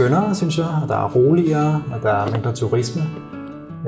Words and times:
skønnere, 0.00 0.34
synes 0.34 0.58
jeg, 0.58 0.66
og 0.82 0.88
der 0.88 0.96
er 0.96 1.08
roligere, 1.08 1.82
og 1.94 2.02
der 2.02 2.12
er 2.12 2.32
mindre 2.32 2.52
turisme. 2.52 3.02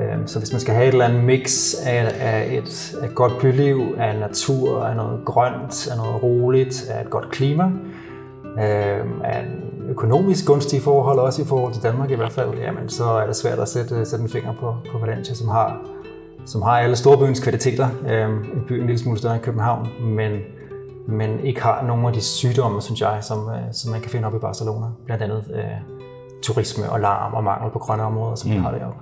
Øhm, 0.01 0.27
så 0.27 0.39
hvis 0.39 0.51
man 0.51 0.61
skal 0.61 0.73
have 0.73 0.87
et 0.87 0.91
eller 0.91 1.05
andet 1.05 1.23
mix 1.23 1.73
af, 1.85 2.15
af 2.19 2.57
et, 2.57 2.95
af 3.01 3.05
et 3.07 3.15
godt 3.15 3.33
byliv, 3.41 3.95
af 3.97 4.19
natur, 4.19 4.83
af 4.83 4.95
noget 4.95 5.19
grønt, 5.25 5.87
af 5.91 5.97
noget 5.97 6.23
roligt, 6.23 6.89
af 6.89 7.01
et 7.01 7.09
godt 7.09 7.29
klima, 7.29 7.63
øhm, 7.63 9.21
af 9.23 9.39
en 9.39 9.89
økonomisk 9.89 10.45
gunstige 10.45 10.81
forhold, 10.81 11.19
også 11.19 11.41
i 11.41 11.45
forhold 11.45 11.73
til 11.73 11.83
Danmark 11.83 12.11
i 12.11 12.15
hvert 12.15 12.31
fald, 12.31 12.49
jamen 12.57 12.89
så 12.89 13.03
er 13.03 13.25
det 13.25 13.35
svært 13.35 13.59
at 13.59 13.67
sætte, 13.67 14.05
sætte 14.05 14.23
en 14.23 14.29
finger 14.29 14.53
på, 14.59 14.75
på 14.91 14.97
Valencia, 14.97 15.35
som 15.35 15.47
har, 15.47 15.81
som 16.45 16.61
har 16.61 16.79
alle 16.79 16.95
storbyens 16.95 17.39
kvaliteter. 17.39 17.87
Øhm, 18.09 18.37
en 18.37 18.63
by 18.67 18.73
en 18.73 18.85
lille 18.87 18.99
smule 18.99 19.17
større 19.17 19.35
end 19.35 19.43
København, 19.43 19.87
men, 20.01 20.31
men 21.07 21.39
ikke 21.39 21.61
har 21.61 21.83
nogen 21.83 22.05
af 22.05 22.13
de 22.13 22.21
sygdomme, 22.21 22.81
synes 22.81 23.01
jeg, 23.01 23.17
som, 23.21 23.39
øh, 23.49 23.61
som 23.71 23.91
man 23.91 24.01
kan 24.01 24.11
finde 24.11 24.27
op 24.27 24.35
i 24.35 24.39
Barcelona. 24.39 24.85
Blandt 25.05 25.23
andet 25.23 25.43
øh, 25.55 26.02
turisme 26.43 26.89
og 26.89 26.99
larm 26.99 27.33
og 27.33 27.43
mangel 27.43 27.71
på 27.71 27.79
grønne 27.79 28.03
områder, 28.03 28.35
som 28.35 28.49
mm. 28.49 28.55
vi 28.55 28.61
har 28.61 28.71
deroppe. 28.71 28.99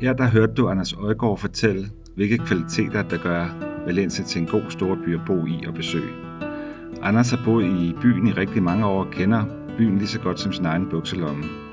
Her 0.00 0.12
der 0.12 0.28
hørte 0.28 0.54
du 0.54 0.68
Anders 0.68 0.92
Øjgaard 0.92 1.38
fortælle, 1.38 1.90
hvilke 2.14 2.38
kvaliteter, 2.38 3.02
der 3.02 3.18
gør 3.18 3.46
Valencia 3.86 4.24
til 4.24 4.40
en 4.40 4.46
god 4.46 4.62
storby 4.68 5.14
at 5.14 5.20
bo 5.26 5.46
i 5.46 5.64
og 5.68 5.74
besøge. 5.74 6.12
Anders 7.02 7.30
har 7.30 7.40
boet 7.44 7.64
i 7.64 7.94
byen 8.02 8.26
i 8.26 8.32
rigtig 8.32 8.62
mange 8.62 8.86
år 8.86 9.04
og 9.04 9.10
kender 9.10 9.44
byen 9.78 9.98
lige 9.98 10.08
så 10.08 10.20
godt 10.20 10.40
som 10.40 10.52
sin 10.52 10.64
egen 10.64 10.90
bukselomme. 10.90 11.69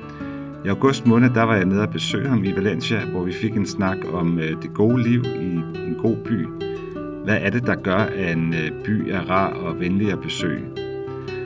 I 0.68 0.70
august 0.70 1.06
måned 1.06 1.30
der 1.30 1.44
var 1.44 1.56
jeg 1.56 1.66
nede 1.66 1.82
og 1.82 1.90
besøge 1.90 2.28
ham 2.28 2.44
i 2.44 2.56
Valencia, 2.56 3.06
hvor 3.06 3.24
vi 3.24 3.34
fik 3.34 3.56
en 3.56 3.66
snak 3.66 3.98
om 4.14 4.40
øh, 4.40 4.62
det 4.62 4.74
gode 4.74 5.04
liv 5.04 5.24
i 5.24 5.56
en 5.88 5.96
god 6.02 6.16
by. 6.16 6.48
Hvad 7.24 7.38
er 7.42 7.50
det, 7.50 7.66
der 7.66 7.76
gør, 7.76 7.96
at 7.98 8.38
en 8.38 8.54
øh, 8.54 8.84
by 8.84 9.10
er 9.10 9.30
rar 9.30 9.54
og 9.54 9.80
venlig 9.80 10.12
at 10.12 10.22
besøge? 10.22 10.64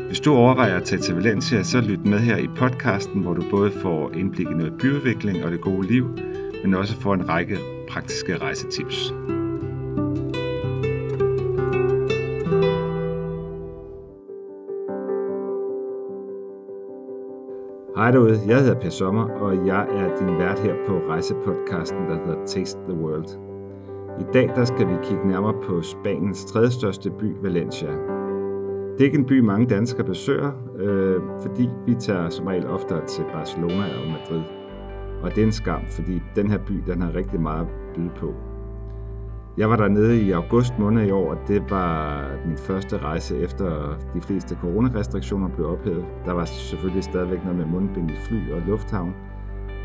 Hvis 0.08 0.20
du 0.20 0.34
overvejer 0.34 0.76
at 0.78 0.84
tage 0.84 1.02
til 1.02 1.16
Valencia, 1.16 1.64
så 1.64 1.82
lyt 1.82 2.06
med 2.06 2.20
her 2.20 2.38
i 2.38 2.48
podcasten, 2.48 3.22
hvor 3.22 3.34
du 3.34 3.44
både 3.50 3.72
får 3.82 4.12
indblik 4.14 4.48
i 4.48 4.54
noget 4.54 4.74
byudvikling 4.74 5.46
og 5.46 5.52
det 5.52 5.62
gode 5.62 5.88
liv, 5.88 6.08
men 6.64 6.74
også 6.74 7.02
får 7.02 7.14
en 7.14 7.30
række 7.30 7.58
praktiske 7.90 8.38
rejsetips. 8.38 9.14
Hej 18.12 18.18
derude, 18.18 18.40
jeg 18.48 18.60
hedder 18.60 18.80
Per 18.80 18.90
Sommer, 18.90 19.24
og 19.24 19.68
jeg 19.68 19.88
er 19.92 20.18
din 20.20 20.38
vært 20.38 20.60
her 20.60 20.76
på 20.88 20.94
rejsepodcasten, 21.10 22.10
der 22.10 22.18
hedder 22.26 22.46
Taste 22.46 22.80
the 22.90 23.00
World. 23.00 23.30
I 24.20 24.24
dag 24.34 24.52
der 24.56 24.66
skal 24.66 24.88
vi 24.88 24.94
kigge 25.04 25.28
nærmere 25.28 25.54
på 25.64 25.82
Spaniens 25.82 26.46
tredje 26.46 26.72
største 26.72 27.12
by, 27.12 27.36
Valencia. 27.42 27.88
Det 27.88 29.00
er 29.00 29.04
ikke 29.04 29.18
en 29.18 29.26
by, 29.26 29.40
mange 29.40 29.68
danskere 29.68 30.06
besøger, 30.06 30.52
øh, 30.80 31.22
fordi 31.42 31.70
vi 31.86 31.96
tager 31.96 32.30
som 32.30 32.48
regel 32.48 32.68
oftere 32.68 33.06
til 33.08 33.24
Barcelona 33.34 33.84
og 34.02 34.08
Madrid. 34.12 34.44
Og 35.24 35.36
det 35.36 35.42
er 35.42 35.46
en 35.46 35.52
skam, 35.52 35.82
fordi 35.90 36.22
den 36.36 36.52
her 36.52 36.60
by, 36.68 36.74
den 36.88 37.02
har 37.02 37.16
rigtig 37.16 37.42
meget 37.42 37.62
at 37.62 37.96
byde 37.96 38.12
på. 38.20 38.34
Jeg 39.58 39.70
var 39.70 39.76
dernede 39.76 40.22
i 40.22 40.32
august 40.32 40.80
måned 40.80 41.08
i 41.08 41.12
år, 41.12 41.32
og 41.32 41.38
det 41.48 41.64
var 41.70 42.26
min 42.46 42.58
første 42.58 42.98
rejse 42.98 43.38
efter 43.38 43.98
de 44.14 44.22
fleste 44.22 44.56
coronarestriktioner 44.56 45.50
blev 45.50 45.68
ophævet. 45.68 46.06
Der 46.26 46.34
var 46.34 46.46
selvfølgelig 46.46 47.04
stadigvæk 47.04 47.44
noget 47.44 47.58
med 47.58 47.66
mundbind 47.66 48.12
i 48.12 48.16
fly 48.28 48.52
og 48.52 48.62
lufthavn, 48.68 49.14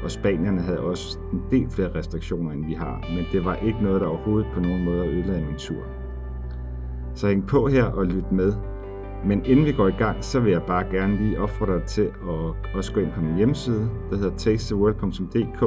og 0.04 0.10
spanierne 0.10 0.60
havde 0.60 0.80
også 0.80 1.18
en 1.32 1.42
del 1.50 1.70
flere 1.70 1.94
restriktioner, 1.94 2.50
end 2.52 2.66
vi 2.66 2.72
har, 2.72 3.04
men 3.14 3.24
det 3.32 3.44
var 3.44 3.54
ikke 3.54 3.82
noget, 3.82 4.00
der 4.00 4.06
overhovedet 4.06 4.46
på 4.54 4.60
nogen 4.60 4.84
måde 4.84 5.06
ødelagde 5.08 5.46
min 5.46 5.56
tur. 5.58 5.82
Så 7.14 7.28
hæng 7.28 7.46
på 7.46 7.68
her 7.68 7.84
og 7.84 8.06
lyt 8.06 8.32
med, 8.32 8.52
men 9.24 9.44
inden 9.44 9.66
vi 9.66 9.72
går 9.72 9.88
i 9.88 9.96
gang, 9.98 10.24
så 10.24 10.40
vil 10.40 10.52
jeg 10.52 10.62
bare 10.62 10.84
gerne 10.90 11.16
lige 11.16 11.40
opfordre 11.40 11.74
dig 11.74 11.84
til 11.84 12.02
at 12.28 12.74
også 12.74 12.92
gå 12.94 13.00
ind 13.00 13.12
på 13.12 13.20
min 13.20 13.36
hjemmeside, 13.36 13.90
der 14.10 14.16
hedder 14.16 14.36
tastetheworld.dk. 14.36 15.62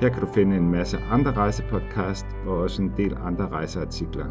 Her 0.00 0.08
kan 0.08 0.20
du 0.20 0.26
finde 0.34 0.56
en 0.56 0.70
masse 0.70 0.98
andre 1.10 1.32
rejsepodcast 1.32 2.26
og 2.46 2.56
også 2.56 2.82
en 2.82 2.92
del 2.96 3.16
andre 3.24 3.48
rejseartikler. 3.48 4.26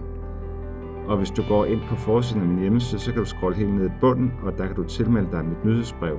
Og 1.07 1.17
hvis 1.17 1.31
du 1.31 1.43
går 1.47 1.65
ind 1.65 1.81
på 1.89 1.95
forsiden 1.95 2.41
af 2.41 2.47
min 2.47 2.59
hjemmeside, 2.59 3.01
så 3.01 3.11
kan 3.11 3.19
du 3.19 3.25
scrolle 3.25 3.57
helt 3.57 3.73
ned 3.73 3.85
i 3.85 3.91
bunden, 4.01 4.33
og 4.43 4.57
der 4.57 4.67
kan 4.67 4.75
du 4.75 4.83
tilmelde 4.83 5.31
dig 5.31 5.45
mit 5.45 5.65
nyhedsbrev. 5.65 6.17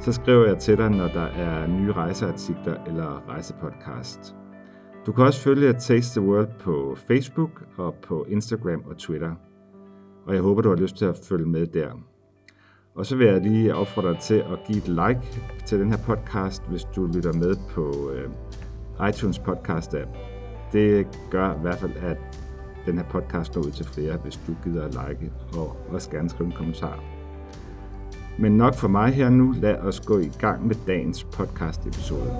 Så 0.00 0.12
skriver 0.12 0.46
jeg 0.46 0.58
til 0.58 0.76
dig, 0.76 0.90
når 0.90 1.08
der 1.08 1.26
er 1.26 1.66
nye 1.66 1.92
rejseartikler 1.92 2.76
eller 2.86 3.28
rejsepodcast. 3.28 4.36
Du 5.06 5.12
kan 5.12 5.24
også 5.24 5.40
følge 5.40 5.72
Taste 5.72 6.20
the 6.20 6.28
World 6.28 6.48
på 6.60 6.96
Facebook 7.08 7.50
og 7.76 7.94
på 7.94 8.26
Instagram 8.28 8.82
og 8.90 8.96
Twitter 8.96 9.34
og 10.26 10.34
jeg 10.34 10.42
håber, 10.42 10.62
du 10.62 10.68
har 10.68 10.76
lyst 10.76 10.96
til 10.96 11.04
at 11.04 11.20
følge 11.28 11.46
med 11.46 11.66
der. 11.66 11.90
Og 12.94 13.06
så 13.06 13.16
vil 13.16 13.26
jeg 13.26 13.40
lige 13.40 13.74
opfordre 13.74 14.12
dig 14.12 14.20
til 14.20 14.34
at 14.34 14.58
give 14.66 14.78
et 14.78 14.88
like 14.88 15.42
til 15.66 15.80
den 15.80 15.90
her 15.90 15.98
podcast, 15.98 16.62
hvis 16.68 16.84
du 16.96 17.06
lytter 17.06 17.32
med 17.32 17.56
på 17.70 18.10
øh, 18.10 18.30
iTunes 19.08 19.38
podcast 19.38 19.94
app. 19.94 20.10
Det 20.72 21.06
gør 21.30 21.54
i 21.54 21.58
hvert 21.62 21.78
fald, 21.78 21.96
at 21.96 22.16
den 22.86 22.98
her 22.98 23.04
podcast 23.04 23.54
når 23.54 23.62
ud 23.62 23.70
til 23.70 23.86
flere, 23.86 24.16
hvis 24.16 24.40
du 24.46 24.54
gider 24.64 24.84
at 24.84 24.90
like 24.90 25.32
og 25.56 25.76
også 25.90 26.10
gerne 26.10 26.30
skrive 26.30 26.46
en 26.46 26.52
kommentar. 26.56 27.00
Men 28.38 28.56
nok 28.56 28.74
for 28.74 28.88
mig 28.88 29.12
her 29.14 29.30
nu, 29.30 29.54
lad 29.56 29.76
os 29.76 30.00
gå 30.00 30.18
i 30.18 30.30
gang 30.38 30.66
med 30.66 30.74
dagens 30.86 31.24
podcast 31.24 31.86
episode. 31.86 32.32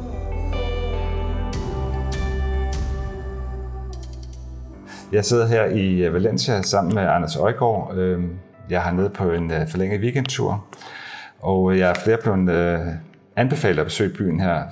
Jeg 5.12 5.24
sidder 5.24 5.46
her 5.46 5.64
i 5.64 6.04
øh, 6.04 6.14
Valencia 6.14 6.62
sammen 6.62 6.94
med 6.94 7.02
Anders 7.02 7.36
Øjgaard. 7.36 7.94
Øhm, 7.96 8.30
jeg 8.70 8.82
har 8.82 8.92
nede 8.92 9.10
på 9.10 9.30
en 9.30 9.52
øh, 9.52 9.68
forlænget 9.68 10.00
weekendtur, 10.00 10.64
og 11.40 11.72
øh, 11.72 11.78
jeg 11.78 11.90
er 11.90 11.94
flere 12.04 12.18
blevet 12.22 12.98
anbefalet 13.36 13.78
at 13.78 13.86
besøge 13.86 14.14
byen 14.14 14.40
her 14.40 14.62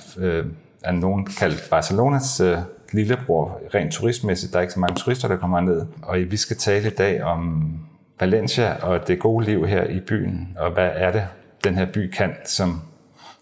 er 0.84 0.92
nogen 0.92 1.26
kaldt 1.38 1.70
Barcelonas 1.70 2.40
øh, 2.40 2.58
lillebror, 2.92 3.60
rent 3.74 3.92
turistmæssigt. 3.92 4.52
Der 4.52 4.58
er 4.58 4.62
ikke 4.62 4.74
så 4.74 4.80
mange 4.80 4.96
turister, 4.96 5.28
der 5.28 5.36
kommer 5.36 5.60
ned. 5.60 5.86
Og 6.02 6.18
vi 6.28 6.36
skal 6.36 6.56
tale 6.56 6.86
i 6.86 6.94
dag 6.94 7.22
om 7.22 7.72
Valencia 8.20 8.74
og 8.82 9.08
det 9.08 9.18
gode 9.18 9.44
liv 9.44 9.66
her 9.66 9.84
i 9.84 10.00
byen, 10.00 10.56
og 10.58 10.70
hvad 10.70 10.90
er 10.94 11.12
det, 11.12 11.26
den 11.64 11.74
her 11.74 11.86
by 11.94 12.10
kan, 12.10 12.32
som 12.44 12.80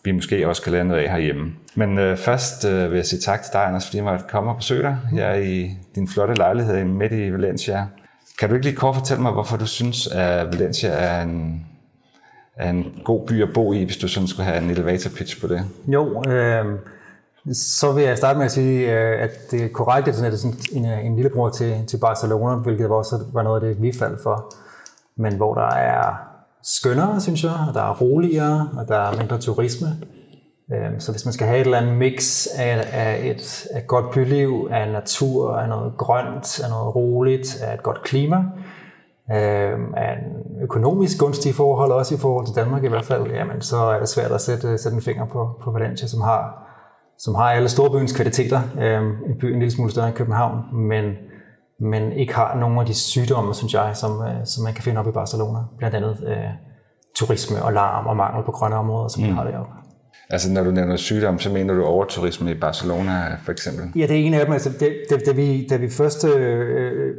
vi 0.05 0.11
måske 0.11 0.49
også 0.49 0.63
kan 0.63 0.73
lære 0.73 0.85
noget 0.85 1.03
af 1.03 1.11
herhjemme. 1.11 1.53
Men 1.75 1.99
øh, 1.99 2.17
først 2.17 2.65
øh, 2.65 2.91
vil 2.91 2.97
jeg 2.97 3.07
sige 3.07 3.21
tak 3.21 3.43
til 3.43 3.53
dig, 3.53 3.67
Anders, 3.67 3.87
fordi 3.87 3.97
jeg 3.97 4.05
måtte 4.05 4.25
komme 4.31 4.51
og 4.51 4.57
besøge 4.57 4.83
dig. 4.83 4.99
her 5.11 5.35
i 5.35 5.71
din 5.95 6.09
flotte 6.09 6.35
lejlighed 6.35 6.85
midt 6.85 7.13
i 7.13 7.33
Valencia. 7.33 7.87
Kan 8.39 8.49
du 8.49 8.55
ikke 8.55 8.67
lige 8.67 8.77
kort 8.77 8.95
fortælle 8.95 9.23
mig, 9.23 9.33
hvorfor 9.33 9.57
du 9.57 9.67
synes, 9.67 10.07
at 10.07 10.47
Valencia 10.47 10.91
er 10.91 11.23
en, 11.23 11.67
er 12.57 12.71
en 12.71 13.01
god 13.05 13.27
by 13.27 13.43
at 13.43 13.49
bo 13.55 13.73
i, 13.73 13.85
hvis 13.85 13.97
du 13.97 14.09
sådan 14.09 14.27
skulle 14.29 14.47
have 14.47 14.63
en 14.63 14.71
elevator 14.71 15.11
pitch 15.11 15.41
på 15.41 15.47
det? 15.47 15.65
Jo, 15.89 16.23
øh, 16.29 16.65
så 17.53 17.93
vil 17.93 18.05
jeg 18.05 18.19
starte 18.19 18.39
med 18.39 18.47
at 18.47 18.53
sige, 18.53 18.93
øh, 18.93 19.23
at 19.23 19.31
det 19.51 19.65
er 19.65 19.69
korrekt, 19.69 20.09
at 20.09 20.15
det 20.15 20.33
er 20.33 20.37
sådan 20.37 20.57
en, 20.73 20.87
øh, 20.87 21.07
en 21.07 21.17
lillebror 21.17 21.51
til, 21.51 21.87
til 21.87 21.97
Barcelona, 21.97 22.55
hvilket 22.55 22.87
også 22.87 23.25
var 23.33 23.43
noget 23.43 23.63
af 23.63 23.69
det, 23.69 23.83
vi 23.83 23.93
faldt 23.93 24.23
for. 24.23 24.55
Men 25.17 25.37
hvor 25.37 25.55
der 25.55 25.71
er 25.71 26.15
skønnere, 26.63 27.21
synes 27.21 27.45
jeg, 27.45 27.67
og 27.69 27.75
der 27.75 27.83
er 27.83 28.01
roligere, 28.01 28.69
og 28.79 28.89
der 28.89 28.97
er 28.97 29.17
mindre 29.17 29.39
turisme. 29.39 29.89
Øhm, 30.73 31.01
så 31.01 31.13
hvis 31.13 31.25
man 31.25 31.33
skal 31.33 31.47
have 31.47 31.61
et 31.61 31.65
eller 31.65 31.79
andet 31.79 31.97
mix 31.97 32.47
af, 32.59 32.89
af 32.93 33.21
et 33.25 33.67
af 33.71 33.87
godt 33.87 34.11
byliv, 34.11 34.69
af 34.71 34.93
natur, 34.93 35.57
af 35.57 35.69
noget 35.69 35.93
grønt, 35.99 36.61
af 36.65 36.71
noget 36.71 36.95
roligt, 36.95 37.63
af 37.63 37.75
et 37.75 37.83
godt 37.83 38.03
klima, 38.03 38.37
øhm, 39.33 39.95
af 39.97 40.13
en 40.13 40.63
økonomisk 40.63 41.19
gunstige 41.19 41.55
forhold, 41.55 41.93
også 41.93 42.15
i 42.15 42.19
forhold 42.19 42.47
til 42.47 42.57
Danmark 42.57 42.85
i 42.85 42.89
hvert 42.89 43.05
fald, 43.05 43.31
jamen 43.31 43.61
så 43.61 43.77
er 43.77 43.99
det 43.99 44.09
svært 44.09 44.33
at 44.33 44.41
sætte, 44.41 44.79
sætte 44.79 44.97
en 44.97 45.03
finger 45.03 45.27
på, 45.27 45.51
på 45.63 45.71
Valencia, 45.71 46.09
som 46.09 46.21
har, 46.21 46.62
som 47.25 47.35
har 47.35 47.45
alle 47.45 47.69
storbyens 47.69 48.13
kvaliteter. 48.13 48.61
Øhm, 48.81 49.11
en 49.11 49.39
by 49.41 49.45
en 49.45 49.59
lille 49.59 49.71
smule 49.71 49.91
større 49.91 50.09
end 50.09 50.17
København, 50.17 50.59
men 50.89 51.05
men 51.81 52.13
ikke 52.13 52.35
har 52.35 52.57
nogen 52.57 52.79
af 52.79 52.87
de 52.87 52.95
sygdomme, 52.95 53.55
synes 53.55 53.75
jeg, 53.75 53.91
som, 53.95 54.11
øh, 54.11 54.35
som 54.45 54.65
man 54.65 54.75
kan 54.75 54.85
finde 54.85 55.01
op 55.01 55.09
i 55.09 55.11
Barcelona. 55.11 55.59
Blandt 55.79 55.97
andet 55.97 56.17
øh, 56.27 56.37
turisme 57.17 57.63
og 57.63 57.73
larm 57.73 58.07
og 58.07 58.17
mangel 58.17 58.45
på 58.45 58.53
grønne 58.53 58.77
områder, 58.77 59.09
som 59.09 59.23
mm. 59.23 59.29
vi 59.29 59.35
har 59.35 59.45
deroppe. 59.45 59.73
Altså 60.31 60.53
når 60.53 60.65
du 60.65 60.71
nævner 60.71 60.97
sygdom, 60.97 61.39
så 61.39 61.51
mener 61.51 61.75
du 61.75 61.85
overturisme 61.85 62.51
i 62.51 62.55
Barcelona 62.55 63.37
for 63.45 63.53
eksempel? 63.53 64.01
Ja, 64.01 64.07
det 64.07 64.11
er 64.21 64.25
en 64.27 64.35
af 64.35 64.45
dem. 64.45 64.53
Altså, 64.53 64.71
det, 64.81 64.97
det, 65.11 65.27
da, 65.27 65.33
vi, 65.33 65.67
da 65.67 65.77
vi 65.77 65.89
først 65.91 66.25
øh, 66.25 67.15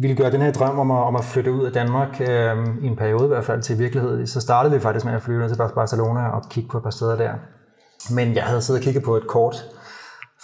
ville 0.00 0.16
gøre 0.16 0.30
den 0.30 0.40
her 0.40 0.52
drøm 0.52 0.78
om 0.78 0.90
at, 0.90 0.96
om 0.96 1.16
at 1.16 1.24
flytte 1.24 1.52
ud 1.52 1.64
af 1.64 1.72
Danmark, 1.72 2.20
øh, 2.20 2.56
i 2.82 2.86
en 2.86 2.96
periode 2.96 3.24
i 3.24 3.28
hvert 3.28 3.44
fald 3.44 3.62
til 3.62 3.78
virkelighed, 3.78 4.26
så 4.26 4.40
startede 4.40 4.74
vi 4.74 4.80
faktisk 4.80 5.04
med 5.04 5.14
at 5.14 5.22
flyve 5.22 5.40
ned 5.40 5.48
til 5.48 5.56
Barcelona 5.74 6.28
og 6.28 6.42
kigge 6.50 6.70
på 6.70 6.76
et 6.76 6.82
par 6.82 6.90
steder 6.90 7.16
der. 7.16 7.30
Men 8.14 8.34
jeg 8.34 8.44
havde 8.44 8.60
siddet 8.60 8.80
og 8.80 8.84
kigget 8.84 9.04
på 9.04 9.16
et 9.16 9.26
kort 9.26 9.56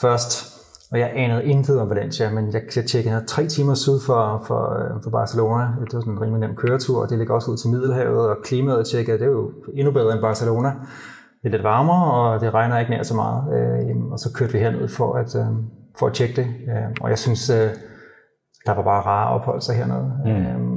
først, 0.01 0.53
og 0.93 0.99
jeg 0.99 1.13
anede 1.15 1.45
intet 1.45 1.81
om 1.81 1.91
Valencia, 1.91 2.31
men 2.31 2.53
jeg, 2.53 2.63
jeg 2.77 2.85
tjekkede 2.85 3.25
tre 3.27 3.47
timer 3.47 3.75
syd 3.75 4.01
for, 4.07 4.43
for, 4.47 4.79
for 5.03 5.11
Barcelona. 5.11 5.63
Det 5.63 5.95
var 5.95 6.01
sådan 6.01 6.13
en 6.13 6.21
rimelig 6.21 6.49
nem 6.49 6.57
køretur, 6.57 7.03
og 7.03 7.11
det 7.11 7.19
ligger 7.19 7.35
også 7.35 7.51
ud 7.51 7.57
til 7.57 7.71
Middelhavet, 7.71 8.29
og 8.29 8.37
klimaet 8.45 8.87
tjekkede, 8.87 9.19
det 9.19 9.25
er 9.25 9.31
jo 9.31 9.51
endnu 9.75 9.93
bedre 9.93 10.13
end 10.13 10.21
Barcelona. 10.21 10.69
Det 11.43 11.49
er 11.49 11.51
lidt 11.51 11.63
varmere, 11.63 12.13
og 12.13 12.41
det 12.41 12.55
regner 12.55 12.79
ikke 12.79 12.91
nær 12.91 13.03
så 13.03 13.15
meget. 13.15 13.43
Øh, 13.55 13.97
og 14.13 14.19
så 14.19 14.33
kørte 14.35 14.53
vi 14.53 14.59
herned 14.59 14.89
for 14.89 15.15
at, 15.15 15.37
øh, 15.37 15.47
for 15.99 16.07
at 16.07 16.13
tjekke 16.13 16.37
det. 16.37 16.47
Øh, 16.47 16.91
og 17.01 17.11
jeg 17.11 17.19
synes, 17.19 17.51
øh, 17.51 17.71
der 18.67 18.75
var 18.75 18.83
bare 18.83 19.03
rare 19.03 19.35
ophold 19.35 19.61
sig 19.61 19.77
hernede. 19.77 20.13
Mm. 20.25 20.31
Øh, 20.31 20.72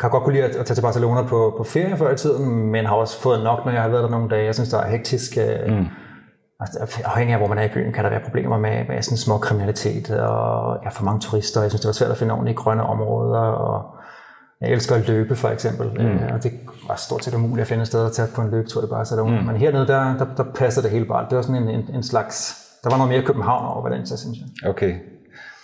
kan 0.00 0.10
godt 0.10 0.24
kunne 0.24 0.34
lide 0.34 0.44
at, 0.44 0.66
tage 0.66 0.74
til 0.74 0.82
Barcelona 0.82 1.22
på, 1.22 1.54
på 1.56 1.64
ferie 1.64 1.96
før 1.96 2.12
i 2.12 2.16
tiden, 2.16 2.70
men 2.72 2.86
har 2.86 2.94
også 2.94 3.20
fået 3.20 3.44
nok, 3.44 3.64
når 3.64 3.72
jeg 3.72 3.82
har 3.82 3.88
været 3.88 4.02
der 4.02 4.10
nogle 4.10 4.28
dage. 4.28 4.44
Jeg 4.44 4.54
synes, 4.54 4.70
der 4.70 4.78
er 4.78 4.90
hektisk. 4.90 5.38
Øh, 5.38 5.76
mm. 5.76 5.86
Altså, 6.60 7.02
afhængig 7.04 7.32
af, 7.34 7.40
hvor 7.40 7.48
man 7.48 7.58
er 7.58 7.62
i 7.62 7.68
byen, 7.74 7.92
kan 7.92 8.04
der 8.04 8.10
være 8.10 8.20
problemer 8.24 8.58
med, 8.58 8.84
med 8.88 9.02
sådan 9.02 9.16
små 9.16 9.38
kriminalitet, 9.38 10.10
og 10.10 10.78
ja, 10.84 10.88
for 10.88 11.04
mange 11.04 11.20
turister. 11.20 11.60
Jeg 11.60 11.70
synes, 11.70 11.80
det 11.80 11.88
var 11.88 11.92
svært 11.92 12.10
at 12.10 12.16
finde 12.16 12.32
ordentlige 12.32 12.56
grønne 12.56 12.82
områder, 12.82 13.38
og 13.40 13.94
jeg 14.60 14.70
elsker 14.70 14.94
at 14.94 15.08
løbe, 15.08 15.36
for 15.36 15.48
eksempel. 15.48 15.86
Mm. 15.86 16.06
Øh, 16.06 16.34
og 16.34 16.42
det 16.42 16.52
var 16.88 16.96
stort 16.96 17.24
set 17.24 17.34
umuligt 17.34 17.60
at 17.60 17.68
finde 17.68 17.82
et 17.82 17.88
sted 17.88 18.06
at 18.06 18.12
tage 18.12 18.28
på 18.34 18.40
en 18.42 18.50
løbetur 18.50 18.84
i 18.84 18.86
Barcelona. 18.86 19.40
Mm. 19.40 19.46
Men 19.46 19.56
hernede, 19.56 19.86
der, 19.86 20.16
der, 20.18 20.26
der 20.36 20.44
passer 20.54 20.82
det 20.82 20.90
hele 20.90 21.04
bare. 21.04 21.26
Det 21.30 21.36
var 21.36 21.42
sådan 21.42 21.62
en, 21.62 21.68
en, 21.68 21.94
en 21.94 22.02
slags... 22.02 22.66
Der 22.84 22.90
var 22.90 22.96
noget 22.96 23.12
mere 23.12 23.22
København 23.22 23.66
over 23.66 23.82
Valencia, 23.88 24.16
synes 24.16 24.38
jeg. 24.38 24.70
Okay. 24.70 24.94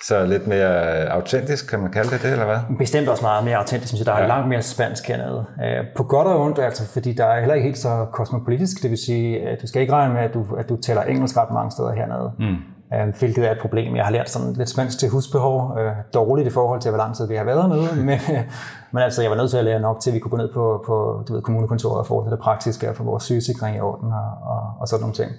Så 0.02 0.26
lidt 0.26 0.46
mere 0.46 1.08
autentisk, 1.08 1.70
kan 1.70 1.80
man 1.80 1.92
kalde 1.92 2.10
det 2.10 2.22
det, 2.22 2.32
eller 2.32 2.44
hvad? 2.44 2.58
Bestemt 2.78 3.08
også 3.08 3.22
meget 3.22 3.44
mere 3.44 3.56
autentisk, 3.56 3.88
synes 3.88 4.00
jeg. 4.00 4.06
Der 4.06 4.12
er 4.12 4.22
ja. 4.22 4.26
langt 4.26 4.48
mere 4.48 4.62
spansk 4.62 5.08
hernede. 5.08 5.44
Øh, 5.64 5.84
på 5.96 6.02
godt 6.02 6.28
og 6.28 6.40
ondt, 6.40 6.58
altså, 6.58 6.88
fordi 6.88 7.12
der 7.12 7.24
er 7.24 7.38
heller 7.38 7.54
ikke 7.54 7.64
helt 7.64 7.78
så 7.78 8.06
kosmopolitisk. 8.12 8.82
Det 8.82 8.90
vil 8.90 8.98
sige, 8.98 9.48
at 9.48 9.62
du 9.62 9.66
skal 9.66 9.82
ikke 9.82 9.92
regne 9.92 10.14
med, 10.14 10.22
at 10.22 10.34
du, 10.34 10.46
at 10.58 10.68
du 10.68 10.76
taler 10.76 11.02
engelsk 11.02 11.36
ret 11.36 11.50
mange 11.52 11.70
steder 11.70 11.92
hernede. 11.92 12.32
Mm. 12.38 12.56
Øh, 12.94 13.18
hvilket 13.18 13.46
er 13.46 13.52
et 13.52 13.58
problem. 13.60 13.96
Jeg 13.96 14.04
har 14.04 14.12
lært 14.12 14.30
sådan 14.30 14.52
lidt 14.52 14.68
spansk 14.68 14.98
til 14.98 15.08
husbehov, 15.08 15.78
øh, 15.78 15.92
dårligt 16.14 16.48
i 16.48 16.50
forhold 16.50 16.80
til, 16.80 16.90
hvor 16.90 16.98
lang 16.98 17.16
tid 17.16 17.28
vi 17.28 17.34
har 17.34 17.44
været 17.44 17.62
hernede, 17.62 17.96
men, 17.96 18.18
men 18.92 19.02
altså, 19.02 19.22
jeg 19.22 19.30
var 19.30 19.36
nødt 19.36 19.50
til 19.50 19.58
at 19.58 19.64
lære 19.64 19.80
nok 19.80 20.00
til, 20.00 20.10
at 20.10 20.14
vi 20.14 20.18
kunne 20.18 20.30
gå 20.30 20.36
ned 20.36 20.52
på, 20.54 20.82
på 20.86 21.24
du 21.28 21.34
ved, 21.34 21.42
kommunekontoret 21.42 21.98
og 21.98 22.06
få 22.06 22.30
det 22.30 22.38
praktiske 22.38 22.88
og 22.88 22.96
få 22.96 23.02
vores 23.04 23.22
sygesikring 23.22 23.76
i 23.76 23.80
orden 23.80 24.12
og, 24.12 24.50
og, 24.52 24.62
og 24.80 24.88
sådan 24.88 25.00
nogle 25.00 25.14
ting. 25.14 25.30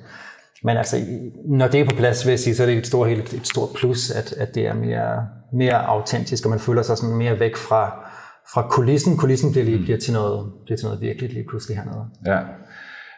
Men 0.63 0.77
altså, 0.77 0.98
når 1.45 1.68
det 1.68 1.80
er 1.80 1.86
på 1.86 1.95
plads, 1.95 2.25
vil 2.25 2.31
jeg 2.31 2.39
sige, 2.39 2.56
så 2.56 2.63
er 2.63 2.68
det 2.68 2.77
et 2.77 2.88
stort, 2.88 3.09
et, 3.09 3.33
et 3.33 3.48
stort 3.48 3.69
plus, 3.75 4.12
at, 4.12 4.33
at 4.33 4.56
det 4.56 4.68
er 4.68 4.74
mere, 4.74 5.27
mere 5.54 5.86
autentisk, 5.86 6.45
og 6.45 6.50
man 6.50 6.59
føler 6.59 6.81
sig 6.81 6.98
sådan 6.98 7.15
mere 7.15 7.39
væk 7.39 7.56
fra, 7.56 8.09
fra 8.54 8.68
kulissen. 8.69 9.18
Kulissen 9.18 9.51
bliver, 9.51 9.65
lige, 9.65 9.80
bliver, 9.80 9.98
til 9.98 10.13
noget, 10.13 10.51
bliver 10.65 10.77
til 10.77 10.86
noget 10.86 11.01
virkeligt 11.01 11.33
lige 11.33 11.45
pludselig 11.50 11.77
hernede. 11.77 12.06
Ja. 12.25 12.39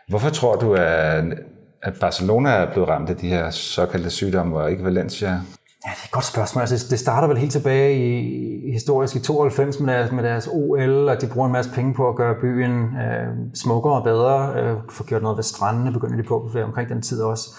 Hvorfor 0.09 0.29
tror 0.29 0.55
du, 0.55 0.73
at 0.73 1.23
at 1.81 1.93
Barcelona 1.99 2.49
er 2.49 2.71
blevet 2.71 2.89
ramt 2.89 3.09
af 3.09 3.15
de 3.15 3.27
her 3.27 3.49
såkaldte 3.49 4.09
sygdomme, 4.09 4.57
og 4.57 4.71
ikke 4.71 4.83
Valencia? 4.83 5.39
Ja, 5.85 5.89
det 5.89 6.01
er 6.01 6.05
et 6.05 6.11
godt 6.11 6.25
spørgsmål. 6.25 6.61
Altså, 6.61 6.87
det 6.89 6.99
starter 6.99 7.27
vel 7.27 7.37
helt 7.37 7.51
tilbage 7.51 7.95
i, 7.95 8.71
historisk 8.71 9.15
i 9.15 9.19
92 9.19 9.79
med 9.79 9.93
deres, 9.93 10.11
med 10.11 10.23
deres 10.23 10.47
OL, 10.47 11.09
og 11.09 11.21
de 11.21 11.27
bruger 11.27 11.47
en 11.47 11.53
masse 11.53 11.71
penge 11.71 11.93
på 11.93 12.09
at 12.09 12.15
gøre 12.15 12.35
byen 12.41 12.83
øh, 12.83 13.27
smukkere 13.53 13.93
og 13.93 14.03
bedre, 14.03 14.53
øh, 14.61 14.77
få 14.89 15.03
gjort 15.03 15.21
noget 15.21 15.37
ved 15.37 15.43
strandene, 15.43 15.93
begynder 15.93 16.17
de 16.17 16.23
på 16.23 16.51
omkring 16.63 16.89
den 16.89 17.01
tid 17.01 17.21
også 17.21 17.49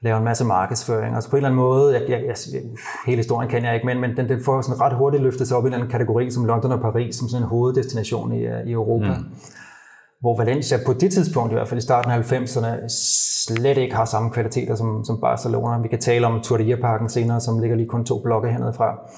lave 0.00 0.18
en 0.18 0.24
masse 0.24 0.44
markedsføring. 0.44 1.14
Altså 1.14 1.30
på 1.30 1.36
en 1.36 1.38
eller 1.38 1.48
anden 1.48 1.60
måde, 1.60 1.92
jeg, 1.92 2.02
jeg, 2.08 2.22
jeg, 2.26 2.62
hele 3.06 3.16
historien 3.16 3.50
kan 3.50 3.64
jeg 3.64 3.74
ikke, 3.74 3.86
men, 3.86 4.00
men 4.00 4.16
den, 4.16 4.28
den 4.28 4.44
får 4.44 4.60
sådan 4.60 4.80
ret 4.80 4.96
hurtigt 4.96 5.22
løftet 5.22 5.48
sig 5.48 5.56
op 5.56 5.64
i 5.64 5.66
en 5.66 5.72
eller 5.72 5.78
anden 5.78 5.92
kategori 5.92 6.30
som 6.30 6.44
London 6.44 6.72
og 6.72 6.80
Paris, 6.80 7.16
som 7.16 7.28
sådan 7.28 7.42
en 7.42 7.48
hoveddestination 7.48 8.32
i, 8.32 8.40
i 8.66 8.72
Europa. 8.72 9.08
Mm. 9.08 9.24
Hvor 10.26 10.36
Valencia 10.36 10.78
på 10.86 10.92
det 10.92 11.12
tidspunkt, 11.12 11.52
i 11.52 11.54
hvert 11.54 11.68
fald 11.68 11.78
i 11.78 11.82
starten 11.82 12.10
af 12.10 12.32
90'erne, 12.32 12.88
slet 13.46 13.78
ikke 13.78 13.94
har 13.94 14.04
samme 14.04 14.30
kvaliteter 14.30 14.74
som, 14.74 15.04
som 15.04 15.20
Barcelona. 15.20 15.78
Vi 15.82 15.88
kan 15.88 16.00
tale 16.00 16.26
om 16.26 16.40
Turia-parken 16.40 17.08
senere, 17.08 17.40
som 17.40 17.58
ligger 17.58 17.76
lige 17.76 17.88
kun 17.88 18.04
to 18.04 18.22
blokke 18.22 18.48
hernede 18.48 18.72
fra. 18.72 19.10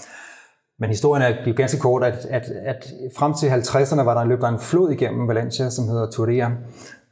Men 0.79 0.91
historien 0.91 1.23
er 1.23 1.37
jo 1.47 1.53
ganske 1.57 1.79
kort, 1.81 2.05
at, 2.05 2.27
at, 2.31 2.43
at 2.65 2.93
frem 3.17 3.35
til 3.35 3.47
50'erne 3.47 4.03
var 4.03 4.15
der 4.15 4.25
løb 4.25 4.41
der 4.41 4.49
en 4.49 4.59
flod 4.59 4.91
igennem 4.91 5.29
Valencia, 5.29 5.71
som 5.71 5.89
hedder 5.89 6.11
Turia, 6.11 6.51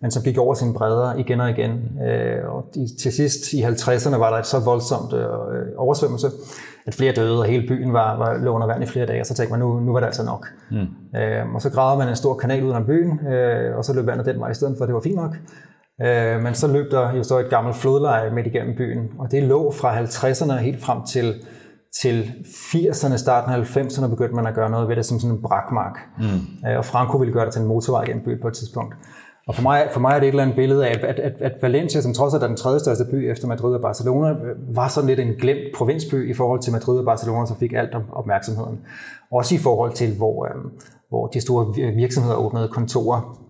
men 0.03 0.11
som 0.11 0.23
gik 0.23 0.39
over 0.39 0.55
sine 0.55 0.75
bredder 0.75 1.15
igen 1.15 1.41
og 1.41 1.51
igen. 1.51 1.71
Øh, 2.09 2.55
og 2.55 2.65
til 3.01 3.13
sidst 3.13 3.53
i 3.53 3.63
50'erne 3.63 4.17
var 4.17 4.31
der 4.31 4.39
et 4.39 4.47
så 4.47 4.61
voldsomt 4.61 5.13
øh, 5.13 5.27
oversvømmelse, 5.77 6.31
at 6.87 6.95
flere 6.95 7.13
døde, 7.13 7.39
og 7.39 7.45
hele 7.45 7.69
byen 7.69 7.93
var, 7.93 8.17
var 8.17 8.39
lå 8.39 8.51
under 8.51 8.67
vand 8.67 8.83
i 8.83 8.87
flere 8.87 9.07
dage, 9.07 9.21
og 9.21 9.27
så 9.27 9.35
tænkte 9.35 9.51
man, 9.51 9.61
nu, 9.61 9.81
nu 9.81 9.93
var 9.93 10.01
det 10.01 10.07
altså 10.07 10.25
nok. 10.25 10.47
Mm. 10.71 11.19
Øh, 11.19 11.55
og 11.55 11.63
så 11.63 11.71
gravede 11.71 11.99
man 11.99 12.09
en 12.09 12.17
stor 12.17 12.35
kanal 12.35 12.65
ud 12.65 12.73
af 12.73 12.87
byen, 12.87 13.21
og 13.77 13.85
så 13.85 13.93
løb 13.95 14.07
vandet 14.07 14.27
den 14.27 14.41
vej 14.41 14.51
i 14.51 14.55
stedet 14.55 14.75
for, 14.79 14.87
det 14.87 14.95
var 14.95 15.01
fint 15.01 15.17
nok. 15.17 15.37
Øh, 16.03 16.43
men 16.43 16.55
så 16.55 16.73
løb 16.73 16.91
der 16.91 17.13
jo 17.13 17.23
så 17.23 17.39
et 17.39 17.51
gammelt 17.51 17.77
flodleje 17.77 18.31
midt 18.31 18.47
igennem 18.47 18.77
byen, 18.77 19.09
og 19.19 19.31
det 19.31 19.43
lå 19.43 19.71
fra 19.71 20.01
50'erne 20.01 20.53
helt 20.53 20.83
frem 20.83 20.99
til, 21.03 21.35
til 22.03 22.33
80'erne, 22.45 23.17
starten 23.17 23.53
af 23.53 23.77
90'erne, 23.77 24.09
begyndte 24.09 24.35
man 24.35 24.47
at 24.47 24.55
gøre 24.55 24.71
noget 24.71 24.89
ved 24.89 24.97
det 24.97 25.07
som 25.07 25.21
sådan 25.21 25.37
en 25.37 25.43
brakmark. 25.43 25.99
Mm. 26.19 26.69
Øh, 26.69 26.79
og 26.79 26.85
Franco 26.85 27.17
ville 27.17 27.33
gøre 27.33 27.45
det 27.45 27.53
til 27.53 27.63
en 27.63 27.69
motorvej 27.69 28.05
gennem 28.05 28.25
byen 28.25 28.39
på 28.43 28.49
et 28.49 28.55
tidspunkt. 28.55 28.95
Og 29.47 29.55
for 29.55 29.63
mig, 29.63 29.89
for 29.93 30.01
mig 30.01 30.15
er 30.15 30.19
det 30.19 30.27
et 30.27 30.29
eller 30.29 30.43
andet 30.43 30.57
billede 30.57 30.87
af, 30.87 30.91
at, 31.03 31.19
at, 31.19 31.33
at 31.41 31.53
Valencia, 31.63 32.01
som 32.01 32.15
trods 32.15 32.35
alt 32.35 32.43
er 32.43 32.47
den 32.47 32.57
tredje 32.57 32.81
største 32.81 33.05
by 33.11 33.31
efter 33.31 33.49
Madrid 33.49 33.75
og 33.75 33.81
Barcelona, 33.81 34.35
var 34.75 34.89
sådan 34.89 35.09
lidt 35.09 35.21
en 35.21 35.35
glemt 35.35 35.77
provinsby 35.77 36.31
i 36.31 36.35
forhold 36.35 36.63
til 36.63 36.73
Madrid 36.73 36.99
og 36.99 37.05
Barcelona, 37.05 37.47
som 37.47 37.57
fik 37.57 37.73
alt 37.73 37.91
opmærksomheden. 38.13 38.79
Også 39.33 39.55
i 39.55 39.59
forhold 39.59 39.93
til, 39.93 40.17
hvor, 40.17 40.45
øh, 40.45 40.65
hvor 41.09 41.27
de 41.27 41.41
store 41.41 41.75
virksomheder 41.95 42.37
åbnede 42.37 42.69
kontorer 42.69 43.47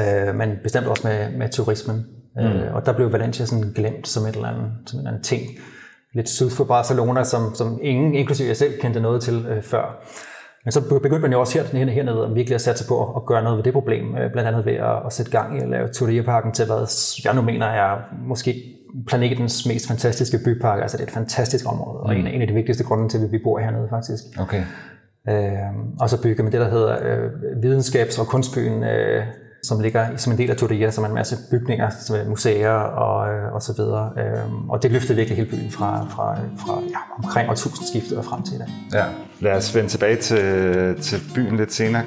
øh, 0.00 0.34
men 0.34 0.50
bestemt 0.62 0.86
også 0.86 1.08
med, 1.08 1.38
med 1.38 1.48
turismen. 1.48 2.06
Mm. 2.36 2.42
Øh, 2.42 2.74
og 2.74 2.86
der 2.86 2.92
blev 2.92 3.12
Valencia 3.12 3.46
sådan 3.46 3.72
glemt 3.74 4.08
som, 4.08 4.26
et 4.26 4.34
eller 4.34 4.48
andet, 4.48 4.70
som 4.86 4.96
en 4.96 5.00
eller 5.00 5.10
anden 5.10 5.22
ting. 5.22 5.42
Lidt 6.14 6.28
syd 6.28 6.50
for 6.50 6.64
Barcelona, 6.64 7.24
som, 7.24 7.54
som 7.54 7.78
ingen, 7.82 8.14
inklusive 8.14 8.48
jeg 8.48 8.56
selv, 8.56 8.80
kendte 8.80 9.00
noget 9.00 9.22
til 9.22 9.46
øh, 9.48 9.62
før. 9.62 10.04
Men 10.64 10.72
så 10.72 10.88
begyndte 10.88 11.18
man 11.18 11.32
jo 11.32 11.40
også 11.40 11.58
her, 11.58 11.84
hernede 11.90 12.24
at 12.24 12.34
virkelig 12.34 12.54
at 12.54 12.60
satse 12.60 12.88
på 12.88 13.14
at 13.16 13.26
gøre 13.26 13.42
noget 13.42 13.56
ved 13.56 13.64
det 13.64 13.72
problem, 13.72 14.16
øh, 14.16 14.32
blandt 14.32 14.48
andet 14.48 14.66
ved 14.66 14.72
at, 14.72 15.06
at 15.06 15.12
sætte 15.12 15.30
gang 15.30 15.58
i 15.58 15.60
at 15.60 15.68
lave 15.68 15.88
Turia-parken 15.88 16.52
til, 16.52 16.66
hvad 16.66 16.90
jeg 17.24 17.34
nu 17.34 17.42
mener 17.42 17.66
er 17.66 17.98
måske 18.26 18.54
planetens 19.06 19.66
mest 19.66 19.88
fantastiske 19.88 20.38
bypark. 20.44 20.82
Altså 20.82 20.96
det 20.96 21.02
er 21.02 21.06
et 21.06 21.14
fantastisk 21.14 21.72
område, 21.72 21.98
mm. 21.98 22.06
og 22.06 22.16
en, 22.16 22.26
en 22.26 22.40
af 22.42 22.48
de 22.48 22.54
vigtigste 22.54 22.84
grunde 22.84 23.08
til, 23.08 23.24
at 23.24 23.32
vi 23.32 23.38
bor 23.44 23.58
hernede 23.58 23.86
faktisk. 23.90 24.22
Okay. 24.38 24.62
Øh, 25.28 25.72
og 26.00 26.10
så 26.10 26.22
bygger 26.22 26.42
man 26.42 26.52
det, 26.52 26.60
der 26.60 26.70
hedder 26.70 26.98
øh, 27.02 27.30
videnskabs- 27.62 28.20
og 28.20 28.26
kunstbyen 28.26 28.84
øh, 28.84 29.24
som 29.64 29.80
ligger 29.80 30.16
som 30.16 30.32
en 30.32 30.38
del 30.38 30.50
af 30.50 30.56
Turia, 30.56 30.90
som 30.90 31.04
er 31.04 31.08
en 31.08 31.14
masse 31.14 31.36
bygninger, 31.50 31.90
som 32.00 32.16
er 32.16 32.24
museer 32.28 32.70
og, 32.70 33.34
øh, 33.34 33.52
og 33.52 33.62
så 33.62 33.72
videre. 33.76 34.10
Øhm, 34.18 34.70
og 34.70 34.82
det 34.82 34.90
løftede 34.90 35.16
virkelig 35.16 35.36
hele 35.36 35.50
byen 35.50 35.70
fra, 35.70 36.06
fra, 36.10 36.38
fra 36.66 36.80
ja, 36.80 36.98
omkring 37.24 37.50
årtusindskiftet 37.50 38.18
og 38.18 38.24
frem 38.24 38.42
til 38.42 38.54
i 38.54 38.58
dag. 38.58 38.68
Ja, 38.92 39.04
lad 39.40 39.52
os 39.52 39.74
vende 39.74 39.88
tilbage 39.88 40.16
til, 40.16 41.02
til 41.02 41.20
byen 41.34 41.56
lidt 41.56 41.72
senere. 41.72 42.02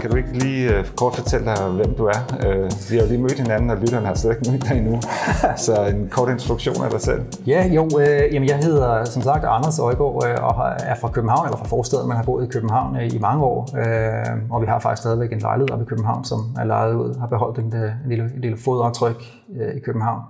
Kan 0.00 0.10
du 0.10 0.16
ikke 0.16 0.32
lige 0.32 0.78
uh, 0.78 0.84
kort 0.96 1.14
fortælle 1.14 1.46
dig, 1.46 1.68
hvem 1.68 1.94
du 1.94 2.04
er? 2.04 2.20
Uh, 2.46 2.90
vi 2.90 2.96
har 2.96 3.02
jo 3.02 3.08
lige 3.08 3.22
mødt 3.22 3.38
hinanden, 3.38 3.70
og 3.70 3.76
lytterne 3.76 4.06
har 4.06 4.14
slet 4.14 4.30
ikke 4.30 4.50
mødt 4.50 4.62
dig 4.68 4.76
endnu. 4.76 5.00
Så 5.66 5.86
en 5.86 6.08
kort 6.08 6.28
introduktion 6.28 6.84
af 6.84 6.90
dig 6.90 7.00
selv. 7.00 7.22
Ja, 7.46 7.66
jo, 7.66 7.88
øh, 8.00 8.34
jamen 8.34 8.48
jeg 8.48 8.58
hedder 8.58 9.04
som 9.04 9.22
sagt 9.22 9.44
Anders 9.44 9.78
Øjgaard 9.78 10.24
øh, 10.26 10.44
og 10.44 10.54
er 10.78 10.94
fra 11.00 11.08
København, 11.08 11.46
eller 11.46 11.58
fra 11.58 11.66
forstedet, 11.66 12.08
men 12.08 12.16
har 12.16 12.24
boet 12.24 12.44
i 12.44 12.48
København 12.48 12.96
øh, 12.96 13.14
i 13.14 13.18
mange 13.18 13.44
år. 13.44 13.60
Øh, 13.78 14.36
og 14.50 14.62
vi 14.62 14.66
har 14.66 14.78
faktisk 14.78 15.02
stadigvæk 15.02 15.32
en 15.32 15.38
lejlighed 15.38 15.70
oppe 15.70 15.84
i 15.84 15.88
København, 15.88 16.24
som 16.24 16.40
er 16.58 16.64
lejet 16.64 16.94
ud, 16.94 17.18
har 17.20 17.26
beholdt 17.26 17.58
en, 17.58 17.74
øh, 17.76 17.82
en, 17.82 18.08
lille, 18.08 18.24
en 18.24 18.40
lille 18.40 18.56
fodaftryk 18.56 19.22
øh, 19.60 19.74
i 19.76 19.80
København. 19.80 20.22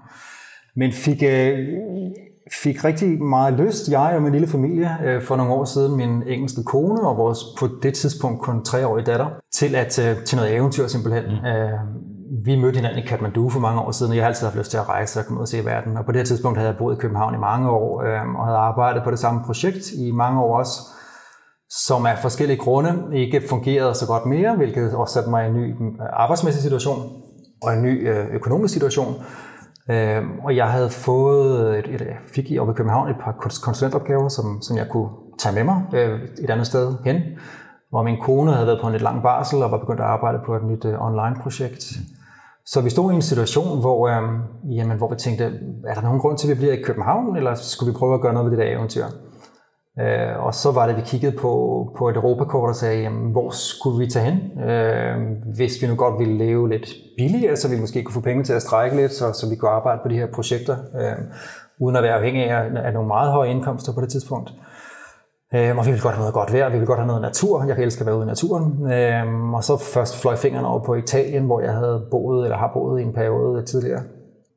Men 0.77 0.93
fik 0.93 1.23
øh, 1.23 1.59
fik 2.63 2.85
rigtig 2.85 3.23
meget 3.23 3.55
lyst, 3.55 3.89
jeg 3.91 4.13
og 4.17 4.23
min 4.23 4.33
lille 4.33 4.49
familie, 4.49 4.97
øh, 5.05 5.23
for 5.23 5.37
nogle 5.37 5.53
år 5.53 5.65
siden, 5.65 5.97
min 5.97 6.23
engelske 6.27 6.63
kone 6.65 7.09
og 7.09 7.17
vores 7.17 7.39
på 7.59 7.69
det 7.83 7.95
tidspunkt 7.95 8.43
kun 8.43 8.65
treårige 8.65 9.05
datter, 9.05 9.27
til, 9.53 9.75
at, 9.75 9.99
øh, 9.99 10.25
til 10.25 10.37
noget 10.37 10.55
eventyr 10.55 10.87
simpelthen. 10.87 11.25
Mm. 11.25 11.47
Øh, 11.47 11.71
vi 12.45 12.57
mødte 12.57 12.77
hinanden 12.77 13.03
i 13.03 13.07
Kathmandu 13.07 13.49
for 13.49 13.61
mange 13.61 13.81
år 13.81 13.91
siden, 13.91 14.11
og 14.11 14.17
jeg 14.17 14.25
har 14.25 14.29
altid 14.29 14.47
haft 14.47 14.59
lyst 14.59 14.71
til 14.71 14.79
at 14.79 14.89
rejse 14.89 15.21
og 15.21 15.27
komme 15.27 15.39
ud 15.39 15.43
og 15.43 15.49
se 15.49 15.65
verden. 15.65 15.97
Og 15.97 16.05
på 16.05 16.13
det 16.13 16.27
tidspunkt 16.27 16.59
havde 16.59 16.71
jeg 16.71 16.79
boet 16.79 16.97
i 16.97 17.01
København 17.01 17.35
i 17.35 17.39
mange 17.39 17.71
år, 17.71 18.03
og 18.39 18.47
havde 18.47 18.59
arbejdet 18.59 19.03
på 19.05 19.11
det 19.11 19.19
samme 19.19 19.41
projekt 19.47 19.93
i 19.93 20.11
mange 20.11 20.41
år 20.41 20.59
også, 20.59 20.81
som 21.71 22.07
af 22.07 22.19
forskellige 22.19 22.59
grunde 22.59 22.93
ikke 23.13 23.43
fungerede 23.49 23.95
så 23.95 24.07
godt 24.07 24.27
mere, 24.27 24.57
hvilket 24.57 24.95
også 24.95 25.15
satte 25.15 25.31
mig 25.31 25.45
i 25.45 25.49
en 25.49 25.57
ny 25.57 25.75
arbejdsmæssig 26.13 26.63
situation 26.63 26.99
og 27.63 27.73
en 27.73 27.83
ny 27.83 28.09
økonomisk 28.33 28.75
situation. 28.75 29.15
Øh, 29.91 30.23
og 30.45 30.57
jeg 30.57 30.69
havde 30.71 30.91
fået 30.91 31.79
et, 31.79 31.87
et, 31.95 32.03
fik 32.35 32.51
i 32.51 32.59
oppe 32.59 32.73
i 32.73 32.77
København 32.77 33.11
et 33.11 33.17
par 33.21 33.33
konsulentopgaver, 33.63 34.29
som, 34.29 34.63
som 34.63 34.77
jeg 34.77 34.89
kunne 34.89 35.09
tage 35.39 35.55
med 35.55 35.65
mig 35.65 35.83
øh, 35.95 36.21
et 36.43 36.51
andet 36.51 36.67
sted 36.67 36.95
hen, 37.05 37.17
hvor 37.91 38.03
min 38.03 38.21
kone 38.21 38.53
havde 38.53 38.67
været 38.67 38.81
på 38.81 38.87
en 38.87 38.93
lidt 38.93 39.03
lang 39.03 39.23
barsel 39.23 39.63
og 39.63 39.71
var 39.71 39.79
begyndt 39.79 40.01
at 40.01 40.07
arbejde 40.07 40.39
på 40.47 40.57
et 40.57 40.65
nyt 40.65 40.85
øh, 40.85 41.07
online-projekt. 41.07 41.85
Så 42.67 42.81
vi 42.81 42.91
stod 42.91 43.13
i 43.13 43.15
en 43.15 43.23
situation, 43.23 43.81
hvor, 43.81 44.09
øh, 44.09 44.23
jamen, 44.77 44.99
hvor 44.99 45.11
vi 45.11 45.17
tænkte, 45.17 45.45
er 45.87 45.95
der 45.95 46.03
nogen 46.03 46.21
grund 46.21 46.39
til, 46.39 46.51
at 46.51 46.57
vi 46.57 46.61
bliver 46.61 46.73
i 46.73 46.83
København, 46.83 47.37
eller 47.37 47.55
skulle 47.55 47.93
vi 47.93 47.99
prøve 47.99 48.15
at 48.15 48.21
gøre 48.21 48.33
noget 48.33 48.51
ved 48.51 48.59
det 48.59 48.67
der 48.67 48.73
eventyr? 48.77 49.05
Øh, 49.99 50.45
og 50.45 50.55
så 50.55 50.73
var 50.73 50.87
det, 50.87 50.97
vi 50.97 51.03
kiggede 51.05 51.37
på, 51.37 51.53
på 51.99 52.09
et 52.09 52.17
Europakort 52.17 52.69
og 52.69 52.77
sagde, 52.77 53.03
jamen, 53.03 53.33
hvor 53.33 53.51
skulle 53.51 53.99
vi 53.99 54.11
tage 54.11 54.25
hen? 54.25 54.61
Øh, 54.71 55.17
hvis 55.57 55.83
vi 55.83 55.87
nu 55.87 55.95
godt 55.95 56.19
ville 56.19 56.39
leve 56.39 56.69
lidt 56.69 56.89
billigere, 57.19 57.57
så 57.57 57.69
vi 57.69 57.81
måske 57.81 58.03
kunne 58.03 58.15
få 58.15 58.21
penge 58.21 58.45
til 58.45 58.53
at 58.53 58.63
strække 58.63 58.97
lidt, 58.97 59.13
så, 59.13 59.33
så 59.33 59.49
vi 59.51 59.57
kunne 59.57 59.71
arbejde 59.71 60.01
på 60.03 60.09
de 60.09 60.15
her 60.15 60.27
projekter, 60.35 60.77
øh, 61.01 61.25
uden 61.81 61.97
at 61.97 62.03
være 62.03 62.15
afhængige 62.15 62.51
af, 62.51 62.87
af 62.87 62.93
nogle 62.93 63.09
meget 63.09 63.33
høje 63.33 63.51
indkomster 63.51 63.93
på 63.93 64.01
det 64.01 64.09
tidspunkt. 64.09 64.51
Øh, 65.55 65.79
og 65.79 65.87
vi 65.87 65.91
ville 65.91 66.03
godt 66.03 66.15
have 66.15 66.23
noget 66.23 66.35
godt 66.35 66.53
vejr, 66.53 66.69
vi 66.69 66.73
ville 66.73 66.87
godt 66.87 66.99
have 66.99 67.07
noget 67.07 67.23
natur. 67.23 67.65
Jeg 67.65 67.77
kan 67.77 67.85
elske 67.85 68.01
at 68.01 68.07
være 68.07 68.17
ude 68.17 68.25
i 68.25 68.27
naturen. 68.27 68.93
Øh, 68.93 69.55
og 69.55 69.65
så 69.65 69.77
først 69.95 70.21
fløj 70.23 70.37
fingrene 70.37 70.69
over 70.69 70.85
på 70.85 70.95
Italien, 70.95 71.45
hvor 71.45 71.61
jeg 71.61 71.73
havde 71.73 72.07
boet, 72.11 72.45
eller 72.45 72.57
har 72.57 72.71
boet 72.75 73.01
i 73.01 73.03
en 73.05 73.13
periode 73.13 73.65
tidligere. 73.65 74.03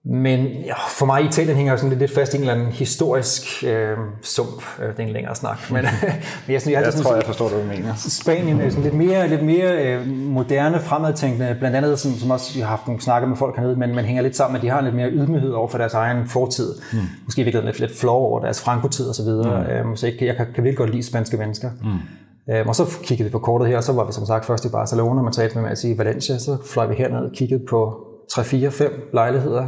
Men 0.05 0.47
ja, 0.47 0.73
for 0.89 1.05
mig 1.05 1.25
Italien 1.25 1.55
hænger 1.55 1.73
jo 1.73 1.77
sådan 1.77 1.89
lidt, 1.89 1.99
lidt 1.99 2.13
fast 2.13 2.33
i 2.33 2.37
en 2.37 2.41
eller 2.41 2.53
anden 2.53 2.67
historisk 2.67 3.63
øh, 3.67 3.97
sump. 4.21 4.63
Øh, 4.79 4.87
det 4.87 4.99
er 4.99 5.03
en 5.03 5.09
længere 5.09 5.35
snak. 5.35 5.71
Men, 5.71 5.81
men 6.45 6.53
jeg, 6.53 6.61
sådan, 6.61 6.73
jeg, 6.73 6.83
jeg 6.83 6.93
sådan, 6.93 7.03
tror, 7.03 7.15
jeg 7.15 7.23
forstår, 7.25 7.49
hvad 7.49 7.59
du 7.59 7.67
mener. 7.67 7.93
Spanien 7.95 8.61
er 8.61 8.69
sådan 8.69 8.83
lidt 8.83 8.93
mere, 8.93 9.27
lidt 9.27 9.43
mere 9.43 9.85
øh, 9.85 10.07
moderne, 10.07 10.79
fremadtænkende. 10.79 11.55
Blandt 11.59 11.77
andet, 11.77 11.99
sådan, 11.99 12.17
som 12.17 12.31
også 12.31 12.59
jeg 12.59 12.65
har 12.65 12.69
haft 12.69 12.87
nogle 12.87 13.01
snakker 13.01 13.27
med 13.27 13.37
folk 13.37 13.55
hernede, 13.55 13.75
men 13.75 13.95
man 13.95 14.05
hænger 14.05 14.23
lidt 14.23 14.35
sammen 14.35 14.55
at 14.55 14.61
de 14.61 14.69
har 14.69 14.81
lidt 14.81 14.95
mere 14.95 15.09
ydmyghed 15.11 15.51
over 15.51 15.67
for 15.67 15.77
deres 15.77 15.93
egen 15.93 16.27
fortid. 16.27 16.73
Mm. 16.93 16.99
Måske 17.25 17.43
virkelig 17.43 17.65
lidt, 17.65 17.79
lidt 17.79 17.99
flov 17.99 18.25
over 18.25 18.39
deres 18.39 18.61
frankotid 18.61 19.09
osv. 19.09 19.27
Mm. 19.27 19.91
Øh, 19.91 19.97
så 19.97 20.07
jeg, 20.07 20.15
jeg 20.21 20.35
kan, 20.35 20.45
kan 20.55 20.63
virkelig 20.63 20.77
godt 20.77 20.89
lide 20.89 21.03
spanske 21.03 21.37
mennesker. 21.37 21.69
Mm. 21.83 22.67
Og 22.67 22.75
så 22.75 22.97
kiggede 23.03 23.29
vi 23.29 23.31
på 23.31 23.39
kortet 23.39 23.67
her, 23.67 23.77
og 23.77 23.83
så 23.83 23.93
var 23.93 24.05
vi 24.05 24.11
som 24.11 24.25
sagt 24.25 24.45
først 24.45 24.65
i 24.65 24.69
Barcelona, 24.69 25.21
man 25.21 25.33
talte 25.33 25.55
med 25.55 25.61
mig 25.61 25.71
at 25.71 25.77
sige 25.77 25.97
Valencia, 25.97 26.37
så 26.37 26.57
fløj 26.73 26.87
vi 26.87 26.95
herned 26.95 27.19
og 27.19 27.31
kiggede 27.35 27.63
på 27.69 28.07
3-4-5 28.31 28.83
lejligheder 29.13 29.67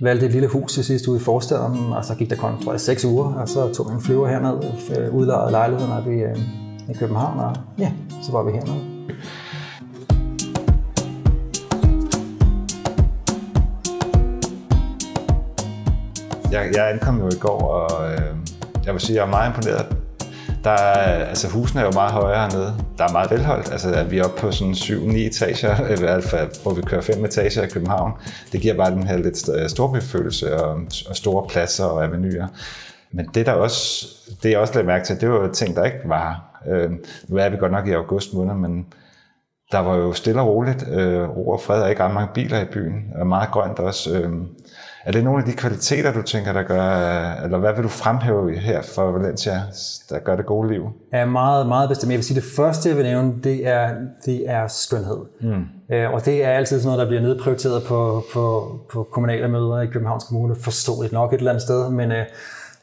valgte 0.00 0.26
et 0.26 0.32
lille 0.32 0.48
hus 0.48 0.78
i 0.78 0.82
sidste 0.82 1.10
uge 1.10 1.18
i 1.18 1.22
forstaden, 1.22 1.92
og 1.92 2.04
så 2.04 2.14
gik 2.14 2.30
der 2.30 2.36
kun, 2.36 2.62
tror 2.62 2.72
jeg, 2.72 2.80
seks 2.80 3.04
uger, 3.04 3.34
og 3.34 3.48
så 3.48 3.72
tog 3.74 3.92
en 3.92 4.00
flyver 4.00 4.28
herned, 4.28 4.62
øh, 4.98 5.14
udlejede 5.14 5.50
lejligheden 5.50 5.92
oppe 5.92 6.16
i, 6.16 6.20
øh, 6.20 6.36
i 6.88 6.92
København, 6.98 7.38
og 7.38 7.56
ja, 7.78 7.92
så 8.22 8.32
var 8.32 8.42
vi 8.42 8.52
hernede. 8.52 8.96
Jeg, 16.52 16.70
jeg 16.74 16.90
ankom 16.90 17.18
jo 17.18 17.26
i 17.26 17.38
går, 17.40 17.60
og 17.60 18.12
øh, 18.12 18.36
jeg 18.84 18.92
vil 18.92 19.00
sige, 19.00 19.16
at 19.16 19.20
jeg 19.20 19.26
er 19.26 19.30
meget 19.30 19.48
imponeret 19.48 19.96
der 20.66 20.72
er, 20.72 21.24
altså 21.24 21.48
husene 21.48 21.80
er 21.80 21.84
jo 21.84 21.92
meget 21.92 22.12
højere 22.12 22.40
hernede. 22.40 22.74
Der 22.98 23.04
er 23.04 23.12
meget 23.12 23.30
velholdt. 23.30 23.72
Altså, 23.72 23.92
at 23.92 24.10
vi 24.10 24.18
er 24.18 24.24
oppe 24.24 24.40
på 24.40 24.52
sådan 24.52 24.72
7-9 24.72 25.16
etager, 25.16 25.86
i 25.96 25.98
hvert 25.98 26.24
fald, 26.24 26.62
hvor 26.62 26.74
vi 26.74 26.82
kører 26.82 27.00
5 27.00 27.24
etager 27.24 27.62
i 27.62 27.68
København. 27.68 28.12
Det 28.52 28.60
giver 28.60 28.74
bare 28.74 28.90
den 28.90 29.06
her 29.06 29.16
lidt 29.16 29.48
øh, 29.48 29.68
storbyfølelse 29.68 30.56
og, 30.62 30.80
og 31.08 31.16
store 31.16 31.46
pladser 31.48 31.84
og 31.84 32.04
avenuer. 32.04 32.46
Men 33.12 33.28
det 33.34 33.46
der 33.46 33.52
også, 33.52 34.06
det 34.42 34.50
jeg 34.50 34.58
også 34.58 34.74
lagde 34.74 34.86
mærke 34.86 35.04
til, 35.04 35.20
det 35.20 35.30
var 35.30 35.52
ting, 35.52 35.76
der 35.76 35.84
ikke 35.84 36.00
var. 36.04 36.60
Øh, 36.68 36.90
nu 37.28 37.36
er 37.36 37.48
vi 37.48 37.56
godt 37.56 37.72
nok 37.72 37.86
i 37.86 37.92
august 37.92 38.34
måned, 38.34 38.54
men 38.54 38.86
der 39.72 39.78
var 39.78 39.96
jo 39.96 40.12
stille 40.12 40.40
og 40.40 40.48
roligt 40.48 40.88
øh, 40.92 41.28
ro 41.28 41.48
og 41.48 41.60
fred, 41.60 41.82
og 41.82 41.90
ikke 41.90 42.04
ret 42.04 42.14
mange 42.14 42.30
biler 42.34 42.60
i 42.60 42.64
byen, 42.64 43.04
og 43.14 43.26
meget 43.26 43.50
grønt 43.50 43.78
også. 43.78 44.18
Øh, 44.18 44.32
er 45.06 45.12
det 45.12 45.24
nogle 45.24 45.42
af 45.42 45.44
de 45.44 45.52
kvaliteter, 45.52 46.12
du 46.12 46.22
tænker, 46.22 46.52
der 46.52 46.62
gør, 46.62 46.80
eller 47.44 47.58
hvad 47.58 47.74
vil 47.74 47.82
du 47.82 47.88
fremhæve 47.88 48.58
her 48.58 48.82
for 48.82 49.10
Valencia, 49.10 49.62
der 50.10 50.18
gør 50.18 50.36
det 50.36 50.46
gode 50.46 50.72
liv? 50.72 50.82
Ja, 51.12 51.24
meget, 51.24 51.66
meget 51.66 51.88
bestemt. 51.88 52.10
Jeg 52.10 52.16
vil 52.16 52.24
sige, 52.24 52.40
det 52.40 52.48
første, 52.56 52.88
jeg 52.88 52.96
vil 52.96 53.04
nævne, 53.04 53.34
det 53.44 53.66
er, 53.66 53.94
det 54.24 54.50
er 54.50 54.68
skønhed. 54.68 55.18
Mm. 55.40 55.64
Øh, 55.94 56.12
og 56.12 56.24
det 56.24 56.44
er 56.44 56.48
altid 56.48 56.80
sådan 56.80 56.86
noget, 56.86 56.98
der 56.98 57.06
bliver 57.06 57.22
nedprioriteret 57.22 57.82
på, 57.82 58.24
på, 58.32 58.76
på 58.92 59.08
kommunale 59.12 59.48
møder 59.48 59.80
i 59.80 59.86
Københavns 59.86 60.24
Kommune, 60.24 60.56
forståeligt 60.60 61.12
nok 61.12 61.32
et 61.32 61.38
eller 61.38 61.50
andet 61.50 61.62
sted, 61.62 61.90
men, 61.90 62.12
øh, 62.12 62.24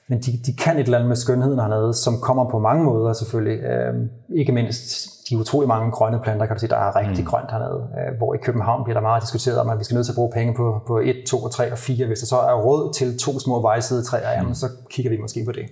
men 0.07 0.19
de, 0.19 0.31
de 0.45 0.53
kan 0.55 0.77
et 0.77 0.83
eller 0.83 0.97
andet 0.97 1.07
med 1.07 1.15
skønheden 1.15 1.59
hernede, 1.59 1.93
som 1.93 2.19
kommer 2.21 2.49
på 2.49 2.59
mange 2.59 2.83
måder 2.83 3.13
selvfølgelig. 3.13 3.59
Øh, 3.59 3.93
ikke 4.35 4.51
mindst 4.51 5.12
de 5.29 5.37
utrolig 5.37 5.67
mange 5.67 5.91
grønne 5.91 6.19
planter, 6.23 6.45
kan 6.45 6.55
du 6.55 6.59
sige, 6.59 6.69
der 6.69 6.77
er 6.77 6.95
rigtig 6.95 7.23
mm. 7.23 7.29
grønt 7.29 7.51
hernede. 7.51 7.79
Øh, 7.99 8.17
hvor 8.17 8.33
i 8.33 8.37
København 8.37 8.83
bliver 8.83 8.97
der 8.99 9.01
meget 9.01 9.21
diskuteret 9.21 9.57
om, 9.59 9.69
at 9.69 9.79
vi 9.79 9.83
skal 9.83 9.95
nødt 9.95 10.05
til 10.05 10.11
at 10.11 10.15
bruge 10.15 10.31
penge 10.33 10.53
på, 10.55 10.81
på 10.87 10.99
1, 10.99 11.15
2, 11.27 11.47
3 11.47 11.71
og 11.71 11.77
4. 11.77 12.07
Hvis 12.07 12.19
der 12.19 12.25
så 12.25 12.39
er 12.51 12.53
råd 12.53 12.93
til 12.93 13.19
to 13.19 13.39
små 13.39 13.61
vejsidetræer, 13.61 14.31
mm. 14.31 14.37
jamen, 14.39 14.55
så 14.55 14.67
kigger 14.89 15.11
vi 15.11 15.17
måske 15.17 15.45
på 15.45 15.51
det. 15.51 15.65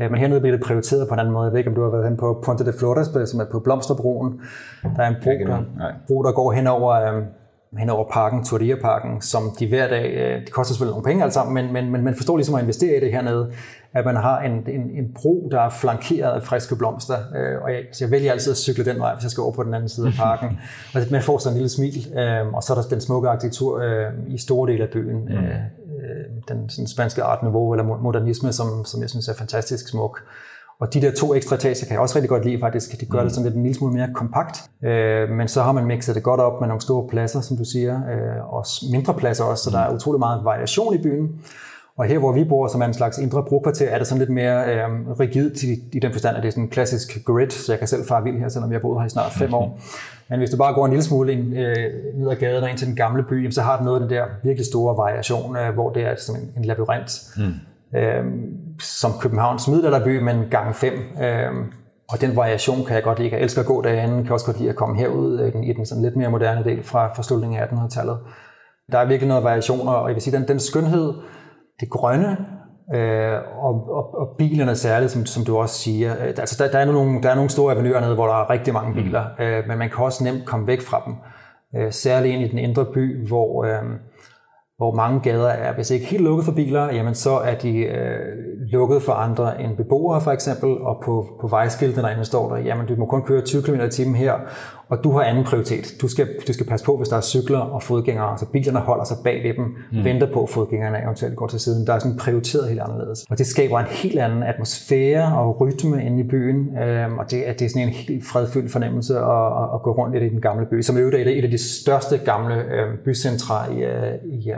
Øh, 0.00 0.10
men 0.10 0.20
hernede 0.20 0.40
bliver 0.40 0.56
det 0.56 0.66
prioriteret 0.66 1.08
på 1.08 1.14
en 1.14 1.20
anden 1.20 1.34
måde. 1.34 1.44
Jeg 1.44 1.52
ved 1.52 1.58
ikke, 1.58 1.70
om 1.70 1.76
du 1.76 1.82
har 1.82 1.90
været 1.90 2.04
hen 2.08 2.16
på 2.16 2.42
Ponte 2.44 2.66
de 2.66 2.72
Flores, 2.78 3.30
som 3.30 3.40
er 3.40 3.44
på 3.52 3.60
Blomsterbroen. 3.60 4.40
Der 4.96 5.02
er 5.02 5.08
en 5.08 5.16
bro, 5.22 5.30
der, 5.30 5.62
bro, 6.06 6.22
der 6.22 6.32
går 6.32 6.52
hen 6.52 6.66
over, 6.66 6.90
øh, 6.92 7.22
hen 7.78 7.90
over 7.90 8.10
parken, 8.12 8.44
Tordia-parken, 8.44 9.22
som 9.22 9.56
de 9.58 9.68
hver 9.68 9.88
dag, 9.88 10.14
øh, 10.14 10.40
det 10.40 10.52
koster 10.52 10.74
selvfølgelig 10.74 10.92
nogle 10.92 11.04
penge 11.04 11.24
alt 11.24 11.34
sammen, 11.34 11.54
men, 11.54 11.72
men, 11.72 11.92
men 11.92 12.04
man 12.04 12.14
forstår 12.14 12.36
ligesom 12.36 12.54
at 12.54 12.60
investere 12.60 12.96
i 12.96 13.00
det 13.00 13.12
hernede, 13.12 13.52
at 13.94 14.04
man 14.04 14.16
har 14.16 14.40
en, 14.40 14.52
en, 14.52 14.80
en 14.80 15.14
bro, 15.14 15.48
der 15.50 15.60
er 15.60 15.70
flankeret 15.70 16.32
af 16.32 16.42
friske 16.42 16.76
blomster, 16.76 17.18
øh, 17.36 17.62
og 17.62 17.72
jeg, 17.72 17.82
så 17.92 18.04
jeg 18.04 18.10
vælger 18.10 18.32
altid 18.32 18.50
at 18.50 18.56
cykle 18.56 18.84
den 18.84 18.98
vej, 18.98 19.14
hvis 19.14 19.22
jeg 19.22 19.30
skal 19.30 19.42
over 19.42 19.52
på 19.52 19.62
den 19.62 19.74
anden 19.74 19.88
side 19.88 20.06
af 20.06 20.12
parken. 20.12 20.48
og 20.94 21.00
man 21.10 21.22
får 21.22 21.38
sådan 21.38 21.52
en 21.52 21.56
lille 21.56 21.68
smil, 21.68 22.18
øh, 22.18 22.54
og 22.54 22.62
så 22.62 22.72
er 22.72 22.80
der 22.80 22.88
den 22.88 23.00
smukke 23.00 23.28
arkitektur 23.28 23.80
øh, 23.80 24.06
i 24.26 24.38
store 24.38 24.72
dele 24.72 24.84
af 24.84 24.90
byen, 24.90 25.24
mm. 25.24 25.34
øh, 25.34 25.60
den 26.48 26.68
sådan 26.68 26.86
spanske 26.86 27.22
art 27.22 27.42
nouveau, 27.42 27.72
eller 27.72 27.84
modernisme, 27.84 28.52
som, 28.52 28.84
som 28.84 29.02
jeg 29.02 29.10
synes 29.10 29.28
er 29.28 29.34
fantastisk 29.34 29.88
smuk. 29.88 30.22
Og 30.84 30.94
de 30.94 31.00
der 31.00 31.12
to 31.12 31.34
ekstra 31.34 31.56
etager 31.56 31.86
kan 31.86 31.92
jeg 31.92 32.00
også 32.00 32.14
rigtig 32.14 32.28
godt 32.28 32.44
lide 32.44 32.58
faktisk. 32.60 33.00
De 33.00 33.06
gør 33.06 33.20
mm. 33.20 33.24
det 33.24 33.34
sådan 33.34 33.44
lidt 33.44 33.56
en 33.56 33.62
lille 33.62 33.74
smule 33.74 33.94
mere 33.94 34.08
kompakt. 34.14 34.62
Øh, 34.82 35.30
men 35.30 35.48
så 35.48 35.62
har 35.62 35.72
man 35.72 35.84
mixet 35.86 36.14
det 36.14 36.22
godt 36.22 36.40
op 36.40 36.60
med 36.60 36.68
nogle 36.68 36.80
store 36.80 37.08
pladser, 37.08 37.40
som 37.40 37.56
du 37.56 37.64
siger, 37.64 37.94
øh, 37.94 38.54
og 38.54 38.64
mindre 38.92 39.14
pladser 39.14 39.44
også, 39.44 39.64
så 39.64 39.70
der 39.70 39.78
er 39.78 39.90
mm. 39.90 39.96
utrolig 39.96 40.18
meget 40.18 40.44
variation 40.44 40.94
i 40.94 40.98
byen. 40.98 41.28
Og 41.98 42.04
her, 42.04 42.18
hvor 42.18 42.32
vi 42.32 42.44
bor, 42.44 42.68
som 42.68 42.82
er 42.82 42.86
en 42.86 42.94
slags 42.94 43.18
indre 43.18 43.44
brokvarter, 43.48 43.88
er 43.88 43.98
det 43.98 44.06
sådan 44.06 44.18
lidt 44.18 44.30
mere 44.30 44.74
øh, 44.74 45.20
rigidt 45.20 45.62
i, 45.62 45.74
i 45.92 45.98
den 45.98 46.12
forstand, 46.12 46.36
at 46.36 46.42
det 46.42 46.48
er 46.48 46.52
sådan 46.52 46.64
en 46.64 46.70
klassisk 46.70 47.24
grid, 47.24 47.50
så 47.50 47.72
jeg 47.72 47.78
kan 47.78 47.88
selv 47.88 48.06
fare 48.08 48.22
vild 48.22 48.38
her, 48.38 48.48
selvom 48.48 48.70
jeg 48.70 48.76
har 48.76 48.80
boet 48.82 49.00
her 49.00 49.06
i 49.06 49.10
snart 49.10 49.32
fem 49.32 49.54
år. 49.54 49.80
Men 50.30 50.38
hvis 50.38 50.50
du 50.50 50.56
bare 50.56 50.74
går 50.74 50.84
en 50.84 50.90
lille 50.90 51.04
smule 51.04 51.32
ind, 51.32 51.58
øh, 51.58 51.86
ned 52.14 52.30
ad 52.30 52.36
gaden 52.36 52.62
og 52.62 52.70
ind 52.70 52.78
til 52.78 52.86
den 52.86 52.96
gamle 52.96 53.22
by, 53.22 53.50
så 53.50 53.62
har 53.62 53.76
den 53.76 53.84
noget 53.84 54.00
af 54.00 54.08
den 54.08 54.16
der 54.16 54.24
virkelig 54.42 54.66
store 54.66 54.96
variation, 54.96 55.56
øh, 55.56 55.74
hvor 55.74 55.90
det 55.90 56.02
er 56.02 56.14
som 56.18 56.36
en, 56.36 56.52
en 56.56 56.64
labyrint. 56.64 57.22
Mm 57.36 57.54
øh, 57.96 58.24
som 58.80 59.10
Københavns 59.20 59.68
middelalderby, 59.68 60.18
men 60.22 60.44
gang 60.50 60.74
5. 60.74 60.92
Øh, 61.22 61.52
og 62.08 62.20
den 62.20 62.36
variation 62.36 62.84
kan 62.84 62.94
jeg 62.94 63.02
godt 63.02 63.18
lide. 63.18 63.30
Jeg 63.32 63.40
elsker 63.40 63.60
at 63.60 63.66
gå 63.66 63.82
derinde, 63.82 64.24
kan 64.24 64.32
også 64.32 64.46
godt 64.46 64.58
lide 64.58 64.70
at 64.70 64.76
komme 64.76 64.96
herud 64.96 65.40
øh, 65.40 65.62
i 65.62 65.72
den 65.72 65.86
sådan 65.86 66.02
lidt 66.02 66.16
mere 66.16 66.30
moderne 66.30 66.64
del 66.64 66.82
fra, 66.82 67.14
fra 67.14 67.22
slutningen 67.22 67.60
af 67.60 67.66
1800-tallet. 67.66 68.18
Der 68.92 68.98
er 68.98 69.06
virkelig 69.06 69.28
noget 69.28 69.44
variationer, 69.44 69.92
og 69.92 70.08
jeg 70.08 70.14
vil 70.14 70.22
sige, 70.22 70.36
den, 70.36 70.48
den 70.48 70.60
skønhed, 70.60 71.14
det 71.80 71.90
grønne, 71.90 72.36
øh, 72.94 73.38
og, 73.62 73.88
og, 73.88 74.14
og 74.14 74.28
bilerne 74.38 74.76
særligt, 74.76 75.12
som, 75.12 75.26
som 75.26 75.44
du 75.44 75.56
også 75.56 75.74
siger. 75.74 76.12
Øh, 76.12 76.26
altså, 76.26 76.64
der, 76.64 76.70
der, 76.70 76.78
er 76.78 76.84
nogle, 76.84 77.22
der 77.22 77.30
er 77.30 77.34
nogle 77.34 77.50
store 77.50 77.74
avenuer 77.74 78.00
nede, 78.00 78.14
hvor 78.14 78.26
der 78.26 78.34
er 78.34 78.50
rigtig 78.50 78.74
mange 78.74 78.94
biler, 78.94 79.24
mm. 79.38 79.44
øh, 79.44 79.68
men 79.68 79.78
man 79.78 79.90
kan 79.90 80.04
også 80.04 80.24
nemt 80.24 80.44
komme 80.46 80.66
væk 80.66 80.80
fra 80.80 81.02
dem. 81.06 81.14
Øh, 81.76 81.92
særligt 81.92 82.34
ind 82.34 82.42
i 82.42 82.48
den 82.48 82.58
indre 82.58 82.84
by, 82.84 83.28
hvor... 83.28 83.64
Øh, 83.64 83.82
hvor 84.76 84.94
mange 84.94 85.20
gader 85.20 85.48
er, 85.48 85.74
hvis 85.74 85.90
ikke 85.90 86.06
helt 86.06 86.22
lukket 86.22 86.44
for 86.44 86.52
biler, 86.52 86.92
jamen 86.92 87.14
så 87.14 87.30
er 87.30 87.54
de 87.54 87.78
øh, 87.78 88.18
lukket 88.72 89.02
for 89.02 89.12
andre 89.12 89.62
end 89.62 89.76
beboere 89.76 90.20
for 90.20 90.30
eksempel, 90.30 90.70
og 90.78 91.02
på, 91.04 91.26
på 91.40 91.46
vejskiltene 91.48 92.02
derinde 92.02 92.24
står 92.24 92.54
der, 92.54 92.62
jamen 92.62 92.86
du 92.86 92.96
må 92.96 93.06
kun 93.06 93.22
køre 93.22 93.40
20 93.40 93.62
km 93.62 93.80
i 93.80 93.90
timen 93.90 94.14
her, 94.14 94.34
og 94.88 95.04
du 95.04 95.12
har 95.12 95.22
anden 95.22 95.44
prioritet. 95.44 95.94
Du 96.00 96.08
skal, 96.08 96.28
du 96.48 96.52
skal 96.52 96.66
passe 96.66 96.86
på, 96.86 96.96
hvis 96.96 97.08
der 97.08 97.16
er 97.16 97.20
cykler 97.20 97.58
og 97.58 97.82
fodgængere, 97.82 98.26
så 98.26 98.30
altså 98.30 98.46
bilerne 98.46 98.78
holder 98.78 99.04
sig 99.04 99.16
bag 99.24 99.42
ved 99.42 99.54
dem, 99.54 99.64
mm. 99.92 100.04
venter 100.04 100.32
på, 100.32 100.42
at 100.42 100.48
fodgængerne 100.48 101.02
eventuelt 101.02 101.36
går 101.36 101.46
til 101.46 101.60
siden. 101.60 101.86
Der 101.86 101.92
er 101.92 101.98
sådan 101.98 102.16
prioriteret 102.16 102.68
helt 102.68 102.80
anderledes. 102.80 103.24
Og 103.30 103.38
det 103.38 103.46
skaber 103.46 103.78
en 103.78 103.86
helt 103.86 104.18
anden 104.18 104.42
atmosfære 104.42 105.38
og 105.38 105.60
rytme 105.60 106.04
inde 106.04 106.20
i 106.20 106.28
byen, 106.28 106.78
øhm, 106.78 107.18
og 107.18 107.30
det, 107.30 107.48
er, 107.48 107.52
det 107.52 107.64
er 107.64 107.68
sådan 107.68 107.88
en 107.88 107.94
helt 107.94 108.26
fredfyldt 108.26 108.72
fornemmelse 108.72 109.14
at, 109.18 109.74
at, 109.74 109.82
gå 109.82 109.92
rundt 109.92 110.16
i 110.16 110.28
den 110.28 110.40
gamle 110.40 110.66
by, 110.66 110.82
som 110.82 110.96
er 110.96 111.00
et 111.00 111.44
af 111.44 111.50
de 111.50 111.58
største 111.58 112.18
gamle 112.18 112.54
øh, 112.54 112.98
bycentre 113.04 113.54
i, 113.74 113.84
øh, 113.84 114.14
i, 114.24 114.50
øh, 114.50 114.56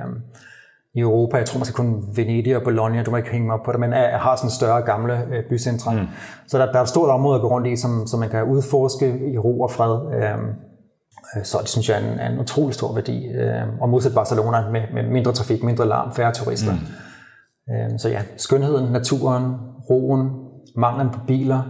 i 0.97 1.01
Europa. 1.01 1.37
Jeg 1.37 1.47
tror 1.47 1.59
måske 1.59 1.75
kun 1.75 2.05
Venedig 2.17 2.57
og 2.57 2.63
Bologna, 2.63 3.03
du 3.03 3.11
må 3.11 3.17
ikke 3.17 3.31
hænge 3.31 3.47
mig 3.47 3.55
op 3.55 3.65
på 3.65 3.73
det, 3.73 3.81
men 3.81 3.93
jeg 3.93 4.19
har 4.21 4.37
sådan 4.37 4.51
større 4.51 4.83
gamle 4.83 5.15
øh, 5.33 5.45
bycentre. 5.51 5.93
Mm. 5.93 6.07
Så 6.47 6.59
der, 6.59 6.73
der 6.73 6.79
er 6.79 6.83
et 6.83 6.89
stort 6.89 7.11
område 7.11 7.35
at 7.35 7.41
gå 7.41 7.49
rundt 7.49 7.67
i, 7.67 7.77
som, 7.77 8.07
som 8.07 8.21
man 8.21 8.29
kan 8.29 8.45
udforske 8.45 9.07
i 9.35 9.39
ro 9.39 9.61
og 9.61 9.71
fred. 9.71 9.95
Øhm, 10.15 10.49
øh, 11.37 11.45
så 11.45 11.59
det 11.61 11.69
synes 11.69 11.89
jeg 11.89 11.97
er 11.97 12.13
en, 12.13 12.19
er 12.19 12.29
en 12.33 12.39
utrolig 12.41 12.75
stor 12.75 12.95
værdi. 12.95 13.27
Øh, 13.27 13.63
og 13.81 13.89
modsat 13.89 14.15
Barcelona 14.15 14.71
med, 14.71 14.83
med 14.95 15.11
mindre 15.11 15.33
trafik, 15.33 15.63
mindre 15.63 15.89
larm, 15.89 16.13
færre 16.13 16.33
turister. 16.33 16.73
Mm. 16.73 17.75
Øh, 17.75 17.99
så 17.99 18.09
ja, 18.09 18.23
skønheden, 18.37 18.93
naturen, 18.93 19.55
roen, 19.91 20.31
manglen 20.77 21.11
på 21.11 21.19
biler, 21.27 21.63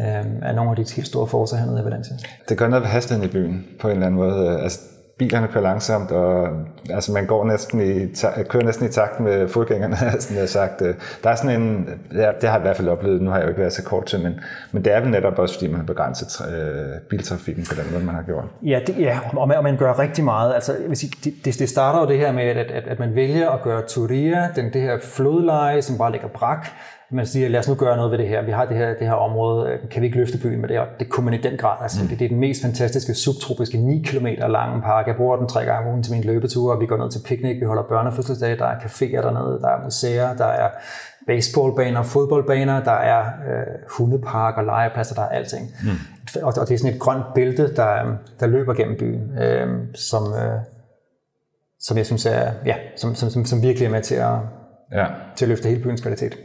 øh, 0.00 0.26
er 0.42 0.52
nogle 0.52 0.70
af 0.70 0.76
de 0.76 0.84
helt 0.96 1.08
store 1.08 1.26
forser 1.26 1.56
hernede 1.56 1.80
i 1.80 1.84
Valencia. 1.84 2.16
Det 2.48 2.58
gør 2.58 2.68
noget 2.68 2.82
ved 2.82 2.90
hastigheden 2.90 3.30
i 3.30 3.32
byen 3.32 3.64
på 3.80 3.88
en 3.88 3.92
eller 3.92 4.06
anden 4.06 4.20
måde. 4.20 4.60
Altså, 4.60 4.80
bilerne 5.18 5.48
kører 5.48 5.62
langsomt, 5.62 6.10
og 6.10 6.48
altså, 6.90 7.12
man 7.12 7.26
går 7.26 7.44
næsten 7.44 7.80
i, 7.80 8.14
kører 8.48 8.64
næsten 8.64 8.86
i 8.86 8.88
takt 8.88 9.20
med 9.20 9.48
fodgængerne, 9.48 9.96
sådan 10.20 10.36
jeg 10.36 10.48
sagt. 10.48 10.82
Øh, 10.82 10.94
der 11.24 11.30
er 11.30 11.34
sådan 11.34 11.60
en, 11.60 11.88
ja, 12.14 12.30
det 12.40 12.48
har 12.48 12.56
jeg 12.56 12.58
i 12.58 12.62
hvert 12.62 12.76
fald 12.76 12.88
oplevet, 12.88 13.22
nu 13.22 13.30
har 13.30 13.36
jeg 13.36 13.44
jo 13.44 13.48
ikke 13.48 13.60
været 13.60 13.72
så 13.72 13.82
kort 13.82 14.04
til, 14.04 14.22
men, 14.22 14.40
men 14.72 14.84
det 14.84 14.92
er 14.92 15.00
vel 15.00 15.10
netop 15.10 15.38
også, 15.38 15.54
fordi 15.54 15.66
man 15.66 15.76
har 15.76 15.86
begrænset 15.86 16.46
øh, 16.48 17.00
biltrafikken 17.10 17.64
på 17.68 17.74
den 17.74 17.92
måde, 17.92 18.04
man 18.04 18.14
har 18.14 18.22
gjort. 18.22 18.44
Ja, 18.62 18.80
det, 18.86 18.98
ja 18.98 19.18
og, 19.36 19.48
man, 19.48 19.56
og 19.56 19.62
man 19.62 19.76
gør 19.76 19.98
rigtig 19.98 20.24
meget. 20.24 20.54
Altså, 20.54 20.72
hvis 20.88 21.04
I, 21.04 21.06
det, 21.24 21.58
det 21.58 21.68
starter 21.68 22.00
jo 22.00 22.08
det 22.08 22.18
her 22.18 22.32
med, 22.32 22.42
at, 22.44 22.70
at, 22.70 22.86
at 22.86 22.98
man 22.98 23.14
vælger 23.14 23.50
at 23.50 23.62
gøre 23.62 23.82
Turia, 23.88 24.48
den, 24.56 24.72
det 24.72 24.82
her 24.82 24.98
flodleje, 25.02 25.82
som 25.82 25.98
bare 25.98 26.12
ligger 26.12 26.28
brak, 26.28 26.66
man 27.10 27.26
siger, 27.26 27.48
lad 27.48 27.60
os 27.60 27.68
nu 27.68 27.74
gøre 27.74 27.96
noget 27.96 28.10
ved 28.10 28.18
det 28.18 28.28
her. 28.28 28.42
Vi 28.42 28.50
har 28.50 28.64
det 28.64 28.76
her, 28.76 28.88
det 28.88 29.06
her 29.06 29.14
område, 29.14 29.78
kan 29.90 30.02
vi 30.02 30.06
ikke 30.06 30.18
løfte 30.18 30.38
byen 30.38 30.60
med 30.60 30.68
det? 30.68 30.78
Og 30.78 30.86
det 31.00 31.08
kunne 31.08 31.24
man 31.24 31.34
i 31.34 31.42
den 31.42 31.56
grad. 31.56 31.76
Altså, 31.82 32.02
mm. 32.02 32.08
det, 32.08 32.18
det, 32.18 32.24
er 32.24 32.28
den 32.28 32.40
mest 32.40 32.62
fantastiske 32.62 33.14
subtropiske 33.14 33.78
9 33.78 34.02
km 34.02 34.26
lange 34.26 34.82
park. 34.82 35.06
Jeg 35.06 35.16
bruger 35.16 35.36
den 35.36 35.48
tre 35.48 35.64
gange 35.64 35.86
om 35.86 35.90
ugen 35.90 36.02
til 36.02 36.12
min 36.12 36.24
løbetur, 36.24 36.74
og 36.74 36.80
vi 36.80 36.86
går 36.86 36.96
ned 36.96 37.10
til 37.10 37.20
piknik, 37.26 37.60
vi 37.60 37.66
holder 37.66 37.82
børnefødselsdage, 37.82 38.56
der 38.56 38.66
er 38.66 38.78
caféer 38.78 39.22
dernede, 39.22 39.60
der 39.60 39.68
er 39.68 39.84
museer, 39.84 40.34
der 40.34 40.44
er 40.44 40.70
baseballbaner, 41.26 42.02
fodboldbaner, 42.02 42.84
der 42.84 42.92
er 42.92 43.20
øh, 43.20 43.66
hundepark 43.98 44.56
og 44.56 44.64
legepladser, 44.64 45.14
der 45.14 45.22
er 45.22 45.28
alting. 45.28 45.70
Mm. 45.82 46.42
Og, 46.42 46.54
og 46.60 46.68
det 46.68 46.74
er 46.74 46.78
sådan 46.78 46.94
et 46.94 47.00
grønt 47.00 47.24
bælte, 47.34 47.74
der, 47.76 48.16
der 48.40 48.46
løber 48.46 48.74
gennem 48.74 48.96
byen, 48.98 49.38
øh, 49.38 49.68
som, 49.94 50.22
øh, 50.22 50.60
som 51.80 51.96
jeg 51.96 52.06
synes 52.06 52.26
er, 52.26 52.52
ja, 52.66 52.74
som, 52.96 53.14
som, 53.14 53.30
som, 53.30 53.44
som 53.44 53.62
virkelig 53.62 53.86
er 53.86 53.90
med 53.90 54.02
til 54.02 54.14
at, 54.14 54.34
ja. 54.92 55.06
til 55.36 55.44
at 55.44 55.48
løfte 55.48 55.68
hele 55.68 55.82
byens 55.82 56.00
kvalitet. 56.00 56.38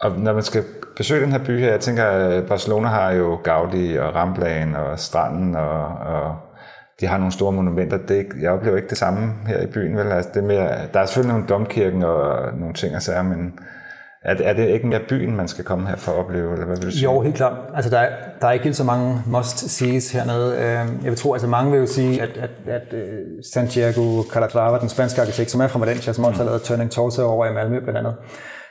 Og 0.00 0.18
når 0.18 0.32
man 0.32 0.42
skal 0.42 0.64
besøge 0.96 1.22
den 1.22 1.32
her 1.32 1.44
by 1.44 1.58
her, 1.58 1.70
jeg 1.70 1.80
tænker, 1.80 2.04
at 2.04 2.46
Barcelona 2.46 2.88
har 2.88 3.10
jo 3.12 3.38
Gaudi 3.44 3.96
og 3.96 4.14
Ramblaen 4.14 4.74
og 4.74 4.98
stranden, 4.98 5.56
og, 5.56 5.86
og 5.88 6.36
de 7.00 7.06
har 7.06 7.18
nogle 7.18 7.32
store 7.32 7.52
monumenter. 7.52 7.96
Det 7.96 8.10
er 8.10 8.18
ikke, 8.18 8.34
jeg 8.40 8.50
oplever 8.50 8.76
ikke 8.76 8.88
det 8.88 8.98
samme 8.98 9.32
her 9.46 9.60
i 9.62 9.66
byen. 9.66 9.96
Vel? 9.96 10.12
Altså, 10.12 10.30
det 10.34 10.42
er 10.42 10.46
mere, 10.46 10.68
der 10.94 11.00
er 11.00 11.06
selvfølgelig 11.06 11.32
nogle 11.32 11.48
domkirken 11.48 12.02
og 12.02 12.52
nogle 12.58 12.74
ting 12.74 12.96
og 12.96 13.02
sager, 13.02 13.22
men 13.22 13.58
er 14.22 14.34
det, 14.34 14.48
er 14.48 14.52
det 14.52 14.68
ikke 14.68 14.86
mere 14.86 15.00
byen, 15.08 15.36
man 15.36 15.48
skal 15.48 15.64
komme 15.64 15.88
her 15.88 15.96
for 15.96 16.12
at 16.12 16.18
opleve? 16.18 16.52
Eller 16.52 16.66
hvad 16.66 16.76
vil 16.76 16.86
du 16.86 16.90
sige? 16.90 17.04
Jo, 17.04 17.20
helt 17.20 17.36
klart. 17.36 17.56
Altså, 17.74 17.90
der, 17.90 17.98
er, 17.98 18.10
der 18.40 18.46
er 18.48 18.52
ikke 18.52 18.64
helt 18.64 18.76
så 18.76 18.84
mange 18.84 19.22
must-sees 19.26 20.12
hernede. 20.12 20.56
Øhm, 20.56 21.00
jeg 21.02 21.10
vil 21.10 21.16
tro, 21.16 21.32
altså 21.32 21.48
mange 21.48 21.70
vil 21.70 21.80
jo 21.80 21.86
sige, 21.86 22.22
at, 22.22 22.28
at, 22.36 22.50
at 22.66 22.92
øh, 22.92 23.18
Santiago 23.52 24.22
Calatrava, 24.32 24.78
den 24.78 24.88
spanske 24.88 25.20
arkitekt, 25.20 25.50
som 25.50 25.60
er 25.60 25.66
fra 25.66 25.78
Valencia, 25.78 26.12
som 26.12 26.24
også 26.24 26.38
har 26.38 26.44
lavet 26.44 26.62
Turning 26.62 26.90
Torso 26.90 27.22
over 27.22 27.46
i 27.46 27.52
Malmø 27.52 27.80
blandt 27.80 27.98
andet, 27.98 28.14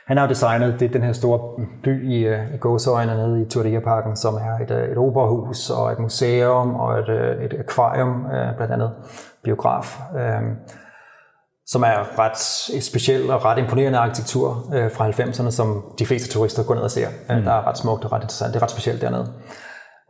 han 0.08 0.16
har 0.16 0.24
jo 0.24 0.28
designet 0.28 0.80
det, 0.80 0.92
den 0.92 1.02
her 1.02 1.12
store 1.12 1.38
by 1.84 2.12
i, 2.12 2.28
uh, 2.28 2.54
i 2.54 2.56
gåsøjne 2.56 3.16
nede 3.16 3.42
i 3.42 3.44
Torderia-parken, 3.44 4.16
som 4.16 4.34
er 4.34 4.64
et, 4.64 4.70
uh, 4.70 4.92
et 4.92 4.98
operahus 4.98 5.70
og 5.70 5.92
et 5.92 5.98
museum 5.98 6.74
og 6.74 6.98
et, 6.98 7.08
uh, 7.08 7.44
et 7.44 7.54
akvarium, 7.58 8.24
blandt 8.56 8.72
andet 8.72 8.90
biograf, 9.44 10.00
uh, 10.14 10.72
som 11.66 11.82
er 11.82 12.18
ret 12.18 12.38
speciel 12.84 13.30
og 13.30 13.44
ret 13.44 13.58
imponerende 13.58 13.98
arkitektur 13.98 14.48
uh, 14.48 14.92
fra 14.92 15.08
90'erne, 15.08 15.50
som 15.50 15.84
de 15.98 16.06
fleste 16.06 16.28
turister 16.28 16.62
går 16.62 16.74
ned 16.74 16.82
og 16.82 16.90
ser. 16.90 17.08
Mm. 17.08 17.42
Der 17.42 17.52
er 17.52 17.68
ret 17.68 17.78
smukt 17.78 18.04
og 18.04 18.12
ret 18.12 18.22
interessant. 18.22 18.54
Det 18.54 18.60
er 18.60 18.62
ret 18.62 18.70
specielt 18.70 19.02
dernede. 19.02 19.32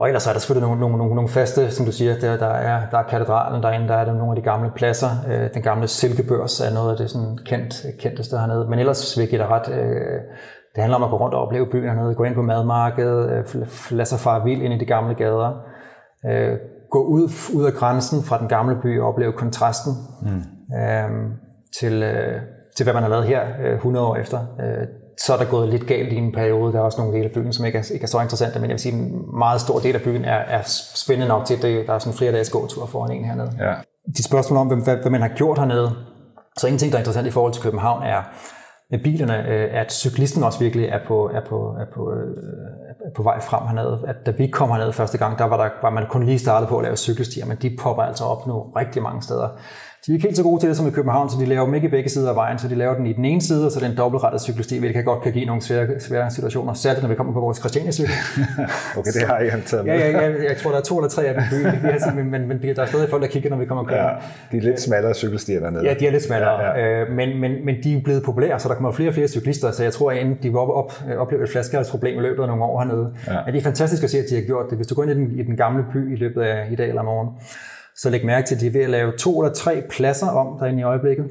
Og 0.01 0.07
ellers 0.07 0.27
er 0.27 0.33
der 0.33 0.39
selvfølgelig 0.41 0.69
nogle, 0.69 0.81
nogle, 0.81 0.99
nogle, 0.99 1.15
nogle 1.15 1.29
faste, 1.29 1.71
som 1.71 1.87
du 1.87 1.93
siger, 1.93 2.19
der, 2.19 2.37
der, 2.37 2.47
er, 2.47 2.91
der 2.91 2.99
er 2.99 3.03
katedralen 3.03 3.63
derinde, 3.63 3.89
der 3.89 3.95
er 3.95 4.05
der 4.05 4.15
nogle 4.15 4.31
af 4.33 4.37
de 4.37 4.43
gamle 4.43 4.71
pladser. 4.77 5.09
Øh, 5.29 5.55
den 5.55 5.63
gamle 5.63 5.89
silkebørs 5.89 6.61
er 6.61 6.75
noget 6.75 6.91
af 6.91 6.97
det 6.97 7.11
sådan 7.11 7.39
kendt, 7.45 7.87
kendteste 7.99 8.39
hernede. 8.39 8.67
Men 8.71 8.79
ellers 8.79 9.17
vil 9.17 9.23
jeg 9.23 9.31
give 9.31 9.43
dig 9.43 9.49
ret. 9.51 9.69
Øh, 9.69 10.21
det 10.75 10.83
handler 10.83 10.97
om 10.97 11.03
at 11.03 11.11
gå 11.11 11.17
rundt 11.17 11.35
og 11.35 11.43
opleve 11.43 11.67
byen 11.67 11.89
hernede, 11.89 12.15
gå 12.15 12.25
ind 12.25 12.35
på 12.35 12.43
madmarkedet, 12.43 13.31
øh, 13.31 13.67
lade 13.91 14.09
sig 14.09 14.19
fare 14.19 14.45
vild 14.45 14.63
ind 14.63 14.75
i 14.75 14.79
de 14.79 14.85
gamle 14.87 15.15
gader. 15.15 15.63
Øh, 16.27 16.59
gå 16.91 17.05
ud, 17.05 17.29
ud 17.55 17.65
af 17.65 17.73
grænsen 17.73 18.23
fra 18.23 18.39
den 18.39 18.49
gamle 18.49 18.77
by 18.83 19.01
og 19.01 19.09
opleve 19.09 19.33
kontrasten 19.33 19.93
mm. 20.23 20.77
øh, 20.77 21.31
til, 21.81 22.03
øh, 22.03 22.41
til, 22.77 22.85
hvad 22.85 22.95
man 22.95 23.03
har 23.03 23.11
lavet 23.11 23.25
her 23.25 23.43
øh, 23.65 23.75
100 23.75 24.07
år 24.07 24.17
efter. 24.17 24.39
Øh, 24.61 24.87
så 25.25 25.33
er 25.33 25.37
der 25.37 25.45
gået 25.45 25.69
lidt 25.69 25.87
galt 25.87 26.13
i 26.13 26.17
en 26.17 26.33
periode. 26.33 26.73
Der 26.73 26.79
er 26.79 26.83
også 26.83 26.99
nogle 26.99 27.17
dele 27.17 27.25
af 27.25 27.33
byen, 27.33 27.53
som 27.53 27.65
ikke 27.65 27.79
er, 27.79 27.91
ikke 27.93 28.05
er 28.05 28.09
så 28.09 28.21
interessante, 28.21 28.61
men 28.61 28.71
jeg 28.71 28.75
vil 28.75 28.81
sige, 28.81 28.95
en 28.95 29.39
meget 29.39 29.61
stor 29.61 29.79
del 29.79 29.95
af 29.95 30.03
byen 30.03 30.25
er, 30.25 30.37
er 30.37 30.63
spændende 30.95 31.29
nok 31.29 31.45
til, 31.47 31.55
at 31.55 31.63
der 31.63 31.95
er 31.95 31.99
sådan 31.99 32.19
flere 32.19 32.33
dages 32.33 32.51
gåtur 32.51 32.87
foran 32.87 33.13
en 33.13 33.25
hernede. 33.25 33.53
Ja. 33.61 33.75
De 34.17 34.23
spørgsmål 34.23 34.59
om, 34.59 34.67
hvad, 34.67 34.97
hvad 34.97 35.11
man 35.11 35.21
har 35.21 35.29
gjort 35.29 35.59
hernede, 35.59 35.93
så 36.59 36.67
en 36.67 36.79
ting, 36.79 36.93
der 36.93 36.99
er 36.99 37.01
interessant 37.01 37.27
i 37.27 37.31
forhold 37.31 37.53
til 37.53 37.63
København, 37.63 38.03
er 38.03 38.23
med 38.91 38.99
bilerne, 39.05 39.49
øh, 39.49 39.69
at 39.81 39.93
cyklisten 39.93 40.45
også 40.45 40.59
virkelig 40.59 40.87
er 40.87 41.01
på, 41.09 41.31
er 41.35 41.41
på, 41.49 41.77
er 41.81 41.87
på, 41.95 42.13
øh, 42.13 42.37
er 43.07 43.11
på 43.17 43.23
vej 43.23 43.41
frem 43.41 43.67
hernede. 43.67 44.05
At 44.07 44.17
da 44.27 44.31
vi 44.31 44.47
kom 44.47 44.71
hernede 44.71 44.93
første 44.93 45.19
gang, 45.19 45.39
der 45.39 45.45
var, 45.45 45.57
der 45.57 45.71
var 45.83 45.91
man 45.91 46.07
kun 46.11 46.25
lige 46.25 46.39
startet 46.39 46.69
på 46.69 46.79
at 46.79 46.85
lave 46.85 46.97
cykelstier, 46.97 47.47
men 47.47 47.57
de 47.63 47.77
popper 47.83 48.03
altså 48.03 48.25
op 48.25 48.47
nu 48.47 48.61
rigtig 48.61 49.03
mange 49.03 49.23
steder. 49.23 49.49
De 50.09 50.13
er 50.13 50.17
ikke 50.17 50.27
helt 50.27 50.37
så 50.37 50.43
gode 50.43 50.61
til 50.61 50.69
det 50.69 50.77
som 50.77 50.87
i 50.87 50.91
København, 50.91 51.31
så 51.31 51.37
de 51.41 51.47
laver 51.47 51.65
dem 51.65 51.75
ikke 51.75 51.87
i 51.87 51.91
begge 51.91 52.09
sider 52.09 52.31
af 52.31 52.37
vejen, 52.37 52.59
så 52.59 52.69
de 52.69 52.75
laver 52.75 52.95
den 52.95 53.07
i 53.07 53.13
den 53.13 53.25
ene 53.25 53.41
side, 53.41 53.67
og 53.67 53.73
så 53.73 53.81
den 53.81 53.97
dobbeltrettet 53.97 54.41
cykelsti, 54.41 54.79
hvilket 54.79 54.95
kan 54.95 55.05
godt 55.05 55.23
kan 55.23 55.33
give 55.33 55.45
nogle 55.45 55.63
svære, 55.63 56.01
svære 56.01 56.31
situationer, 56.31 56.75
særligt 56.75 57.03
når 57.03 57.09
vi 57.09 57.15
kommer 57.15 57.33
på 57.33 57.41
vores 57.41 57.59
Christiania-cykel. 57.59 58.15
okay, 58.99 59.13
det 59.13 59.23
har 59.23 59.39
jeg 59.39 59.63
taget 59.67 59.87
med. 59.87 59.95
ja, 59.95 60.11
ja, 60.11 60.29
ja, 60.29 60.49
jeg 60.49 60.57
tror, 60.57 60.71
der 60.71 60.79
er 60.79 60.83
to 60.83 60.99
eller 60.99 61.09
tre 61.09 61.25
af 61.25 61.35
dem 61.35 61.43
men, 62.15 62.31
men, 62.31 62.49
men, 62.49 62.63
der 62.77 62.83
er 62.83 62.87
stadig 62.87 63.11
folk, 63.11 63.23
der 63.23 63.29
kigger, 63.29 63.51
når 63.51 63.57
vi 63.57 63.65
kommer 63.65 63.83
omkring. 63.83 64.01
Ja, 64.01 64.09
de 64.53 64.57
er 64.57 64.63
lidt 64.63 64.81
smallere 64.81 65.15
cykelstier 65.15 65.61
dernede. 65.61 65.85
Ja, 65.85 65.95
de 65.95 66.07
er 66.07 66.11
lidt 66.11 66.23
smallere, 66.23 66.61
ja, 66.63 66.79
ja. 66.79 67.01
Øh, 67.01 67.13
men, 67.13 67.41
men, 67.41 67.53
men 67.65 67.75
de 67.85 67.97
er 67.97 68.01
blevet 68.01 68.23
populære, 68.23 68.61
så 68.61 68.69
der 68.69 68.75
kommer 68.75 68.93
flere 68.93 69.11
og 69.11 69.15
flere 69.15 69.29
cyklister, 69.29 69.71
så 69.71 69.83
jeg 69.83 69.93
tror, 69.93 70.11
at 70.11 70.27
de 70.43 70.49
vil 70.49 70.57
op, 70.57 70.69
op, 70.69 70.93
opleve 71.19 71.43
et 71.43 71.51
flaskehalsproblem 71.51 72.19
i 72.19 72.21
løbet 72.21 72.43
af 72.43 72.49
nogle 72.49 72.65
år 72.65 72.79
hernede. 72.79 73.13
Ja. 73.27 73.33
Men 73.45 73.55
det 73.55 73.61
er 73.61 73.65
fantastisk 73.65 74.05
at 74.05 74.11
se, 74.11 74.19
at 74.19 74.25
de 74.31 74.35
har 74.35 74.43
gjort 74.43 74.67
det. 74.71 74.79
Hvis 74.79 74.87
du 74.87 74.95
går 74.95 75.03
ind 75.03 75.11
i 75.11 75.15
den, 75.15 75.39
i 75.39 75.43
den 75.43 75.57
gamle 75.57 75.85
by 75.93 76.13
i 76.13 76.17
løbet 76.17 76.43
af 76.43 76.69
i 76.71 76.75
dag 76.75 76.89
eller 76.89 77.03
morgen, 77.03 77.29
så 77.99 78.11
læg 78.11 78.27
mærke 78.27 78.47
til, 78.47 78.55
at 78.55 78.61
de 78.61 78.67
er 78.67 78.71
ved 78.71 78.81
at 78.81 78.91
lave 78.91 79.13
to 79.19 79.41
eller 79.41 79.55
tre 79.55 79.83
pladser 79.91 80.27
om 80.27 80.59
derinde 80.59 80.81
i 80.81 80.83
øjeblikket, 80.83 81.27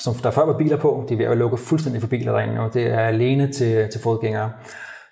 som 0.00 0.14
der 0.14 0.30
før 0.30 0.46
var 0.46 0.58
biler 0.58 0.76
på. 0.76 1.06
De 1.08 1.14
er 1.14 1.18
ved 1.18 1.26
at 1.26 1.36
lukke 1.36 1.56
fuldstændig 1.56 2.02
for 2.02 2.08
biler 2.08 2.32
derinde 2.32 2.54
nu. 2.54 2.68
Det 2.74 2.86
er 2.86 3.00
alene 3.00 3.52
til, 3.52 3.88
til 3.92 4.00
fodgængere. 4.00 4.50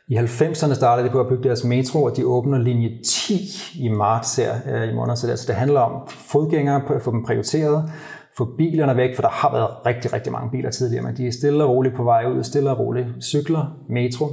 I 0.08 0.16
90'erne 0.16 0.74
startede 0.74 1.08
de 1.08 1.12
på 1.12 1.20
at 1.20 1.28
bygge 1.28 1.44
deres 1.44 1.64
metro, 1.64 2.02
og 2.02 2.16
de 2.16 2.26
åbner 2.26 2.58
linje 2.58 2.90
10 3.06 3.34
i 3.80 3.88
marts 3.88 4.36
her 4.36 4.54
øh, 4.66 4.88
i 4.88 4.94
måneden. 4.94 5.16
Så 5.16 5.26
det, 5.26 5.30
altså, 5.30 5.46
det 5.46 5.54
handler 5.54 5.80
om 5.80 6.08
fodgængere, 6.08 6.82
at 6.94 7.02
få 7.02 7.10
dem 7.10 7.24
prioriteret, 7.24 7.90
få 8.36 8.44
bilerne 8.58 8.96
væk, 8.96 9.14
for 9.14 9.22
der 9.22 9.28
har 9.28 9.52
været 9.52 9.86
rigtig, 9.86 10.12
rigtig 10.12 10.32
mange 10.32 10.50
biler 10.50 10.70
tidligere, 10.70 11.04
men 11.04 11.16
de 11.16 11.26
er 11.26 11.32
stille 11.32 11.64
og 11.64 11.70
roligt 11.70 11.96
på 11.96 12.04
vej 12.04 12.24
ud, 12.26 12.42
stille 12.42 12.70
og 12.70 12.78
roligt 12.78 13.06
cykler, 13.22 13.76
metro 13.88 14.26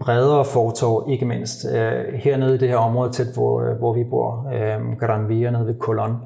bredere 0.00 0.44
fortov, 0.44 1.06
ikke 1.10 1.24
mindst. 1.26 1.66
Øh, 1.74 2.14
hernede 2.14 2.54
i 2.54 2.58
det 2.58 2.68
her 2.68 2.76
område, 2.76 3.12
tæt 3.12 3.26
hvor, 3.34 3.60
øh, 3.60 3.78
hvor 3.78 3.92
vi 3.94 4.04
bor, 4.10 4.48
øh, 4.54 4.98
Gran 5.00 5.28
Via 5.28 5.50
nede 5.50 5.66
ved 5.66 5.74
Colon, 5.80 6.16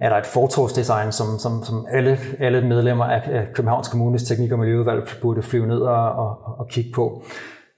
er 0.00 0.08
der 0.08 0.16
et 0.16 0.26
fortovsdesign, 0.26 1.12
som, 1.12 1.26
som, 1.38 1.64
som 1.64 1.86
alle, 1.90 2.18
alle 2.38 2.68
medlemmer 2.68 3.04
af, 3.04 3.22
af 3.32 3.46
Københavns 3.54 3.88
Kommunes 3.88 4.22
Teknik- 4.22 4.52
og 4.52 4.58
Miljøudvalg 4.58 5.08
burde 5.22 5.42
flyve 5.42 5.66
ned 5.66 5.78
og, 5.78 6.12
og, 6.12 6.58
og 6.58 6.68
kigge 6.68 6.90
på. 6.94 7.22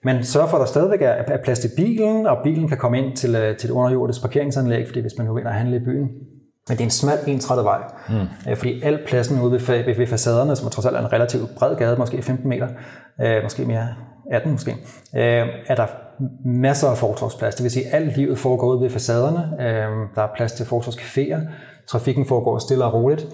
Men 0.05 0.25
sørg 0.25 0.49
for, 0.49 0.57
at 0.57 0.61
der 0.61 0.67
stadigvæk 0.67 1.03
er 1.03 1.37
plads 1.45 1.59
til 1.59 1.71
bilen, 1.77 2.27
og 2.27 2.39
bilen 2.45 2.69
kan 2.69 2.79
komme 2.79 2.99
ind 2.99 3.17
til, 3.17 3.35
øh, 3.35 3.57
til 3.57 3.71
et 3.71 3.73
underjordisk 3.73 4.21
parkeringsanlæg, 4.21 4.87
fordi 4.87 5.01
hvis 5.01 5.13
man 5.19 5.27
nu 5.27 5.35
vil 5.35 5.47
handle 5.47 5.77
i 5.77 5.85
byen. 5.85 6.09
Men 6.69 6.77
det 6.77 6.81
er 6.81 6.85
en 6.85 6.91
smal, 6.91 7.19
ensrettet 7.27 7.65
vej. 7.65 7.79
Mm. 8.09 8.57
Fordi 8.57 8.83
al 8.83 8.99
pladsen 9.07 9.43
ude 9.43 9.53
ved, 9.53 9.85
ved, 9.85 9.97
ved 9.97 10.07
facaderne, 10.07 10.57
som 10.57 10.71
trods 10.71 10.87
alt 10.87 10.97
er 10.97 11.01
en 11.01 11.13
relativt 11.13 11.51
bred 11.59 11.77
gade, 11.77 11.97
måske 11.97 12.23
15 12.23 12.49
meter, 12.49 12.69
øh, 13.21 13.43
måske 13.43 13.65
mere 13.65 13.87
18 14.31 14.53
måske, 14.53 14.71
øh, 15.17 15.49
er 15.67 15.75
der 15.75 15.87
masser 16.45 16.89
af 16.89 16.99
fortorvsplads. 16.99 17.55
Det 17.55 17.63
vil 17.63 17.71
sige, 17.71 17.87
at 17.87 17.95
alt 17.95 18.17
livet 18.17 18.39
foregår 18.39 18.75
ud 18.75 18.81
ved 18.81 18.91
facaderne. 18.91 19.63
Øh, 19.63 20.09
der 20.15 20.23
er 20.23 20.29
plads 20.37 20.53
til 20.53 20.65
fortorvscaféer. 20.65 21.41
Trafikken 21.89 22.27
foregår 22.27 22.59
stille 22.59 22.85
og 22.85 22.95
roligt. 22.95 23.27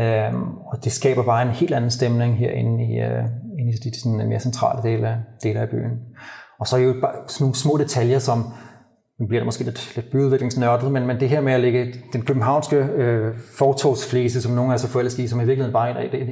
Øh, 0.00 0.34
og 0.66 0.84
det 0.84 0.92
skaber 0.92 1.22
bare 1.22 1.42
en 1.42 1.48
helt 1.48 1.74
anden 1.74 1.90
stemning 1.90 2.38
herinde 2.38 2.84
i, 2.84 3.00
øh, 3.00 3.24
inde 3.58 3.72
i 3.72 3.90
de 3.90 4.00
sådan, 4.00 4.28
mere 4.28 4.40
centrale 4.40 4.82
dele, 4.82 5.16
dele 5.42 5.60
af 5.60 5.68
byen. 5.68 5.90
Og 6.60 6.66
så 6.66 6.76
er 6.76 6.80
jo 6.80 6.94
bare 7.00 7.12
sådan 7.28 7.44
nogle 7.44 7.54
små 7.54 7.76
detaljer, 7.76 8.18
som 8.18 8.44
nu 9.20 9.26
bliver 9.26 9.40
det 9.40 9.46
måske 9.46 9.64
lidt, 9.64 9.92
lidt 9.96 10.10
byudviklingsnørdet, 10.10 10.92
men, 10.92 11.06
men 11.06 11.20
det 11.20 11.28
her 11.28 11.40
med 11.40 11.52
at 11.52 11.60
lægge 11.60 11.94
den 12.12 12.22
københavnske 12.22 12.76
øh, 12.76 13.34
fortogsflise, 13.54 14.42
som 14.42 14.52
nogle 14.52 14.72
af 14.72 14.80
så 14.80 14.88
forelsket 14.88 15.22
i, 15.22 15.28
som 15.28 15.40
i 15.40 15.44
virkeligheden 15.44 15.72
bare 15.72 15.90
er 15.90 16.08
et, 16.08 16.14
et, 16.14 16.22
et, 16.22 16.30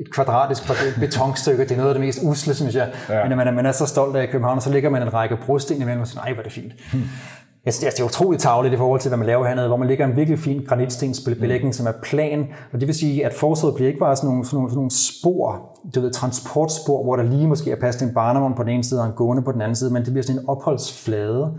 et 0.00 0.12
kvadratisk 0.12 0.62
betonstykke, 1.00 1.62
det 1.62 1.70
er 1.70 1.76
noget 1.76 1.88
af 1.88 1.94
det 1.94 2.04
mest 2.06 2.18
usle, 2.22 2.54
synes 2.54 2.74
jeg. 2.74 2.88
Ja. 3.08 3.28
Men 3.28 3.36
man, 3.36 3.54
man 3.54 3.66
er 3.66 3.72
så 3.72 3.86
stolt 3.86 4.16
af 4.16 4.28
København, 4.28 4.56
og 4.56 4.62
så 4.62 4.72
ligger 4.72 4.90
man 4.90 5.02
en 5.02 5.14
række 5.14 5.38
brosten 5.46 5.82
imellem 5.82 6.00
og 6.00 6.08
siger, 6.08 6.20
nej, 6.20 6.32
hvor 6.32 6.40
er 6.40 6.44
det 6.44 6.52
fint. 6.52 6.72
Hmm. 6.92 7.02
Jeg 7.64 7.74
synes, 7.74 7.94
det 7.94 8.00
er 8.00 8.06
utroligt 8.06 8.42
tavligt 8.42 8.74
i 8.74 8.76
forhold 8.76 9.00
til, 9.00 9.08
hvad 9.08 9.18
man 9.18 9.26
laver 9.26 9.46
hernede, 9.46 9.68
hvor 9.68 9.76
man 9.76 9.88
ligger 9.88 10.06
en 10.06 10.16
virkelig 10.16 10.38
fin 10.38 10.64
granitstensbelægning, 10.68 11.66
mm. 11.68 11.72
som 11.72 11.86
er 11.86 11.92
plan. 12.02 12.46
Og 12.72 12.80
det 12.80 12.88
vil 12.88 12.94
sige, 12.94 13.26
at 13.26 13.34
forsøget 13.34 13.74
bliver 13.74 13.88
ikke 13.88 14.00
bare 14.00 14.16
sådan 14.16 14.30
nogle, 14.30 14.44
sådan 14.44 14.56
nogle, 14.56 14.70
sådan 14.70 14.76
nogle 14.76 14.90
spor, 14.90 15.78
du 15.94 16.00
ved, 16.00 16.12
transportspor, 16.12 17.04
hvor 17.04 17.16
der 17.16 17.22
lige 17.22 17.46
måske 17.46 17.70
er 17.70 17.90
til 17.90 18.06
en 18.06 18.14
barnevogn 18.14 18.54
på 18.54 18.62
den 18.62 18.70
ene 18.70 18.84
side 18.84 19.00
og 19.00 19.06
en 19.06 19.12
gående 19.12 19.42
på 19.42 19.52
den 19.52 19.60
anden 19.60 19.76
side, 19.76 19.92
men 19.92 20.04
det 20.04 20.12
bliver 20.12 20.22
sådan 20.22 20.40
en 20.40 20.48
opholdsflade, 20.48 21.52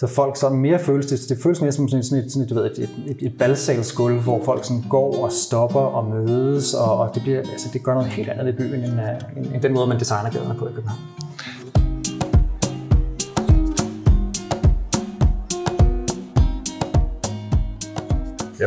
så 0.00 0.06
folk 0.06 0.36
så 0.36 0.48
mere 0.48 0.78
føles, 0.78 1.06
det, 1.06 1.20
det 1.28 1.38
føles 1.42 1.60
mere 1.60 1.72
som 1.72 1.88
sådan, 1.88 2.00
et, 2.00 2.32
sådan 2.32 2.42
et, 2.42 2.50
du 2.50 2.54
ved, 2.54 2.64
et, 2.64 2.88
et, 3.06 3.16
et 3.20 3.38
balsalsgulv, 3.38 4.20
hvor 4.20 4.44
folk 4.44 4.64
sådan 4.64 4.84
går 4.88 5.24
og 5.24 5.32
stopper 5.32 5.80
og 5.80 6.10
mødes, 6.10 6.74
og, 6.74 6.98
og 6.98 7.14
det, 7.14 7.22
bliver, 7.22 7.38
altså, 7.38 7.68
det 7.72 7.82
gør 7.82 7.94
noget 7.94 8.08
helt 8.08 8.28
andet 8.28 8.52
i 8.52 8.56
byen, 8.56 8.74
end, 8.74 8.92
øh, 8.92 9.36
end, 9.36 9.54
end 9.54 9.62
den 9.62 9.74
måde, 9.74 9.86
man 9.86 10.00
designer 10.00 10.30
gaderne 10.30 10.54
på 10.58 10.68
i 10.68 10.72
København. 10.74 11.00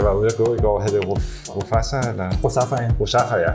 Jeg 0.04 0.12
var 0.12 0.18
ude 0.18 0.28
at 0.28 0.38
gå 0.38 0.56
i 0.56 0.58
går, 0.58 0.82
hed 0.82 0.92
det 0.92 1.04
Rufasa? 1.56 2.00
Eller? 2.10 2.30
Rosafa, 2.44 2.76
ja. 2.84 2.92
Rosafa, 3.00 3.36
ja. 3.36 3.52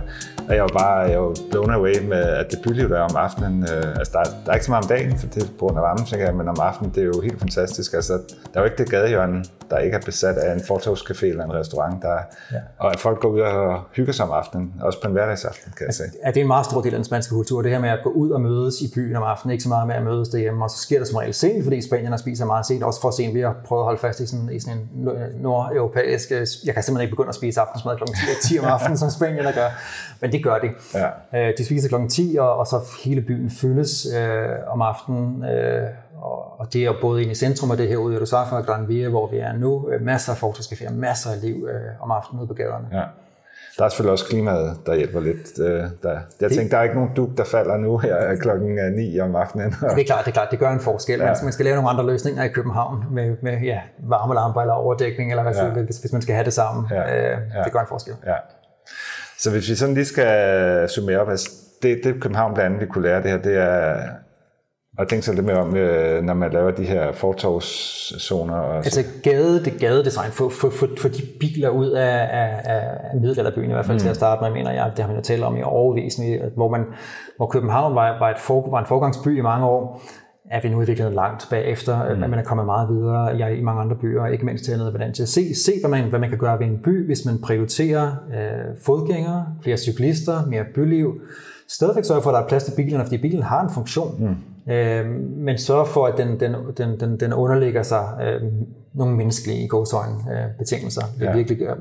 Og 0.48 0.54
jeg 0.54 0.62
var 0.62 0.74
bare 0.82 0.96
jeg 1.12 1.20
var 1.22 1.34
blown 1.50 1.70
away 1.70 1.96
med, 2.08 2.22
at 2.40 2.50
det 2.50 2.58
byliv 2.64 2.88
der 2.88 3.00
om 3.00 3.16
aftenen, 3.16 3.62
øh, 3.62 3.98
altså 3.98 4.12
der, 4.16 4.22
der 4.44 4.50
er 4.50 4.54
ikke 4.54 4.64
så 4.64 4.70
meget 4.70 4.84
om 4.84 4.88
dagen, 4.88 5.18
for 5.18 5.26
det 5.26 5.42
er 5.42 5.46
på 5.46 5.64
grund 5.66 5.76
af 5.76 5.82
varmen, 5.82 6.04
tænker 6.06 6.26
jeg, 6.26 6.34
men 6.34 6.48
om 6.48 6.56
aftenen, 6.60 6.92
det 6.94 7.00
er 7.02 7.06
jo 7.06 7.20
helt 7.20 7.38
fantastisk. 7.38 7.94
Altså, 7.94 8.12
der 8.52 8.54
er 8.54 8.60
jo 8.60 8.64
ikke 8.64 8.76
det 8.76 8.90
gadehjørne, 8.90 9.44
der 9.70 9.78
ikke 9.78 9.96
er 9.96 10.00
besat 10.00 10.36
af 10.36 10.54
en 10.54 10.60
fortogscafé 10.60 11.26
eller 11.26 11.44
en 11.44 11.52
restaurant, 11.52 12.02
der, 12.02 12.18
ja. 12.52 12.58
og 12.78 12.92
at 12.92 13.00
folk 13.00 13.20
går 13.20 13.28
ud 13.28 13.40
og 13.40 13.80
hygger 13.92 14.12
sig 14.12 14.26
om 14.26 14.32
aftenen, 14.32 14.74
også 14.80 15.00
på 15.02 15.06
en 15.06 15.12
hverdagsaften, 15.12 15.72
kan 15.76 15.86
jeg 15.86 15.94
sige. 15.94 16.08
Ja, 16.24 16.28
det 16.28 16.36
er 16.36 16.40
en 16.40 16.46
meget 16.46 16.66
stor 16.66 16.80
del 16.80 16.94
af 16.94 16.98
den 16.98 17.04
spanske 17.04 17.34
kultur, 17.34 17.62
det 17.62 17.70
her 17.70 17.78
med 17.78 17.88
at 17.88 17.98
gå 18.04 18.10
ud 18.10 18.30
og 18.30 18.40
mødes 18.40 18.80
i 18.80 18.90
byen 18.94 19.16
om 19.16 19.22
aftenen, 19.22 19.52
ikke 19.52 19.62
så 19.62 19.68
meget 19.68 19.86
med 19.86 19.94
at 19.94 20.02
mødes 20.02 20.28
derhjemme, 20.28 20.64
og 20.64 20.70
så 20.70 20.78
sker 20.78 20.98
det 20.98 21.08
som 21.08 21.16
regel 21.16 21.34
sent, 21.34 21.64
fordi 21.64 21.82
spanierne 21.82 22.18
spiser 22.18 22.44
meget 22.44 22.66
sent, 22.66 22.82
også 22.82 23.00
for 23.00 23.10
sent. 23.10 23.34
Vi 23.34 23.40
har 23.40 23.56
prøvet 23.64 23.82
at 23.82 23.84
holde 23.84 24.00
fast 24.00 24.20
i 24.20 24.26
sådan, 24.26 24.48
i 24.52 24.60
sådan 24.60 24.78
en 24.78 24.90
nordeuropæisk, 25.42 26.30
jeg 26.30 26.38
kan 26.38 26.46
simpelthen 26.82 27.00
ikke 27.00 27.10
begynde 27.10 27.28
at 27.28 27.34
spise 27.34 27.60
aftensmad 27.60 27.96
kl. 27.96 28.02
10 28.44 28.58
om 28.58 28.64
aftenen, 28.64 28.98
som 28.98 29.10
spanierne 29.10 29.52
gør, 29.52 29.68
men 30.20 30.32
det 30.32 30.44
gør 30.44 30.58
de. 30.58 30.68
Ja. 30.94 31.48
Øh, 31.48 31.54
de 31.58 31.64
spiser 31.64 31.88
kl. 31.88 32.08
10, 32.08 32.36
og, 32.40 32.56
og 32.56 32.66
så 32.66 32.80
hele 33.04 33.20
byen 33.20 33.50
fyldes 33.50 34.06
øh, 34.16 34.48
om 34.68 34.82
aftenen, 34.82 35.44
øh, 35.44 35.88
og, 36.20 36.57
og 36.68 36.74
det 36.74 36.84
er 36.84 36.94
både 37.00 37.22
inde 37.22 37.32
i 37.32 37.34
centrum, 37.34 37.70
og 37.70 37.78
det 37.78 37.88
her 37.88 37.96
ude 37.96 38.16
i 38.16 38.18
Rosafa 38.18 38.56
og 38.56 38.66
Gran 38.66 38.88
Via, 38.88 39.08
hvor 39.08 39.26
vi 39.30 39.38
er 39.38 39.52
nu. 39.52 39.90
Øh, 39.92 40.02
masser 40.02 40.32
af 40.32 40.42
fortorskaféer, 40.42 40.92
masser 40.92 41.30
af 41.30 41.40
liv 41.42 41.68
øh, 41.70 42.02
om 42.02 42.10
aftenen 42.10 42.40
ude 42.40 42.48
på 42.48 42.54
gaderne. 42.54 42.86
Ja. 42.92 43.02
Der 43.78 43.84
er 43.84 43.88
selvfølgelig 43.88 44.12
også 44.12 44.24
klimaet, 44.24 44.76
der 44.86 44.94
hjælper 44.94 45.20
lidt. 45.20 45.60
Øh, 45.60 45.84
der, 46.02 46.20
jeg 46.40 46.50
tænkte, 46.50 46.70
der 46.70 46.78
er 46.78 46.82
ikke 46.82 46.94
nogen 46.94 47.10
duk, 47.16 47.28
der 47.36 47.44
falder 47.44 47.76
nu 47.76 47.98
her 47.98 48.36
klokken 48.36 48.92
9 48.96 49.20
om 49.20 49.36
aftenen. 49.36 49.70
Det 49.70 50.00
er 50.00 50.04
klart, 50.04 50.24
det 50.24 50.30
er 50.30 50.32
klart, 50.32 50.48
det 50.50 50.58
gør 50.58 50.70
en 50.70 50.80
forskel. 50.80 51.20
Ja. 51.20 51.34
Man 51.42 51.52
skal 51.52 51.64
lave 51.64 51.76
nogle 51.76 51.90
andre 51.90 52.06
løsninger 52.06 52.44
i 52.44 52.48
København 52.48 53.04
med, 53.10 53.36
med 53.42 53.60
ja, 53.60 53.80
varmelamper 53.98 54.60
eller 54.60 54.74
overdækning, 54.74 55.30
eller 55.30 55.42
hvad 55.42 55.54
ja. 55.54 55.68
hvis, 55.68 55.98
hvis 55.98 56.12
man 56.12 56.22
skal 56.22 56.34
have 56.34 56.44
det 56.44 56.52
sammen. 56.52 56.86
Ja. 56.90 57.32
Øh, 57.32 57.38
det 57.64 57.72
gør 57.72 57.80
en 57.80 57.86
forskel. 57.88 58.14
Ja. 58.26 58.34
Så 59.38 59.50
hvis 59.50 59.70
vi 59.70 59.74
sådan 59.74 59.94
lige 59.94 60.06
skal 60.06 60.88
summere 60.88 61.18
op, 61.18 61.28
altså 61.28 61.50
det, 61.82 62.00
det 62.04 62.22
København 62.22 62.54
blandt 62.54 62.66
andet 62.66 62.80
vi 62.80 62.92
kunne 62.92 63.08
lære 63.08 63.22
det 63.22 63.30
her, 63.30 63.38
det 63.38 63.56
er 63.56 64.00
og 64.98 65.08
tænk 65.08 65.22
så 65.22 65.32
lidt 65.32 65.46
mere 65.46 65.56
om, 65.56 65.76
øh, 65.76 66.22
når 66.22 66.34
man 66.34 66.52
laver 66.52 66.70
de 66.70 66.84
her 66.84 67.12
fortovszoner. 67.12 68.54
Og 68.54 68.76
altså 68.76 69.04
gade, 69.22 69.64
det 69.64 69.72
gadedesign, 69.80 70.30
få 70.30 70.48
for, 70.48 70.70
for, 70.70 70.88
for 70.98 71.08
de 71.08 71.22
biler 71.40 71.68
ud 71.68 71.90
af, 71.90 72.28
af, 72.32 72.60
af 72.64 73.20
middelalderbyen, 73.20 73.70
i 73.70 73.72
hvert 73.72 73.86
fald 73.86 73.94
mm. 73.94 74.00
til 74.00 74.08
at 74.08 74.16
starte 74.16 74.42
med, 74.42 74.50
mener 74.50 74.72
jeg, 74.72 74.92
det 74.96 75.04
har 75.04 75.12
vi 75.12 75.16
jo 75.16 75.22
talt 75.22 75.44
om 75.44 75.56
i 75.56 75.62
overvis, 75.62 76.20
hvor, 76.54 76.68
man, 76.68 76.84
hvor 77.36 77.46
København 77.46 77.94
var, 77.94 78.18
var, 78.18 78.30
et 78.30 78.38
for, 78.38 78.70
var 78.70 78.78
en 78.78 78.86
forgangsby 78.86 79.38
i 79.38 79.40
mange 79.40 79.66
år, 79.66 80.02
er 80.50 80.60
vi 80.62 80.68
nu 80.68 80.78
virkeligheden 80.78 81.14
langt 81.14 81.46
bagefter, 81.50 82.14
mm. 82.14 82.20
man 82.20 82.34
er 82.34 82.42
kommet 82.42 82.66
meget 82.66 82.88
videre 82.88 83.20
jeg, 83.20 83.58
i 83.58 83.62
mange 83.62 83.80
andre 83.80 83.96
byer, 83.96 84.26
ikke 84.26 84.44
mindst 84.44 84.64
til 84.64 84.76
noget 84.76 84.92
hvordan 84.92 85.12
til 85.12 85.22
at 85.22 85.28
se, 85.28 85.54
se 85.54 85.72
hvad, 85.80 85.90
man, 85.90 86.04
hvad 86.04 86.18
man 86.18 86.28
kan 86.28 86.38
gøre 86.38 86.58
ved 86.58 86.66
en 86.66 86.78
by, 86.84 87.06
hvis 87.06 87.24
man 87.24 87.40
prioriterer 87.42 88.06
øh, 88.06 88.76
fodgængere, 88.84 89.46
flere 89.62 89.76
cyklister, 89.76 90.46
mere 90.46 90.64
byliv, 90.74 91.20
stadigvæk 91.68 92.04
sørge 92.04 92.22
for, 92.22 92.30
at 92.30 92.34
der 92.34 92.40
er 92.42 92.48
plads 92.48 92.64
til 92.64 92.72
bilerne, 92.76 93.04
fordi 93.04 93.18
bilen 93.18 93.42
har 93.42 93.60
en 93.62 93.70
funktion. 93.70 94.14
Mm. 94.18 94.36
Øh, 94.68 95.06
men 95.36 95.58
sørge 95.58 95.86
for, 95.86 96.06
at 96.06 96.18
den, 96.18 96.40
den, 96.40 96.54
den, 96.76 97.00
den, 97.00 97.20
den 97.20 97.32
underlægger 97.32 97.82
sig 97.82 98.04
øh, 98.22 98.42
nogle 98.94 99.16
menneskelige 99.16 99.68
gåsøjne 99.68 100.14
øh, 100.32 100.58
betingelser. 100.58 101.02
Det 101.18 101.24
ja. 101.24 101.32
virkelig, 101.36 101.58
gør, 101.58 101.74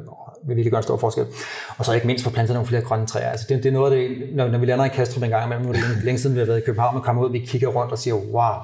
vil 0.43 0.56
virkelig 0.56 0.71
gøre 0.71 0.80
en 0.80 0.84
stor 0.84 0.97
forskel. 0.97 1.26
Og 1.78 1.86
så 1.86 1.93
ikke 1.93 2.08
mindst 2.08 2.23
få 2.23 2.30
plantet 2.30 2.54
nogle 2.54 2.67
flere 2.67 2.82
grønne 2.82 3.06
træer. 3.06 3.30
Altså 3.30 3.45
det, 3.50 3.63
det 3.63 3.69
er 3.69 3.73
noget 3.73 3.93
af 3.93 3.97
det, 3.97 4.36
når, 4.36 4.47
når 4.47 4.60
vi 4.60 4.65
lander 4.65 4.86
i 4.86 4.89
Kastrup 4.89 5.23
en 5.23 5.30
gang 5.30 5.45
imellem, 5.45 5.65
nu 5.65 5.71
er 5.71 5.73
det 5.73 5.84
længe, 5.84 6.06
længe 6.06 6.19
siden 6.19 6.36
vi 6.36 6.39
har 6.39 6.47
været 6.47 6.58
i 6.58 6.65
København, 6.65 6.95
og 6.97 7.04
kommer 7.04 7.23
ud, 7.23 7.32
vi 7.32 7.39
kigger 7.39 7.67
rundt 7.67 7.91
og 7.91 7.97
siger, 7.97 8.15
wow, 8.15 8.56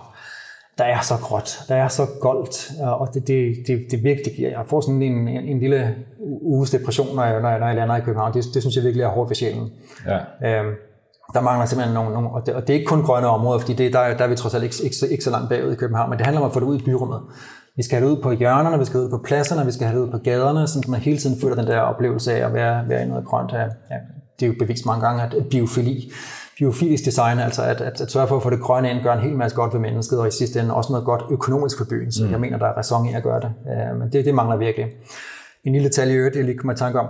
der 0.77 0.83
er 0.83 1.01
så 1.01 1.13
gråt, 1.21 1.59
der 1.67 1.75
er 1.75 1.88
så 1.88 2.05
goldt, 2.21 2.71
og 2.81 3.09
det, 3.13 3.27
det, 3.27 3.55
det, 3.67 3.86
det 3.91 4.03
virkelig 4.03 4.36
giver. 4.36 4.49
Jeg 4.49 4.63
får 4.67 4.81
sådan 4.81 5.01
en, 5.01 5.27
en, 5.27 5.43
en 5.43 5.59
lille 5.59 5.95
uges 6.41 6.69
depression, 6.69 7.15
når 7.15 7.23
jeg, 7.23 7.41
når 7.41 7.49
jeg, 7.49 7.59
når 7.59 7.67
jeg 7.67 7.75
lander 7.75 7.95
i 7.95 8.01
København. 8.01 8.33
Det, 8.33 8.45
det 8.53 8.62
synes 8.62 8.75
jeg 8.75 8.83
virkelig 8.83 9.03
er 9.03 9.07
hårdt 9.07 9.29
for 9.29 9.33
sjælen. 9.33 9.71
Ja. 10.07 10.59
Øhm, 10.59 10.73
der 11.33 11.41
mangler 11.41 11.65
simpelthen 11.65 11.93
nogle, 11.93 12.13
nogle 12.13 12.29
og, 12.29 12.45
det, 12.45 12.53
og 12.53 12.62
det 12.62 12.69
er 12.69 12.73
ikke 12.73 12.88
kun 12.88 13.03
grønne 13.03 13.27
områder, 13.27 13.59
fordi 13.59 13.73
det, 13.73 13.93
der, 13.93 14.17
der 14.17 14.23
er 14.23 14.27
vi 14.27 14.36
trods 14.36 14.53
alt 14.53 14.63
ikke, 14.63 14.75
ikke, 14.83 14.95
ikke 15.12 15.23
så 15.23 15.29
langt 15.29 15.49
bagud 15.49 15.71
i 15.71 15.75
København, 15.75 16.09
men 16.09 16.17
det 16.19 16.25
handler 16.25 16.41
om 16.41 16.47
at 16.47 16.53
få 16.53 16.59
det 16.59 16.65
ud 16.65 16.79
i 16.79 16.83
byrummet. 16.83 17.21
Vi 17.75 17.83
skal 17.83 17.99
have 17.99 18.09
det 18.09 18.17
ud 18.17 18.21
på 18.21 18.31
hjørnerne, 18.31 18.79
vi 18.79 18.86
skal 18.86 18.93
have 18.93 19.05
det 19.05 19.13
ud 19.13 19.19
på 19.19 19.23
pladserne, 19.23 19.65
vi 19.65 19.71
skal 19.71 19.88
have 19.88 19.99
det 19.99 20.05
ud 20.05 20.12
på 20.12 20.17
gaderne, 20.17 20.67
så 20.67 20.86
man 20.88 20.99
hele 20.99 21.17
tiden 21.17 21.41
føler 21.41 21.55
den 21.55 21.67
der 21.67 21.79
oplevelse 21.79 22.33
af 22.33 22.45
at 22.45 22.53
være, 22.53 22.89
være 22.89 23.03
i 23.03 23.07
noget 23.07 23.25
grønt. 23.25 23.51
Ja, 23.51 23.65
det 24.39 24.45
er 24.45 24.47
jo 24.47 24.53
bevist 24.59 24.86
mange 24.86 25.05
gange, 25.07 25.23
at 25.23 25.45
biofili, 25.51 26.12
biofilisk 26.57 27.05
design, 27.05 27.39
altså 27.39 27.63
at, 27.63 27.81
at, 27.81 28.01
at 28.01 28.12
sørge 28.12 28.27
for 28.27 28.38
at 28.38 28.43
få 28.43 28.49
det 28.49 28.62
grønne 28.62 28.91
ind, 28.91 29.03
gør 29.03 29.13
en 29.13 29.19
hel 29.19 29.36
masse 29.36 29.55
godt 29.55 29.73
ved 29.73 29.79
mennesket, 29.79 30.19
og 30.19 30.27
i 30.27 30.31
sidste 30.31 30.59
ende 30.59 30.73
også 30.73 30.91
noget 30.91 31.05
godt 31.05 31.21
økonomisk 31.31 31.77
for 31.77 31.86
byen, 31.86 32.12
så 32.12 32.25
mm. 32.25 32.31
jeg 32.31 32.39
mener, 32.39 32.57
der 32.57 32.65
er 32.65 32.73
ræson 32.77 33.05
i 33.05 33.13
at 33.13 33.23
gøre 33.23 33.39
det. 33.39 33.51
Men 33.99 34.12
det, 34.12 34.25
det 34.25 34.33
mangler 34.36 34.57
virkelig. 34.57 34.88
En 35.63 35.73
lille 35.73 35.88
detalje, 35.88 36.31
jeg 36.36 36.43
lige 36.43 36.57
kommer 36.57 36.73
i 36.73 36.77
tanke 36.77 36.99
om. 36.99 37.07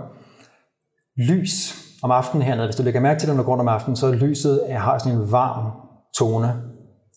Lys 1.16 1.83
om 2.04 2.10
aftenen 2.10 2.46
hernede, 2.46 2.66
hvis 2.66 2.76
du 2.76 2.82
lægger 2.82 3.00
mærke 3.00 3.20
til 3.20 3.28
det, 3.28 3.36
når 3.36 3.42
du 3.42 3.46
går 3.50 3.60
om 3.60 3.68
aftenen, 3.68 3.96
så 3.96 4.12
lyset 4.12 4.60
øh, 4.68 4.76
har 4.76 4.98
sådan 4.98 5.18
en 5.18 5.32
varm 5.32 5.70
tone. 6.18 6.54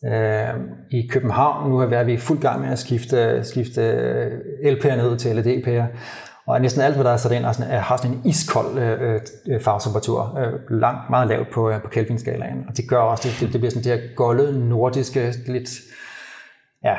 Øh, 0.05 0.53
I 0.91 1.07
København, 1.07 1.69
nu 1.69 1.79
er 1.79 2.03
vi 2.03 2.13
i 2.13 2.17
fuld 2.17 2.39
gang 2.39 2.61
med 2.61 2.69
at 2.69 2.79
skifte, 2.79 3.43
skifte 3.43 3.81
øh, 3.81 4.31
LP'er 4.63 4.95
ned 4.95 5.17
til 5.17 5.35
LED-pærer, 5.35 5.87
og 6.47 6.61
næsten 6.61 6.81
alt, 6.81 6.95
hvad 6.95 7.05
der 7.05 7.11
er 7.11 7.17
sat 7.17 7.31
ind, 7.31 7.43
har 7.43 7.51
sådan, 7.51 7.71
øh, 7.71 7.81
har 7.81 7.97
sådan 7.97 8.11
en 8.11 8.21
iskold 8.25 8.79
øh, 8.79 9.21
øh, 9.47 9.61
farvetemperatur, 9.61 10.37
øh, 10.39 10.79
langt, 10.79 11.09
meget 11.09 11.27
lavt 11.27 11.47
på, 11.53 11.69
øh, 11.69 11.81
på 11.81 11.87
Kelvin-skalaen. 11.87 12.65
Og 12.67 12.77
det 12.77 12.89
gør 12.89 12.97
også, 12.97 13.29
det, 13.41 13.53
det 13.53 13.61
bliver 13.61 13.71
sådan 13.71 13.83
det 13.83 13.91
her 13.91 14.15
golde, 14.15 14.69
nordiske, 14.69 15.33
lidt 15.47 15.69
ja, 16.83 16.95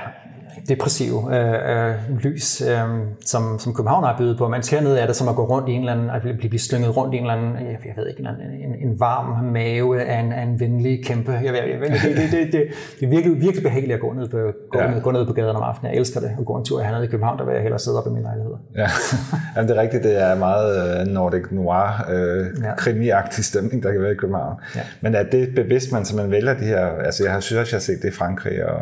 depressive 0.68 1.36
øh, 1.36 1.88
øh, 1.88 2.18
lys, 2.18 2.62
øh, 2.62 2.78
som, 3.26 3.58
som 3.58 3.74
København 3.74 4.04
har 4.04 4.14
bydet 4.18 4.38
på. 4.38 4.48
Man 4.48 4.62
hernede 4.70 5.00
er 5.00 5.06
det 5.06 5.16
som 5.16 5.28
at 5.28 5.36
gå 5.36 5.44
rundt 5.46 5.68
i 5.68 5.72
en 5.72 5.80
eller 5.80 5.92
anden, 5.92 6.10
at 6.10 6.20
blive, 6.22 6.36
blive 6.36 6.58
slynget 6.58 6.96
rundt 6.96 7.14
i 7.14 7.16
en 7.16 7.22
eller 7.22 7.34
anden, 7.34 7.54
jeg, 7.54 7.78
jeg 7.84 7.94
ved 7.96 8.08
ikke, 8.08 8.20
en, 8.20 8.26
en, 8.26 8.88
en 8.88 9.00
varm 9.00 9.44
mave 9.44 10.02
af 10.02 10.20
en, 10.20 10.32
af 10.32 10.42
en 10.42 10.60
venlig 10.60 11.04
kæmpe. 11.04 11.32
Jeg, 11.32 11.44
jeg, 11.44 11.54
jeg, 11.54 11.90
det, 11.90 12.16
det, 12.16 12.32
det, 12.32 12.52
det, 12.52 12.64
det 13.00 13.06
er 13.06 13.10
virkelig, 13.10 13.40
virkelig 13.40 13.62
behageligt 13.62 13.94
at 13.94 14.00
gå 14.00 14.12
ned 14.12 14.28
på, 14.28 14.36
gå, 14.70 14.78
ja. 14.78 14.90
ned, 14.90 15.02
gå 15.02 15.10
ned 15.10 15.26
på 15.26 15.32
gaden 15.32 15.56
om 15.56 15.62
aftenen. 15.62 15.92
Jeg 15.92 15.98
elsker 15.98 16.20
det 16.20 16.30
at 16.38 16.44
gå 16.44 16.56
en 16.56 16.64
tur 16.64 16.82
hernede 16.82 17.04
i 17.04 17.08
København, 17.08 17.38
der 17.38 17.44
vil 17.44 17.52
jeg 17.52 17.62
hellere 17.62 17.78
sidde 17.78 17.98
op 17.98 18.06
i 18.06 18.10
min 18.10 18.22
lejlighed. 18.22 18.52
Ja, 18.76 18.88
Jamen, 19.56 19.68
det 19.68 19.76
er 19.76 19.80
rigtigt, 19.80 20.04
det 20.04 20.22
er 20.22 20.34
meget 20.34 21.06
uh, 21.06 21.12
Nordic 21.12 21.44
Noir, 21.50 22.04
uh, 22.08 22.64
ja. 22.64 22.74
krimiagtig 22.76 23.44
stemning, 23.44 23.82
der 23.82 23.92
kan 23.92 24.02
være 24.02 24.12
i 24.12 24.16
København. 24.16 24.56
Ja. 24.76 24.80
Men 25.00 25.14
er 25.14 25.22
det 25.22 25.54
bevidst, 25.54 25.92
man 25.92 26.04
simpelthen 26.04 26.32
vælger 26.32 26.54
de 26.54 26.64
her, 26.64 26.86
altså 26.86 27.24
jeg 27.24 27.32
har 27.32 27.40
synes, 27.40 27.72
jeg 27.72 27.76
har 27.76 27.80
set 27.80 28.02
det 28.02 28.08
i 28.08 28.12
Frankrig 28.12 28.64
og 28.64 28.80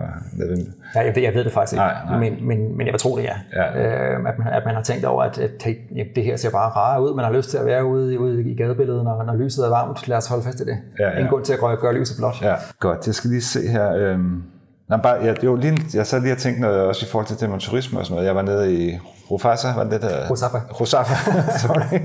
Ja, 0.94 1.00
jeg, 1.00 1.12
ved, 1.16 1.22
jeg 1.22 1.34
ved 1.34 1.44
det 1.44 1.52
faktisk 1.52 1.72
ikke, 1.72 1.84
nej, 1.84 1.94
nej. 2.08 2.18
Men, 2.18 2.46
men, 2.46 2.76
men 2.76 2.86
jeg 2.86 2.92
vil 2.92 3.00
tro 3.00 3.16
det, 3.16 3.24
ja. 3.24 3.34
ja, 3.52 3.78
ja. 3.78 4.12
Øh, 4.12 4.28
at, 4.28 4.38
man, 4.38 4.48
at 4.52 4.62
man 4.64 4.74
har 4.74 4.82
tænkt 4.82 5.04
over, 5.04 5.22
at, 5.22 5.38
at 5.38 5.50
hey, 5.64 5.76
det 6.14 6.24
her 6.24 6.36
ser 6.36 6.50
bare 6.50 6.70
rart 6.70 7.00
ud. 7.00 7.14
Man 7.14 7.24
har 7.24 7.32
lyst 7.32 7.50
til 7.50 7.58
at 7.58 7.66
være 7.66 7.84
ude, 7.84 8.20
ude 8.20 8.50
i 8.50 8.56
gadebilledet, 8.56 9.04
når, 9.04 9.22
når 9.22 9.34
lyset 9.34 9.64
er 9.64 9.68
varmt. 9.68 10.08
Lad 10.08 10.16
os 10.16 10.26
holde 10.26 10.44
fast 10.44 10.60
i 10.60 10.64
det. 10.64 10.78
Ja, 10.98 11.08
ja. 11.08 11.12
Ingen 11.12 11.28
grund 11.28 11.44
til 11.44 11.52
at 11.52 11.58
gøre, 11.58 11.76
gøre 11.76 11.94
lyset 11.94 12.16
blåt. 12.18 12.42
Ja. 12.42 12.54
Godt, 12.80 13.06
jeg 13.06 13.14
skal 13.14 13.30
lige 13.30 13.42
se 13.42 13.68
her. 13.68 13.92
Øhm 13.92 14.42
Nej, 14.88 15.00
bare, 15.02 15.24
ja, 15.24 15.34
det 15.34 15.50
var 15.50 15.56
lige, 15.56 15.76
jeg 15.94 16.06
så 16.06 16.18
lige 16.18 16.32
og 16.32 16.38
tænkt 16.38 16.60
noget 16.60 16.80
også 16.80 17.06
i 17.06 17.08
forhold 17.08 17.26
til 17.26 17.40
det 17.40 17.50
med 17.50 17.58
turisme 17.58 17.98
og 17.98 18.06
sådan 18.06 18.14
noget. 18.14 18.26
Jeg 18.26 18.36
var 18.36 18.42
nede 18.42 18.74
i 18.74 18.98
Rufasa, 19.30 19.68
var 19.76 19.84
det 19.84 20.02
der? 20.02 20.28
Rosafa. 20.30 20.58
Rosafa, 20.80 21.14
sorry. 21.62 22.00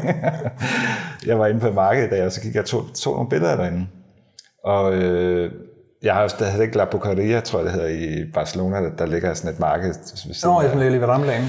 jeg 1.28 1.39
var 1.39 1.48
inde 1.48 1.60
på 1.60 1.72
markedet 1.72 2.08
i 2.08 2.10
dag, 2.10 2.26
og 2.26 2.32
så 2.32 2.41
gik 2.41 2.56
jeg 2.56 2.65
to, 2.65 2.82
to 2.88 3.13
nogle 3.13 3.30
billeder 3.30 3.56
derinde. 3.56 3.88
Og 4.63 4.94
øh, 4.94 5.52
jeg 6.04 6.14
har 6.14 6.22
jo 6.58 6.62
ikke 6.62 6.78
La 6.78 6.86
Bocaria, 6.86 7.40
tror 7.40 7.60
jeg 7.60 7.66
det 7.66 7.74
hedder, 7.74 7.88
i 7.88 8.26
Barcelona, 8.34 8.78
der, 8.78 8.90
der 8.98 9.06
ligger 9.06 9.34
sådan 9.34 9.54
et 9.54 9.60
marked. 9.60 9.94
Nå, 10.44 10.62
jeg 10.62 10.76
lige 10.76 11.02
ved 11.02 11.08
Ramlagen. 11.08 11.46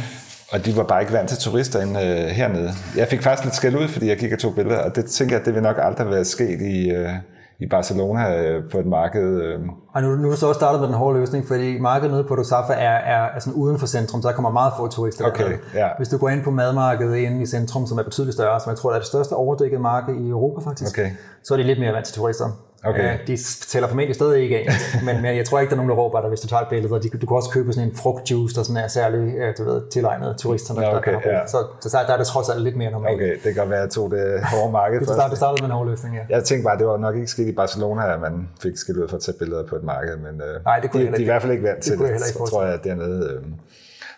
Og 0.52 0.66
de 0.66 0.76
var 0.76 0.84
bare 0.84 1.00
ikke 1.00 1.12
vant 1.12 1.28
til 1.28 1.38
turister 1.38 1.80
inde 1.80 2.00
øh, 2.00 2.26
hernede. 2.28 2.70
Jeg 2.96 3.08
fik 3.08 3.22
faktisk 3.22 3.44
lidt 3.44 3.54
skæld 3.54 3.76
ud, 3.76 3.88
fordi 3.88 4.08
jeg 4.08 4.18
gik 4.18 4.32
og 4.32 4.38
tog 4.38 4.54
billeder, 4.54 4.78
og 4.78 4.96
det 4.96 5.04
tænker 5.04 5.36
jeg, 5.36 5.44
det 5.46 5.54
vil 5.54 5.62
nok 5.62 5.76
aldrig 5.78 6.10
være 6.10 6.24
sket 6.24 6.60
i, 6.60 6.90
øh, 6.90 7.10
i 7.58 7.66
Barcelona 7.66 8.42
øh, 8.42 8.70
på 8.70 8.78
et 8.78 8.86
marked. 8.86 9.42
Øh. 9.42 9.60
Og 9.94 10.02
nu, 10.02 10.16
nu 10.16 10.26
er 10.28 10.30
du 10.30 10.36
så 10.36 10.46
også 10.46 10.58
startet 10.58 10.80
med 10.80 10.88
den 10.88 10.96
hårde 10.96 11.18
løsning, 11.18 11.46
fordi 11.46 11.78
markedet 11.78 12.12
nede 12.12 12.24
på 12.24 12.36
Dosafa 12.36 12.72
er, 12.72 12.78
er, 12.78 13.24
er 13.36 13.40
sådan 13.40 13.52
uden 13.52 13.78
for 13.78 13.86
centrum, 13.86 14.22
så 14.22 14.28
der 14.28 14.34
kommer 14.34 14.50
meget 14.50 14.72
få 14.76 14.88
turister. 14.88 15.26
Okay, 15.26 15.58
ja. 15.74 15.88
Hvis 15.96 16.08
du 16.08 16.18
går 16.18 16.28
ind 16.28 16.44
på 16.44 16.50
madmarkedet 16.50 17.16
inde 17.16 17.42
i 17.42 17.46
centrum, 17.46 17.86
som 17.86 17.98
er 17.98 18.02
betydeligt 18.02 18.34
større, 18.34 18.60
som 18.60 18.70
jeg 18.70 18.78
tror 18.78 18.92
er 18.92 18.98
det 18.98 19.06
største 19.06 19.32
overdækkede 19.32 19.82
marked 19.82 20.14
i 20.14 20.28
Europa 20.28 20.60
faktisk, 20.70 20.98
okay. 20.98 21.10
så 21.44 21.54
er 21.54 21.56
det 21.56 21.66
lidt 21.66 21.80
mere 21.80 21.92
vant 21.92 22.06
til 22.06 22.14
turister. 22.14 22.46
Okay. 22.84 23.18
de 23.26 23.36
tæller 23.68 23.88
formentlig 23.88 24.14
stadig 24.14 24.42
ikke 24.42 24.58
af, 24.58 24.66
men, 25.06 25.22
men 25.22 25.36
jeg 25.36 25.44
tror 25.46 25.60
ikke, 25.60 25.70
der 25.70 25.76
er 25.76 25.82
nogen, 25.82 25.90
der 25.90 25.96
råber 25.96 26.20
dig, 26.20 26.28
hvis 26.28 26.40
du 26.40 26.48
tager 26.48 26.62
et 26.62 26.68
billede. 26.68 27.02
De, 27.02 27.08
du 27.08 27.26
kan 27.26 27.36
også 27.36 27.50
købe 27.50 27.72
sådan 27.72 27.88
en 27.88 27.96
frugtjuice, 27.96 28.54
der 28.54 28.62
sådan 28.62 28.84
er 28.84 28.88
særlig 28.88 29.34
du 29.58 29.64
ved, 29.64 29.82
tilegnet 29.90 30.36
turister, 30.38 30.74
der, 30.74 30.96
okay, 30.96 31.12
der, 31.12 31.20
der, 31.20 31.30
ja. 31.30 31.46
så, 31.46 31.58
så 31.80 31.98
der 32.06 32.12
er 32.12 32.16
det 32.16 32.26
trods 32.26 32.48
alt 32.48 32.62
lidt 32.62 32.76
mere 32.76 32.90
normalt. 32.90 33.14
Okay, 33.14 33.36
det 33.44 33.54
kan 33.54 33.70
være, 33.70 33.78
at 33.78 33.82
jeg 33.82 33.90
tog 33.90 34.10
det 34.10 34.44
hårde 34.44 34.72
marked. 34.72 35.00
Du 35.32 35.36
startede 35.36 35.62
med 35.62 35.70
en 35.70 35.76
hård 35.76 35.88
løsning, 35.88 36.16
ja. 36.16 36.36
Jeg 36.36 36.44
tænkte 36.44 36.64
bare, 36.64 36.78
det 36.78 36.86
var 36.86 36.96
nok 36.96 37.14
ikke 37.14 37.26
sket 37.26 37.48
i 37.48 37.52
Barcelona, 37.52 38.14
at 38.14 38.20
man 38.20 38.48
fik 38.62 38.76
skilt 38.76 38.98
ud 38.98 39.08
for 39.08 39.16
at 39.16 39.22
tage 39.22 39.36
billeder 39.38 39.66
på 39.66 39.76
et 39.82 39.86
marked, 39.86 40.16
men 40.16 40.40
øh, 40.40 40.64
Nej, 40.64 40.80
det 40.80 40.90
kunne 40.90 41.06
de, 41.06 41.10
de, 41.10 41.16
er 41.16 41.20
i 41.20 41.24
hvert 41.24 41.42
fald 41.42 41.52
ikke 41.52 41.64
vant 41.64 41.82
til 41.82 41.98
det, 41.98 42.10
det 42.10 42.20
så 42.20 42.46
tror 42.50 42.64
jeg, 42.64 42.84
dernede. 42.84 43.32
Øh, 43.34 43.42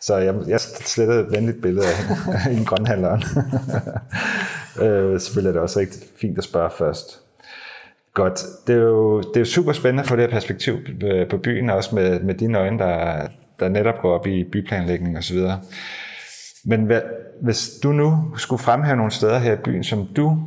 så 0.01 0.17
jeg, 0.17 0.35
jeg 0.47 0.61
slettede 0.61 1.21
et 1.21 1.33
venligt 1.33 1.63
billede 1.63 1.87
af 1.87 2.51
en 2.57 2.65
grønhandleren. 2.65 3.23
øh, 4.83 5.21
selvfølgelig 5.21 5.49
er 5.49 5.53
det 5.53 5.63
også 5.63 5.81
rigtig 5.81 6.03
fint 6.21 6.39
at 6.39 6.45
spørge 6.45 6.71
først. 6.79 7.21
Godt. 8.15 8.45
Det 8.67 8.75
er 8.75 8.81
jo, 8.81 9.19
det 9.21 9.37
er 9.37 9.41
jo 9.41 9.45
super 9.45 9.73
spændende 9.73 10.03
at 10.03 10.09
få 10.09 10.17
det 10.17 10.23
her 10.23 10.31
perspektiv 10.31 10.79
på 11.31 11.39
byen, 11.39 11.71
også 11.71 11.95
med, 11.95 12.21
med 12.21 12.35
dine 12.35 12.59
øjne, 12.59 12.79
der, 12.79 13.27
der 13.61 13.69
netop 13.69 13.95
går 14.03 14.19
op 14.19 14.27
i 14.27 14.45
byplanlægning 14.53 15.19
osv. 15.19 15.39
Men 16.65 16.85
hvad, 16.85 17.01
hvis 17.43 17.71
du 17.83 17.93
nu 17.93 18.35
skulle 18.37 18.63
fremhæve 18.63 18.97
nogle 18.97 19.13
steder 19.13 19.39
her 19.39 19.53
i 19.53 19.63
byen, 19.65 19.85
som 19.85 20.07
du 20.17 20.39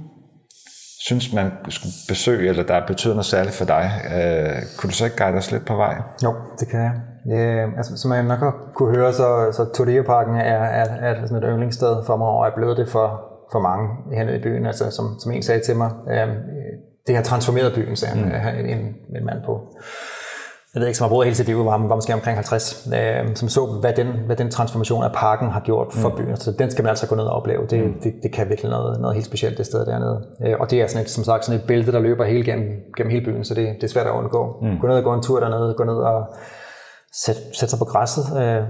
synes, 1.08 1.34
man 1.34 1.48
skulle 1.70 1.96
besøge, 2.08 2.50
eller 2.50 2.63
der 2.63 2.88
betyder 2.88 3.13
noget 3.13 3.26
særligt 3.26 3.56
for 3.56 3.65
dig, 3.65 3.86
øh, 4.15 4.58
kunne 4.78 4.89
du 4.91 4.96
så 4.96 5.06
ikke 5.06 5.17
guide 5.17 5.38
os 5.38 5.52
lidt 5.52 5.65
på 5.65 5.76
vej? 5.76 5.96
Jo, 6.24 6.32
det 6.60 6.67
kan 6.72 6.80
jeg. 6.88 6.93
Øh, 7.36 7.67
altså, 7.78 7.98
som 7.98 8.12
jeg 8.12 8.24
nok 8.24 8.39
har 8.39 8.54
kunne 8.76 8.96
høre, 8.98 9.13
så, 9.13 9.28
så 9.58 9.63
Torilla-parken 9.76 10.36
er, 10.36 10.62
er, 10.80 10.86
er 11.08 11.28
sådan 11.28 11.43
et 11.43 11.50
yndlingssted 11.52 11.96
for 12.06 12.17
mig, 12.17 12.28
og 12.28 12.48
er 12.48 12.56
blevet 12.56 12.78
det 12.78 12.89
for, 12.89 13.08
for 13.52 13.60
mange 13.60 13.86
hernede 14.17 14.38
i 14.38 14.41
byen. 14.41 14.65
Altså, 14.65 14.91
som, 14.91 15.06
som 15.20 15.32
en 15.32 15.43
sagde 15.43 15.62
til 15.65 15.76
mig, 15.76 15.91
øh, 16.12 16.28
det 17.08 17.15
har 17.15 17.24
transformeret 17.24 17.74
byen, 17.76 17.96
sagde 17.96 18.15
mm. 18.15 18.32
en, 18.60 18.65
en, 18.65 18.80
en 19.17 19.26
mand 19.26 19.39
på 19.46 19.54
jeg 20.73 20.80
ved 20.82 20.88
ikke, 20.88 20.97
som 20.97 21.06
har 21.06 21.10
boet 21.10 21.25
hele 21.25 21.36
sit 21.36 21.45
liv, 21.45 21.65
var, 21.65 21.77
var 21.88 21.95
måske 21.95 22.13
omkring 22.13 22.38
50, 22.38 22.89
øh, 22.93 23.36
som 23.36 23.49
så, 23.49 23.65
hvad 23.65 23.93
den, 23.93 24.08
hvad 24.25 24.36
den 24.36 24.51
transformation 24.51 25.03
af 25.03 25.12
parken 25.12 25.49
har 25.49 25.60
gjort 25.60 25.88
for 25.93 26.10
mm. 26.10 26.15
byen. 26.15 26.38
Så 26.38 26.51
den 26.51 26.71
skal 26.71 26.84
man 26.84 26.89
altså 26.89 27.08
gå 27.08 27.15
ned 27.15 27.23
og 27.23 27.32
opleve. 27.32 27.67
Det, 27.69 27.84
mm. 27.84 27.93
det, 28.03 28.13
det 28.23 28.34
kan 28.34 28.49
virkelig 28.49 28.71
noget, 28.71 29.01
noget 29.01 29.15
helt 29.15 29.25
specielt, 29.25 29.58
det 29.58 29.65
sted 29.65 29.86
dernede. 29.86 30.23
Øh, 30.45 30.56
og 30.60 30.71
det 30.71 30.82
er 30.82 30.88
sådan 30.88 31.03
et, 31.03 31.10
som 31.10 31.23
sagt 31.23 31.45
sådan 31.45 31.60
et 31.60 31.67
bælte, 31.67 31.91
der 31.91 31.99
løber 31.99 32.25
hele 32.25 32.43
gennem, 32.45 32.67
gennem 32.97 33.12
hele 33.12 33.25
byen, 33.25 33.45
så 33.45 33.53
det, 33.53 33.75
det 33.75 33.84
er 33.84 33.88
svært 33.88 34.08
at 34.08 34.12
undgå. 34.12 34.58
Mm. 34.62 34.80
Gå 34.80 34.88
ned 34.88 34.95
og 34.95 35.03
gå 35.03 35.13
en 35.13 35.21
tur 35.21 35.39
dernede, 35.39 35.73
gå 35.77 35.84
ned 35.84 35.95
og 35.95 36.25
sætte, 37.25 37.41
sæt 37.53 37.69
sig 37.69 37.80
på 37.80 37.86
græsset, 37.86 38.25
øh, 38.41 38.63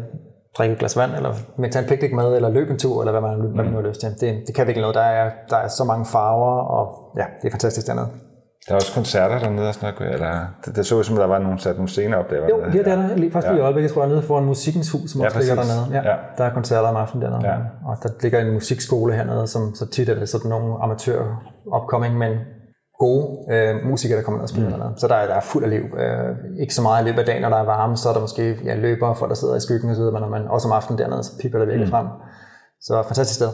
drikke 0.58 0.74
et 0.74 0.80
glas 0.80 0.98
vand, 0.98 1.12
eller 1.16 1.34
med 1.58 1.72
tage 1.72 1.84
en 1.84 1.90
picnic 1.90 2.12
med, 2.14 2.36
eller 2.36 2.50
løbe 2.50 2.72
en 2.72 2.80
tur, 2.80 3.02
eller 3.02 3.12
hvad 3.12 3.22
man, 3.22 3.38
mm. 3.38 3.54
hvad 3.54 3.64
man 3.64 3.74
nu 3.74 3.80
har 3.82 3.88
lyst 3.88 4.00
til. 4.00 4.10
Det, 4.10 4.44
det 4.48 4.56
kan 4.56 4.68
virkelig 4.68 4.82
noget. 4.82 4.96
Der 4.96 5.02
er, 5.02 5.32
der 5.50 5.58
er 5.58 5.68
så 5.68 5.84
mange 5.84 6.06
farver, 6.06 6.60
og 6.60 7.14
ja, 7.18 7.26
det 7.42 7.48
er 7.48 7.52
fantastisk 7.52 7.88
dernede. 7.88 8.08
Der 8.68 8.74
er 8.74 8.76
også 8.76 8.94
koncerter 8.94 9.40
dernede 9.40 9.68
og 9.68 9.74
sådan 9.74 9.94
noget, 10.00 10.14
eller 10.14 10.48
det, 10.66 10.76
det 10.76 10.86
så 10.86 10.96
ud 10.96 11.04
som, 11.04 11.16
der 11.16 11.26
var 11.26 11.40
nogen 11.40 11.60
sat 11.60 11.76
nogle 11.76 11.90
scener 11.90 12.18
op 12.18 12.30
der. 12.30 12.36
Jo, 12.50 12.60
ja, 12.60 12.72
det 12.72 12.88
er 12.88 12.96
der 12.96 13.16
lige, 13.16 13.32
faktisk 13.32 13.52
ja. 13.52 13.58
i 13.58 13.60
øjeblikket, 13.60 13.92
tror 13.92 14.02
jeg, 14.02 14.10
nede 14.10 14.22
foran 14.22 14.46
Musikens 14.46 14.92
Hus, 14.92 15.12
som 15.12 15.22
ja, 15.22 15.26
også 15.26 15.40
ligger 15.40 15.56
dernede. 15.56 15.86
Ja, 15.92 16.10
ja. 16.12 16.16
Der 16.38 16.44
er 16.44 16.54
koncerter 16.54 16.90
om 16.90 16.96
aftenen 16.96 17.22
dernede. 17.26 17.50
Ja. 17.50 17.58
Og 17.90 17.98
der 18.04 18.10
ligger 18.22 18.40
en 18.40 18.54
musikskole 18.54 19.14
hernede, 19.14 19.48
som 19.48 19.76
så 19.76 19.90
tit 19.90 20.10
er 20.10 20.16
det 20.20 20.30
sådan 20.30 20.50
nogle 20.50 20.84
amatør 20.84 21.20
upcoming, 21.76 22.18
men 22.18 22.34
gode 23.00 23.54
øh, 23.54 23.76
musikere, 23.86 24.18
der 24.18 24.24
kommer 24.24 24.38
ned 24.38 24.44
og 24.44 24.50
spiller 24.50 24.70
mm. 24.70 24.76
dernede. 24.76 24.94
Så 25.00 25.08
der 25.08 25.16
er, 25.16 25.28
der 25.28 25.36
er 25.36 25.42
fuld 25.42 25.64
af 25.64 25.70
liv. 25.70 25.84
Øh, 26.02 26.62
ikke 26.62 26.74
så 26.74 26.82
meget 26.82 27.04
i 27.04 27.06
løbet 27.08 27.20
af 27.20 27.26
dagen, 27.26 27.42
når 27.42 27.50
der 27.50 27.58
er 27.58 27.66
varme, 27.66 27.98
så 27.98 28.10
er 28.10 28.14
der 28.14 28.22
måske 28.22 28.58
ja, 28.66 28.76
løbere, 28.76 29.16
folk 29.16 29.30
der 29.30 29.36
sidder 29.36 29.56
i 29.56 29.60
skyggen 29.60 29.90
osv., 29.90 30.04
men 30.04 30.22
når 30.22 30.30
man 30.30 30.48
også 30.48 30.68
om 30.68 30.72
aftenen 30.72 31.00
dernede, 31.00 31.24
så 31.24 31.32
piper 31.42 31.60
det 31.60 31.68
virkelig 31.68 31.88
mm. 31.88 31.92
frem. 31.92 32.08
Så 32.82 33.04
fantastisk 33.04 33.36
sted. 33.36 33.50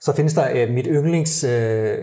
Så 0.00 0.12
findes 0.16 0.34
der 0.34 0.46
øh, 0.54 0.74
mit 0.74 0.86
yndlings 0.90 1.44
øh, 1.44 1.98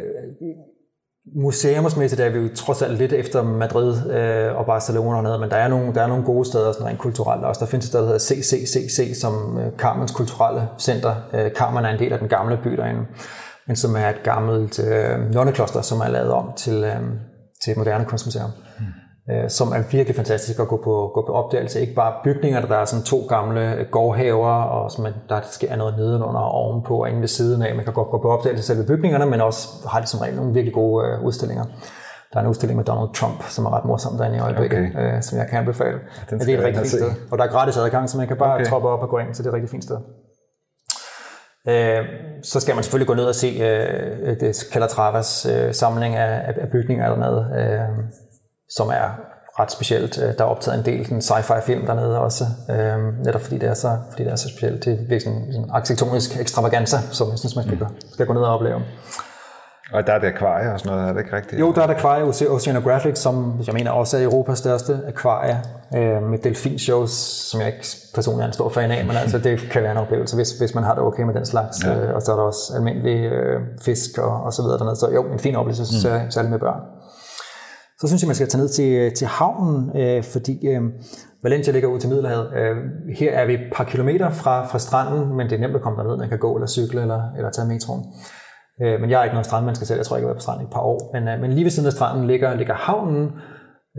museumsmæssigt 1.25 2.21
er 2.21 2.29
vi 2.29 2.39
jo 2.39 2.49
trods 2.55 2.81
alt 2.81 2.97
lidt 2.97 3.13
efter 3.13 3.43
Madrid 3.43 4.11
øh, 4.11 4.57
og 4.57 4.65
Barcelona 4.65 5.17
og 5.17 5.23
noget, 5.23 5.39
men 5.39 5.49
der 5.49 5.55
er 5.57 5.67
nogle, 5.67 5.93
der 5.93 6.01
er 6.01 6.07
nogle 6.07 6.23
gode 6.23 6.45
steder, 6.45 6.71
sådan 6.71 6.87
rent 6.87 6.99
kulturelt 6.99 7.43
også. 7.43 7.59
Der 7.59 7.65
findes 7.65 7.85
et 7.85 7.89
sted, 7.89 7.99
der 7.99 8.05
hedder 8.05 8.19
CCCC, 8.19 9.19
som 9.21 9.59
øh, 9.59 9.71
Carmens 9.77 10.11
Kulturelle 10.11 10.67
Center. 10.79 11.15
Øh, 11.33 11.51
Carmen 11.51 11.85
er 11.85 11.89
en 11.89 11.99
del 11.99 12.13
af 12.13 12.19
den 12.19 12.27
gamle 12.27 12.59
by 12.63 12.69
derinde, 12.69 13.01
men 13.67 13.75
som 13.75 13.95
er 13.95 14.09
et 14.09 14.23
gammelt 14.23 14.79
øh, 14.79 15.33
nonnekloster, 15.33 15.81
som 15.81 15.99
er 15.99 16.07
lavet 16.07 16.31
om 16.31 16.51
til, 16.57 16.83
øh, 16.83 17.01
til 17.63 17.71
et 17.71 17.77
moderne 17.77 18.05
kunstmuseum. 18.05 18.49
Øh, 19.31 19.49
som 19.49 19.67
er 19.67 19.81
virkelig 19.91 20.15
fantastisk 20.15 20.59
at 20.59 20.67
gå 20.67 20.77
på, 20.83 21.11
gå 21.13 21.23
på 21.27 21.33
opdagelse. 21.33 21.81
Ikke 21.81 21.93
bare 21.93 22.13
bygninger, 22.23 22.61
der 22.61 22.75
er 22.75 22.85
sådan 22.85 23.05
to 23.05 23.17
gamle 23.29 23.85
gårdhaver, 23.91 24.53
og 24.53 24.91
som 24.91 25.05
der 25.29 25.39
sker 25.43 25.75
noget 25.75 25.97
nedenunder 25.97 26.39
og 26.39 26.51
ovenpå 26.51 27.01
og 27.01 27.09
inde 27.09 27.21
ved 27.21 27.27
siden 27.27 27.61
af. 27.61 27.75
Man 27.75 27.83
kan 27.83 27.93
godt 27.93 28.09
gå 28.09 28.21
på 28.21 28.29
opdagelse 28.29 28.63
selv 28.63 28.87
bygningerne, 28.87 29.25
men 29.25 29.41
også 29.41 29.67
har 29.87 30.01
de 30.01 30.07
som 30.07 30.19
regel 30.19 30.35
nogle 30.35 30.53
virkelig 30.53 30.73
gode 30.73 31.07
øh, 31.07 31.23
udstillinger. 31.23 31.65
Der 32.33 32.39
er 32.39 32.43
en 32.43 32.49
udstilling 32.49 32.77
med 32.77 32.85
Donald 32.85 33.13
Trump, 33.13 33.43
som 33.43 33.65
er 33.65 33.77
ret 33.77 33.85
morsom 33.85 34.17
derinde 34.17 34.37
i 34.37 34.39
øjeblikket, 34.39 34.89
okay. 34.89 35.15
øh, 35.15 35.21
som 35.21 35.37
jeg 35.37 35.47
kan 35.47 35.59
anbefale. 35.59 35.99
Ja, 36.31 36.37
det 36.37 36.49
er 36.49 36.57
et 36.57 36.63
rigtig 36.63 36.79
fint 36.79 36.87
sted. 36.87 37.11
Og 37.31 37.37
der 37.37 37.43
er 37.43 37.47
gratis 37.47 37.77
adgang, 37.77 38.09
så 38.09 38.17
man 38.17 38.27
kan 38.27 38.37
bare 38.37 38.55
okay. 38.55 38.65
troppe 38.65 38.89
op 38.89 38.99
og 38.99 39.09
gå 39.09 39.17
ind, 39.17 39.33
så 39.33 39.43
det 39.43 39.47
er 39.47 39.51
et 39.51 39.55
rigtig 39.55 39.69
fint 39.69 39.83
sted. 39.83 39.97
Øh, 41.67 42.05
så 42.43 42.59
skal 42.59 42.75
man 42.75 42.83
selvfølgelig 42.83 43.07
gå 43.07 43.13
ned 43.13 43.25
og 43.25 43.35
se 43.35 43.47
øh, 43.47 44.39
det 44.39 44.55
Calatravas 44.73 45.45
øh, 45.45 45.73
samling 45.73 46.15
af, 46.15 46.53
af 46.61 46.69
bygninger 46.71 47.09
dernede. 47.09 47.41
Øh, 47.57 48.05
som 48.75 48.87
er 48.87 49.07
ret 49.59 49.71
specielt. 49.71 50.21
Øh, 50.23 50.37
der 50.37 50.43
er 50.43 50.47
optaget 50.47 50.79
en 50.79 50.85
del 50.85 51.05
sci-fi 51.05 51.65
film 51.65 51.85
dernede 51.85 52.19
også, 52.19 52.45
øh, 52.69 53.25
netop 53.25 53.41
fordi 53.41 53.57
det 53.57 53.69
er 53.69 53.73
så, 53.73 53.97
fordi 54.09 54.23
det 54.23 54.31
er 54.31 54.35
så 54.35 54.49
specielt. 54.49 54.85
Det 54.85 54.93
er 54.93 54.97
virkelig 54.97 55.21
sådan, 55.21 55.47
sådan 55.51 55.69
arkitektonisk 55.71 56.39
ekstravaganza, 56.39 56.97
som 57.11 57.29
jeg 57.29 57.39
synes, 57.39 57.55
man 57.55 57.65
skal, 57.65 57.77
mm. 57.77 58.11
skal 58.13 58.25
gå 58.25 58.33
ned 58.33 58.41
og 58.41 58.53
opleve. 58.53 58.81
Og 59.93 60.07
der 60.07 60.13
er 60.13 60.19
det 60.19 60.27
akvarie 60.27 60.73
og 60.73 60.79
sådan 60.79 60.97
noget, 60.97 61.09
er 61.09 61.13
det 61.13 61.19
ikke 61.19 61.35
rigtigt? 61.35 61.59
Jo, 61.59 61.73
der 61.73 61.81
er 61.81 61.87
det 61.87 61.95
akvarie 61.95 62.23
Oceanographic, 62.49 63.17
som 63.17 63.61
jeg 63.67 63.73
mener 63.73 63.91
også 63.91 64.17
er 64.17 64.23
Europas 64.23 64.59
største 64.59 64.99
akvarie, 65.07 65.61
øh, 65.95 66.23
med 66.23 66.37
delfinshows, 66.37 67.11
som 67.49 67.59
jeg 67.59 67.67
ikke 67.67 67.87
personligt 68.13 68.43
er 68.43 68.47
en 68.47 68.53
stor 68.53 68.69
fan 68.69 68.91
af, 68.91 69.05
men 69.05 69.15
altså 69.15 69.37
det 69.37 69.59
kan 69.71 69.83
være 69.83 69.91
en 69.91 69.97
oplevelse, 69.97 70.35
hvis, 70.35 70.51
hvis 70.51 70.75
man 70.75 70.83
har 70.83 70.93
det 70.93 71.03
okay 71.03 71.23
med 71.23 71.33
den 71.33 71.45
slags. 71.45 71.83
Ja. 71.83 71.95
Øh, 71.95 72.15
og 72.15 72.21
så 72.21 72.31
er 72.31 72.35
der 72.35 72.43
også 72.43 72.73
almindelige 72.75 73.29
øh, 73.29 73.61
fisk 73.81 74.17
og, 74.17 74.43
og 74.43 74.53
så 74.53 74.61
videre 74.61 74.77
dernede. 74.77 74.95
Så 74.95 75.09
jo, 75.13 75.23
en 75.23 75.39
fin 75.39 75.55
oplevelse, 75.55 75.83
mm. 75.83 76.31
særligt 76.31 76.51
med 76.51 76.59
børn 76.59 76.81
så 78.03 78.07
synes 78.07 78.21
jeg, 78.21 78.27
man 78.27 78.35
skal 78.35 78.47
tage 78.47 78.61
ned 78.61 78.69
til, 78.69 79.13
til 79.13 79.27
havnen, 79.27 79.97
øh, 79.97 80.23
fordi 80.23 80.67
øh, 80.67 80.81
Valencia 81.43 81.73
ligger 81.73 81.89
ud 81.89 81.99
til 81.99 82.09
Middelhavet. 82.09 82.53
Øh, 82.55 82.75
her 83.19 83.31
er 83.31 83.45
vi 83.45 83.53
et 83.53 83.67
par 83.73 83.83
kilometer 83.83 84.29
fra, 84.29 84.65
fra 84.65 84.79
stranden, 84.79 85.37
men 85.37 85.49
det 85.49 85.55
er 85.55 85.59
nemt 85.59 85.75
at 85.75 85.81
komme 85.81 86.03
derned. 86.03 86.17
Man 86.17 86.29
kan 86.29 86.39
gå 86.39 86.55
eller 86.55 86.67
cykle 86.67 87.01
eller, 87.01 87.21
eller 87.37 87.51
tage 87.51 87.67
metroen. 87.67 88.03
Øh, 88.81 89.01
men 89.01 89.09
jeg 89.09 89.19
er 89.19 89.23
ikke 89.23 89.33
nogen 89.33 89.45
strandmenneske 89.45 89.85
selv. 89.85 89.97
Jeg 89.97 90.05
tror 90.05 90.17
ikke, 90.17 90.25
jeg 90.25 90.29
har 90.29 90.33
været 90.33 90.37
på 90.37 90.41
stranden 90.41 90.65
i 90.65 90.67
et 90.67 90.73
par 90.73 90.81
år. 90.81 91.09
Men, 91.13 91.27
øh, 91.27 91.41
men 91.41 91.53
lige 91.53 91.63
ved 91.63 91.71
siden 91.71 91.87
af 91.87 91.93
stranden 91.93 92.27
ligger, 92.27 92.55
ligger 92.55 92.73
havnen, 92.73 93.31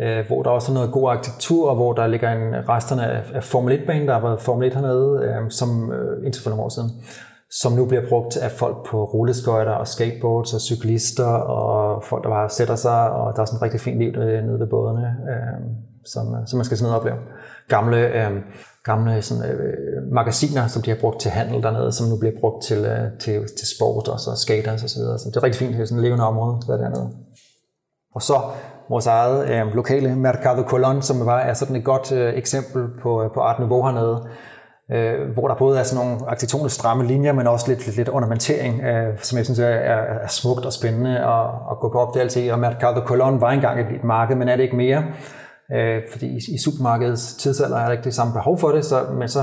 øh, 0.03 0.27
hvor 0.27 0.43
der 0.43 0.51
også 0.51 0.73
er 0.73 0.75
noget 0.75 0.93
god 0.93 1.11
arkitektur, 1.11 1.71
og 1.71 1.77
hvor 1.77 1.93
der 1.93 2.07
ligger 2.07 2.33
en, 2.33 2.69
resterne 2.69 3.07
af, 3.07 3.23
af 3.35 3.45
Formel 3.45 3.79
1-banen, 3.79 4.09
der 4.09 4.15
har 4.15 4.21
været 4.21 4.41
Formel 4.41 4.67
1 4.67 4.75
hernede, 4.75 5.25
øh, 5.25 5.51
som 5.51 5.93
øh, 5.93 6.27
indtil 6.27 6.43
for 6.43 6.51
nogle 6.51 6.65
år 6.65 6.69
siden 6.69 6.91
som 7.61 7.73
nu 7.73 7.85
bliver 7.87 8.09
brugt 8.09 8.37
af 8.37 8.51
folk 8.51 8.77
på 8.87 9.05
rulleskøjter 9.05 9.73
og 9.73 9.89
skateboards 9.89 10.55
og 10.55 10.61
cyklister 10.61 11.27
og 11.27 12.03
folk, 12.05 12.25
der 12.25 12.31
bare 12.31 12.51
sætter 12.51 12.77
sig, 12.77 13.11
og 13.11 13.37
der 13.37 13.43
er 13.43 13.47
sådan 13.47 13.57
et 13.57 13.63
rigtig 13.63 13.81
fint 13.81 13.99
liv 13.99 14.09
øh, 14.09 14.45
nede 14.45 14.61
ved 14.61 14.67
bådene, 14.67 15.17
øh, 15.31 15.61
som, 16.05 16.35
øh, 16.35 16.41
som 16.47 16.57
man 16.57 16.65
skal 16.65 16.79
sådan 16.79 16.91
noget 16.91 17.01
opleve. 17.01 17.19
Gamle, 17.69 17.99
øh, 17.99 18.33
gamle 18.85 19.23
sådan, 19.23 19.51
øh, 19.51 20.13
magasiner, 20.13 20.67
som 20.67 20.83
de 20.83 20.91
har 20.91 20.99
brugt 21.01 21.21
til 21.21 21.31
handel 21.31 21.63
dernede, 21.63 21.93
som 21.93 22.09
nu 22.09 22.17
bliver 22.19 22.35
brugt 22.41 22.65
til, 22.65 22.79
øh, 22.79 23.19
til, 23.21 23.47
til 23.59 23.69
sport 23.77 24.09
og 24.09 24.21
så 24.21 24.31
skaters 24.37 24.83
og 24.83 24.91
så 24.91 24.99
videre. 24.99 25.19
Så 25.19 25.29
det 25.29 25.37
er 25.37 25.43
rigtig 25.43 25.59
fint, 25.59 25.73
det 25.75 25.81
er 25.81 25.87
sådan 25.87 25.99
et 25.99 26.05
levende 26.05 26.27
område, 26.27 26.61
der 26.67 26.73
er 26.75 26.79
dernede. 26.79 27.11
Og 28.15 28.23
så 28.23 28.35
vores 28.89 29.07
eget 29.07 29.51
øh, 29.51 29.75
lokale 29.75 30.17
Mercado 30.17 30.63
Colón, 30.63 31.01
som 31.01 31.27
bare 31.27 31.43
er 31.43 31.55
sådan 31.55 31.77
et 31.77 31.85
godt 31.85 32.13
øh, 32.13 32.35
eksempel 32.35 32.83
på, 33.03 33.23
øh, 33.23 33.31
på 33.35 33.41
Art 33.41 33.59
Nouveau 33.59 33.83
hernede, 33.83 34.27
øh, 34.93 35.29
hvor 35.33 35.49
der 35.49 35.55
både 35.55 35.79
er 35.79 35.83
sådan 35.83 36.07
nogle 36.07 36.21
arkitektonisk 36.27 36.75
stramme 36.75 37.07
linjer, 37.07 37.33
men 37.33 37.47
også 37.47 37.69
lidt, 37.69 37.87
lidt, 37.87 37.97
lidt 37.97 38.09
ornamentering, 38.09 38.83
øh, 38.83 39.19
som 39.23 39.39
jeg 39.39 39.45
synes 39.45 39.59
er, 39.59 39.67
er, 39.67 40.19
er 40.19 40.29
smukt 40.29 40.65
og 40.65 40.73
spændende 40.73 41.19
at, 41.19 41.47
at 41.71 41.79
gå 41.81 41.89
på 41.93 41.99
opdagelse 41.99 42.45
i. 42.45 42.49
Og 42.49 42.59
Mercado 42.59 43.01
Colón 43.01 43.41
var 43.41 43.51
engang 43.51 43.81
et 43.81 44.05
marked, 44.05 44.37
men 44.37 44.49
er 44.49 44.57
det 44.57 44.63
ikke 44.63 44.77
mere. 44.77 45.05
Øh, 45.73 46.03
fordi 46.13 46.27
i, 46.27 46.39
i 46.55 46.59
supermarkedets 46.59 47.35
tidsalder 47.35 47.77
er 47.77 47.85
der 47.85 47.93
ikke 47.93 48.05
det 48.05 48.15
samme 48.15 48.33
behov 48.33 48.59
for 48.59 48.69
det, 48.69 48.85
så, 48.85 48.97
men 49.19 49.29
så 49.29 49.41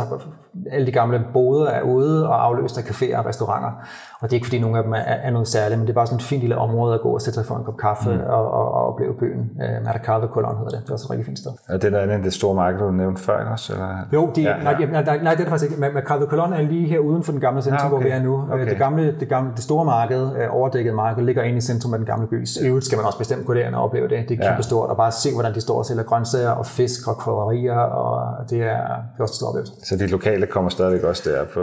alle 0.71 0.85
de 0.85 0.91
gamle 0.91 1.21
boder 1.33 1.67
er 1.67 1.81
ude 1.81 2.27
og 2.27 2.45
afløst 2.45 2.77
af 2.77 2.81
caféer 2.81 3.17
og 3.17 3.25
restauranter. 3.25 3.71
Og 4.19 4.29
det 4.29 4.33
er 4.33 4.37
ikke 4.37 4.47
fordi 4.47 4.59
nogen 4.59 4.75
af 4.77 4.83
dem 4.83 4.93
er, 4.93 4.97
er 4.97 5.31
noget 5.31 5.47
særligt, 5.47 5.79
men 5.79 5.87
det 5.87 5.93
er 5.93 5.95
bare 5.95 6.07
sådan 6.07 6.17
et 6.17 6.23
fint 6.23 6.41
lille 6.41 6.57
område 6.57 6.93
at 6.93 7.01
gå 7.01 7.09
og 7.09 7.21
sætte 7.21 7.39
sig 7.39 7.45
for 7.45 7.55
en 7.55 7.63
kop 7.63 7.77
kaffe 7.77 8.13
mm. 8.13 8.21
og, 8.29 8.51
og, 8.51 8.71
og 8.73 8.87
opleve 8.87 9.13
byen. 9.13 9.51
Uh, 9.55 9.85
Mercado 9.85 10.25
Colón 10.25 10.57
hedder 10.57 10.69
det. 10.69 10.81
Det 10.83 10.89
er 10.89 10.93
også 10.93 11.05
et 11.05 11.09
rigtig 11.09 11.25
fint 11.25 11.39
sted. 11.39 11.51
Er 11.69 11.77
det 11.77 11.91
der 11.91 12.01
andet 12.01 12.23
det 12.23 12.33
store 12.33 12.55
marked, 12.55 12.79
du 12.79 12.91
nævnte 12.91 13.21
før 13.21 13.45
også? 13.45 13.73
Eller? 13.73 13.97
Jo, 14.13 14.29
de, 14.35 14.41
ja, 14.41 14.57
ja. 14.57 14.63
Nej, 14.63 14.85
nej, 14.85 15.03
nej, 15.03 15.17
det 15.17 15.25
er 15.25 15.35
det 15.35 15.47
faktisk 15.47 15.71
ikke. 15.71 15.81
Mercado 15.93 16.25
Colón 16.25 16.53
er 16.53 16.61
lige 16.61 16.87
her 16.87 16.99
uden 16.99 17.23
for 17.23 17.31
den 17.31 17.41
gamle 17.41 17.61
centrum, 17.61 17.79
ja, 17.79 17.85
okay. 17.85 17.95
hvor 17.95 18.03
vi 18.03 18.09
er 18.09 18.23
nu. 18.23 18.43
Øh, 18.43 18.53
okay. 18.53 18.69
Det, 18.69 18.77
gamle, 18.77 19.15
det, 19.19 19.29
gamle, 19.29 19.51
det 19.55 19.63
store 19.63 19.85
marked, 19.85 20.23
uh, 20.23 20.55
overdækket 20.55 20.93
marked, 20.93 21.23
ligger 21.23 21.43
inde 21.43 21.57
i 21.57 21.61
centrum 21.61 21.93
af 21.93 21.99
den 21.99 22.05
gamle 22.05 22.27
by. 22.27 22.45
I 22.63 22.67
øvrigt 22.67 22.85
skal 22.85 22.97
man 22.97 23.05
også 23.05 23.17
bestemt 23.17 23.45
gå 23.45 23.53
derind 23.53 23.75
og 23.75 23.83
opleve 23.83 24.07
det. 24.07 24.29
Det 24.29 24.39
er 24.39 24.47
kæmpe 24.47 24.63
stort, 24.63 24.89
og 24.89 24.97
bare 24.97 25.11
se, 25.11 25.33
hvordan 25.33 25.53
de 25.53 25.61
står 25.61 25.77
og 25.77 25.85
sælger 25.85 26.03
grøntsager 26.11 26.49
og 26.49 26.65
fisk 26.65 27.07
og 27.07 27.17
krydderier, 27.17 27.79
og 27.79 28.49
det 28.49 28.61
er, 28.61 29.25
stor 29.25 29.47
oplevelse. 29.47 29.73
Så 29.83 29.95
de 29.95 30.07
lokale 30.07 30.45
kommer 30.45 30.69
stadigvæk 30.69 31.03
også 31.03 31.29
der 31.29 31.45
på 31.53 31.61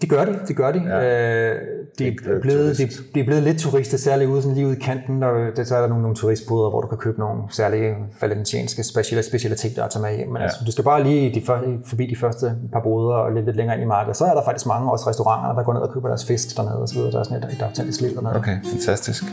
det 0.00 0.08
gør 0.08 0.24
de, 0.24 0.38
det 0.48 0.56
gør 0.56 0.72
de. 0.72 0.82
Ja. 0.86 1.52
Øh, 1.52 1.60
de, 1.98 2.06
er 2.06 2.12
blevet, 2.42 2.78
de, 2.78 2.88
de 3.14 3.20
er 3.20 3.24
blevet 3.24 3.42
lidt 3.42 3.58
turister, 3.58 3.98
særligt 3.98 4.30
ude, 4.30 4.42
sådan 4.42 4.54
lige 4.54 4.66
ude 4.66 4.76
i 4.76 4.80
kanten, 4.80 5.22
og 5.22 5.34
det, 5.56 5.68
så 5.68 5.76
er 5.76 5.80
der 5.80 5.88
nogle, 5.88 6.02
nogle 6.02 6.16
turistboder, 6.16 6.70
hvor 6.70 6.80
du 6.80 6.86
kan 6.86 6.98
købe 6.98 7.20
nogle 7.20 7.42
særlige 7.50 7.94
valentianske 8.20 8.82
special, 8.84 9.24
specialiteter 9.24 9.84
at 9.84 9.90
tage 9.90 10.02
med 10.02 10.16
hjem. 10.16 10.28
Men 10.28 10.36
ja. 10.36 10.42
altså, 10.42 10.58
du 10.66 10.72
skal 10.72 10.84
bare 10.84 11.02
lige 11.02 11.34
de, 11.34 11.42
forbi 11.86 12.06
de 12.06 12.16
første 12.16 12.54
par 12.72 12.80
boder 12.80 13.14
og 13.14 13.32
lidt, 13.32 13.44
lidt 13.44 13.56
længere 13.56 13.76
ind 13.76 13.84
i 13.84 13.86
markedet. 13.86 14.16
Så 14.16 14.24
er 14.24 14.34
der 14.34 14.44
faktisk 14.44 14.66
mange 14.66 14.92
også 14.92 15.10
restauranter, 15.10 15.54
der 15.54 15.62
går 15.62 15.72
ned 15.72 15.80
og 15.80 15.92
køber 15.94 16.08
deres 16.08 16.26
fisk 16.26 16.56
dernede 16.56 16.86
videre. 16.94 17.12
Der 17.12 17.18
er 17.18 17.22
sådan 17.22 17.42
et, 17.42 17.52
et 17.52 17.62
autentisk 17.62 18.00
liv 18.00 18.14
dernede. 18.14 18.36
Okay, 18.36 18.56
fantastisk. 18.72 19.24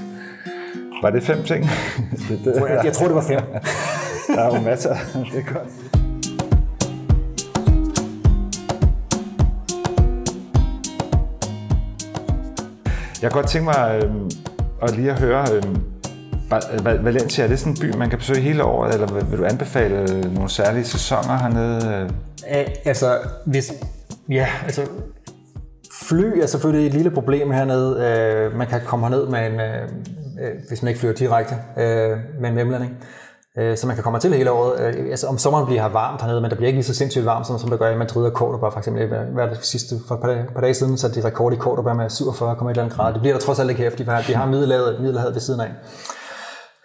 Var 1.02 1.10
det 1.10 1.24
fem 1.24 1.44
ting? 1.44 1.64
det, 2.30 2.40
det, 2.46 2.56
jeg, 2.56 2.82
jeg 2.86 2.94
tror, 2.94 3.06
det 3.06 3.16
var 3.16 3.22
fem. 3.22 3.42
der 4.28 4.42
er 4.42 4.56
jo 4.56 4.62
masser. 4.62 4.96
Det 5.34 5.40
er 5.48 5.54
godt. 5.54 5.68
Jeg 13.22 13.32
kan 13.32 13.42
godt 13.42 13.50
tænke 13.50 13.66
mig 13.66 14.02
øh, 14.04 14.12
at 14.82 14.96
lige 14.96 15.12
at 15.12 15.20
høre, 15.20 15.46
øh, 15.54 17.06
Valencia, 17.06 17.44
er 17.44 17.48
det 17.48 17.60
sådan 17.60 17.74
en 17.74 17.80
by, 17.82 17.98
man 17.98 18.10
kan 18.10 18.20
besøge 18.20 18.42
hele 18.42 18.64
året, 18.64 18.94
eller 18.94 19.24
vil 19.24 19.40
du 19.40 19.46
anbefale 19.46 20.22
nogle 20.34 20.50
særlige 20.50 20.86
sæsoner 20.86 21.38
hernede? 21.38 22.10
Æ, 22.48 22.64
altså, 22.86 23.20
hvis, 23.46 23.74
ja, 24.30 24.48
altså, 24.66 24.88
Fly 26.10 26.40
er 26.42 26.46
selvfølgelig 26.46 26.88
et 26.88 26.94
lille 26.94 27.12
problem 27.12 27.52
hernede. 27.52 28.06
Øh, 28.06 28.58
man 28.58 28.68
kan 28.68 28.82
komme 28.86 29.06
herned 29.06 29.28
med 29.28 29.48
en, 29.48 29.60
øh, 29.60 29.84
øh 30.42 30.52
hvis 30.68 30.82
man 30.82 30.88
ikke 30.88 31.00
flyver 31.00 31.14
direkte, 31.14 31.56
øh, 31.78 32.18
med 32.40 32.50
en 32.50 32.56
mellemlanding. 32.56 32.98
Øh, 33.60 33.78
så 33.78 33.88
man 33.88 33.96
kan 33.96 34.04
komme 34.04 34.20
til 34.20 34.34
hele 34.34 34.52
året. 34.52 34.80
Øh, 34.80 35.06
altså, 35.10 35.28
om 35.28 35.38
sommeren 35.38 35.66
bliver 35.66 35.82
her 35.82 35.90
varmt 35.90 36.22
hernede, 36.22 36.42
men 36.42 36.50
der 36.50 36.56
bliver 36.56 36.68
ikke 36.68 36.78
lige 36.78 36.86
så 36.86 36.96
sindssygt 36.96 37.26
varmt, 37.26 37.48
som, 37.48 37.60
som 37.60 37.70
der 37.70 37.78
gør 37.78 37.90
i 37.90 37.98
Madrid 37.98 38.26
og 38.26 38.32
Cordoba 38.32 38.70
for 38.70 38.78
eksempel. 38.78 39.08
Hvad 39.08 39.48
det 39.48 39.66
sidste 39.66 39.96
for 40.08 40.16
et 40.16 40.22
par 40.22 40.28
dage, 40.28 40.46
par 40.54 40.62
dage 40.62 40.74
siden, 40.74 40.98
så 40.98 41.08
de 41.08 41.26
rekord 41.26 41.54
i 41.54 41.56
Cordoba 41.56 41.94
med 41.94 42.06
47,1 42.06 42.96
grader. 42.96 43.14
Det 43.14 43.22
bliver 43.22 43.36
der 43.36 43.42
trods 43.42 43.60
alt 43.60 43.70
ikke 43.70 43.82
her, 43.82 43.90
fordi 43.90 44.04
de 44.04 44.10
har, 44.10 44.22
de 44.22 44.36
har 44.36 44.46
middelhavet, 44.46 45.02
middelhavet 45.02 45.34
ved 45.34 45.42
siden 45.42 45.62
af. 45.62 45.72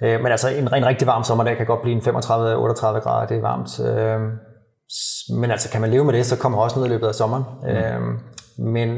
Øh, 0.02 0.20
men 0.22 0.26
altså 0.26 0.48
en, 0.48 0.74
en 0.74 0.86
rigtig 0.86 1.06
varm 1.06 1.24
sommerdag 1.24 1.56
kan 1.56 1.66
godt 1.66 1.82
blive 1.82 1.96
en 1.96 2.02
35-38 2.02 2.06
grader, 2.06 3.26
det 3.26 3.36
er 3.36 3.40
varmt. 3.40 3.80
Øh, 3.80 4.20
men 5.40 5.50
altså 5.50 5.70
kan 5.70 5.80
man 5.80 5.90
leve 5.90 6.04
med 6.04 6.14
det, 6.14 6.26
så 6.26 6.36
kommer 6.36 6.58
også 6.58 6.78
ned 6.78 6.86
i 6.86 6.88
løbet 6.88 7.06
af 7.06 7.14
sommeren. 7.14 7.44
Mm. 7.62 7.68
Øh, 7.68 8.00
men, 8.60 8.88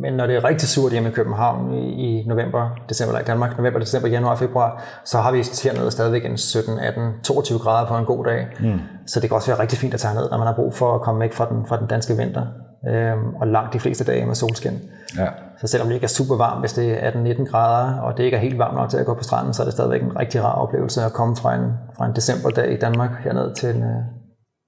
men 0.00 0.12
når 0.12 0.26
det 0.26 0.36
er 0.36 0.44
rigtig 0.44 0.68
surt 0.68 0.92
hjemme 0.92 1.08
i 1.08 1.12
København 1.12 1.74
i, 1.74 1.84
i 2.06 2.26
november, 2.26 2.70
december, 2.88 3.18
i 3.18 3.22
Danmark, 3.22 3.58
november, 3.58 3.80
december, 3.80 4.08
januar, 4.08 4.36
februar, 4.36 4.82
så 5.04 5.18
har 5.18 5.32
vi 5.32 5.44
hernede 5.64 5.90
stadigvæk 5.90 6.24
en 6.24 6.36
17, 6.36 6.78
18, 6.78 7.12
22 7.24 7.58
grader 7.58 7.88
på 7.88 7.96
en 7.96 8.04
god 8.04 8.24
dag. 8.24 8.46
Mm. 8.60 8.78
Så 9.06 9.20
det 9.20 9.30
kan 9.30 9.36
også 9.36 9.50
være 9.50 9.60
rigtig 9.60 9.78
fint 9.78 9.94
at 9.94 10.00
tage 10.00 10.14
ned, 10.14 10.30
når 10.30 10.38
man 10.38 10.46
har 10.46 10.54
brug 10.54 10.74
for 10.74 10.94
at 10.94 11.00
komme 11.00 11.20
væk 11.20 11.32
fra 11.32 11.48
den, 11.48 11.66
fra 11.66 11.78
den 11.80 11.86
danske 11.86 12.16
vinter. 12.16 12.46
Øhm, 12.88 13.34
og 13.40 13.46
langt 13.46 13.72
de 13.72 13.80
fleste 13.80 14.04
dage 14.04 14.26
med 14.26 14.34
solskin. 14.34 14.80
Ja. 15.18 15.26
Så 15.60 15.66
selvom 15.66 15.88
det 15.88 15.94
ikke 15.94 16.04
er 16.04 16.08
super 16.08 16.36
varmt, 16.36 16.62
hvis 16.62 16.72
det 16.72 17.04
er 17.04 17.10
18-19 17.10 17.50
grader, 17.50 18.00
og 18.00 18.16
det 18.16 18.24
ikke 18.24 18.36
er 18.36 18.40
helt 18.40 18.58
varmt 18.58 18.76
nok 18.76 18.90
til 18.90 18.96
at 18.96 19.06
gå 19.06 19.14
på 19.14 19.22
stranden, 19.22 19.54
så 19.54 19.62
er 19.62 19.64
det 19.64 19.72
stadigvæk 19.72 20.02
en 20.02 20.18
rigtig 20.18 20.44
rar 20.44 20.54
oplevelse 20.54 21.02
at 21.02 21.12
komme 21.12 21.36
fra 21.36 21.54
en, 21.54 21.72
fra 21.96 22.06
en 22.06 22.16
decemberdag 22.16 22.72
i 22.72 22.76
Danmark 22.76 23.10
herned 23.24 23.54
til 23.54 23.68
en, 23.76 23.82
øh, 23.82 24.02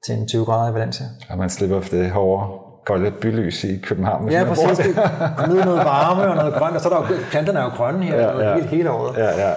til 0.07 0.15
en 0.15 0.29
20 0.29 0.45
grader 0.45 0.71
i 0.71 0.75
Valencia. 0.75 1.07
Og 1.31 1.39
man 1.39 1.51
slipper 1.51 1.81
for 1.81 1.97
det 1.97 2.11
hårde 2.11 2.68
kolde 2.89 3.11
bylys 3.11 3.65
i 3.65 3.77
København. 3.77 4.31
Ja, 4.31 4.45
præcis. 4.45 4.97
Kom 5.37 5.49
ned 5.49 5.65
noget 5.65 5.79
varme 5.79 6.29
og 6.29 6.37
noget 6.37 6.55
grønt, 6.55 6.75
og 6.75 6.81
så 6.81 6.89
er 6.89 6.93
der 6.93 7.01
jo, 7.01 7.17
planterne 7.31 7.59
er 7.59 7.65
jo 7.65 7.69
grønne 7.69 8.05
her 8.05 8.17
ja, 8.17 8.49
ja. 8.49 8.55
Hele, 8.55 8.67
hele 8.67 8.91
året. 8.91 9.17
Ja, 9.17 9.31
ja, 9.45 9.53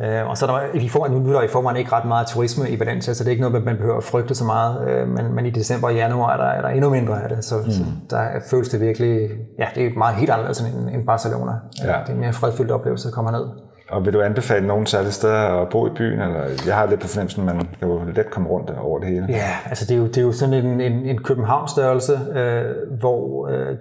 ja. 0.00 0.20
Øh, 0.22 0.30
og 0.30 0.38
så 0.38 0.46
er 0.46 0.50
der, 0.50 0.60
i 0.74 0.88
forvejen, 0.88 1.14
nu 1.14 1.30
er 1.30 1.32
der 1.32 1.42
i 1.42 1.48
forvejen 1.48 1.76
ikke 1.76 1.92
ret 1.92 2.04
meget 2.04 2.26
turisme 2.26 2.70
i 2.70 2.80
Valencia, 2.80 3.14
så 3.14 3.24
det 3.24 3.28
er 3.28 3.30
ikke 3.30 3.42
noget, 3.48 3.64
man 3.64 3.76
behøver 3.76 3.96
at 3.96 4.04
frygte 4.04 4.34
så 4.34 4.44
meget. 4.44 4.88
Øh, 4.88 5.08
men, 5.08 5.34
men 5.34 5.46
i 5.46 5.50
december 5.50 5.88
og 5.88 5.94
januar 5.94 6.32
er 6.32 6.36
der, 6.36 6.44
er 6.44 6.62
der 6.62 6.68
endnu 6.68 6.90
mindre 6.90 7.22
af 7.22 7.28
det, 7.28 7.44
så, 7.44 7.54
mm. 7.64 7.70
så 7.70 7.84
der 8.10 8.26
føles 8.50 8.68
det 8.68 8.80
virkelig, 8.80 9.30
ja, 9.58 9.66
det 9.74 9.86
er 9.86 9.90
meget 9.96 10.16
helt 10.16 10.30
anderledes 10.30 10.60
end, 10.60 10.88
end 10.94 11.06
Barcelona. 11.06 11.52
Ja. 11.82 11.86
Det 11.86 12.08
er 12.08 12.12
en 12.12 12.20
mere 12.20 12.32
fredfyldt 12.32 12.70
oplevelse 12.70 13.08
at 13.08 13.14
komme 13.14 13.30
ned. 13.30 13.46
Og 13.90 14.04
vil 14.04 14.12
du 14.12 14.20
anbefale 14.20 14.66
nogen 14.66 14.86
særlige 14.86 15.12
steder 15.12 15.62
at 15.62 15.68
bo 15.68 15.86
i 15.86 15.90
byen? 15.90 16.20
Eller 16.20 16.44
jeg 16.66 16.76
har 16.76 16.86
lidt 16.86 17.00
på 17.00 17.08
fornemmelsen, 17.08 17.48
at 17.48 17.56
man 17.56 17.68
kan 17.78 17.88
jo 17.88 18.00
let 18.14 18.30
komme 18.30 18.48
rundt 18.48 18.70
over 18.70 18.98
det 18.98 19.08
hele. 19.08 19.26
Ja, 19.28 19.56
altså 19.66 19.84
det 19.84 19.94
er 19.94 19.98
jo, 19.98 20.06
det 20.06 20.18
er 20.18 20.22
jo 20.22 20.32
sådan 20.32 20.54
en, 20.54 20.80
en, 20.80 20.92
en 20.92 21.18
København-størrelse, 21.18 22.12
øh, 22.34 22.98
hvor 23.00 23.48
øh, 23.48 23.76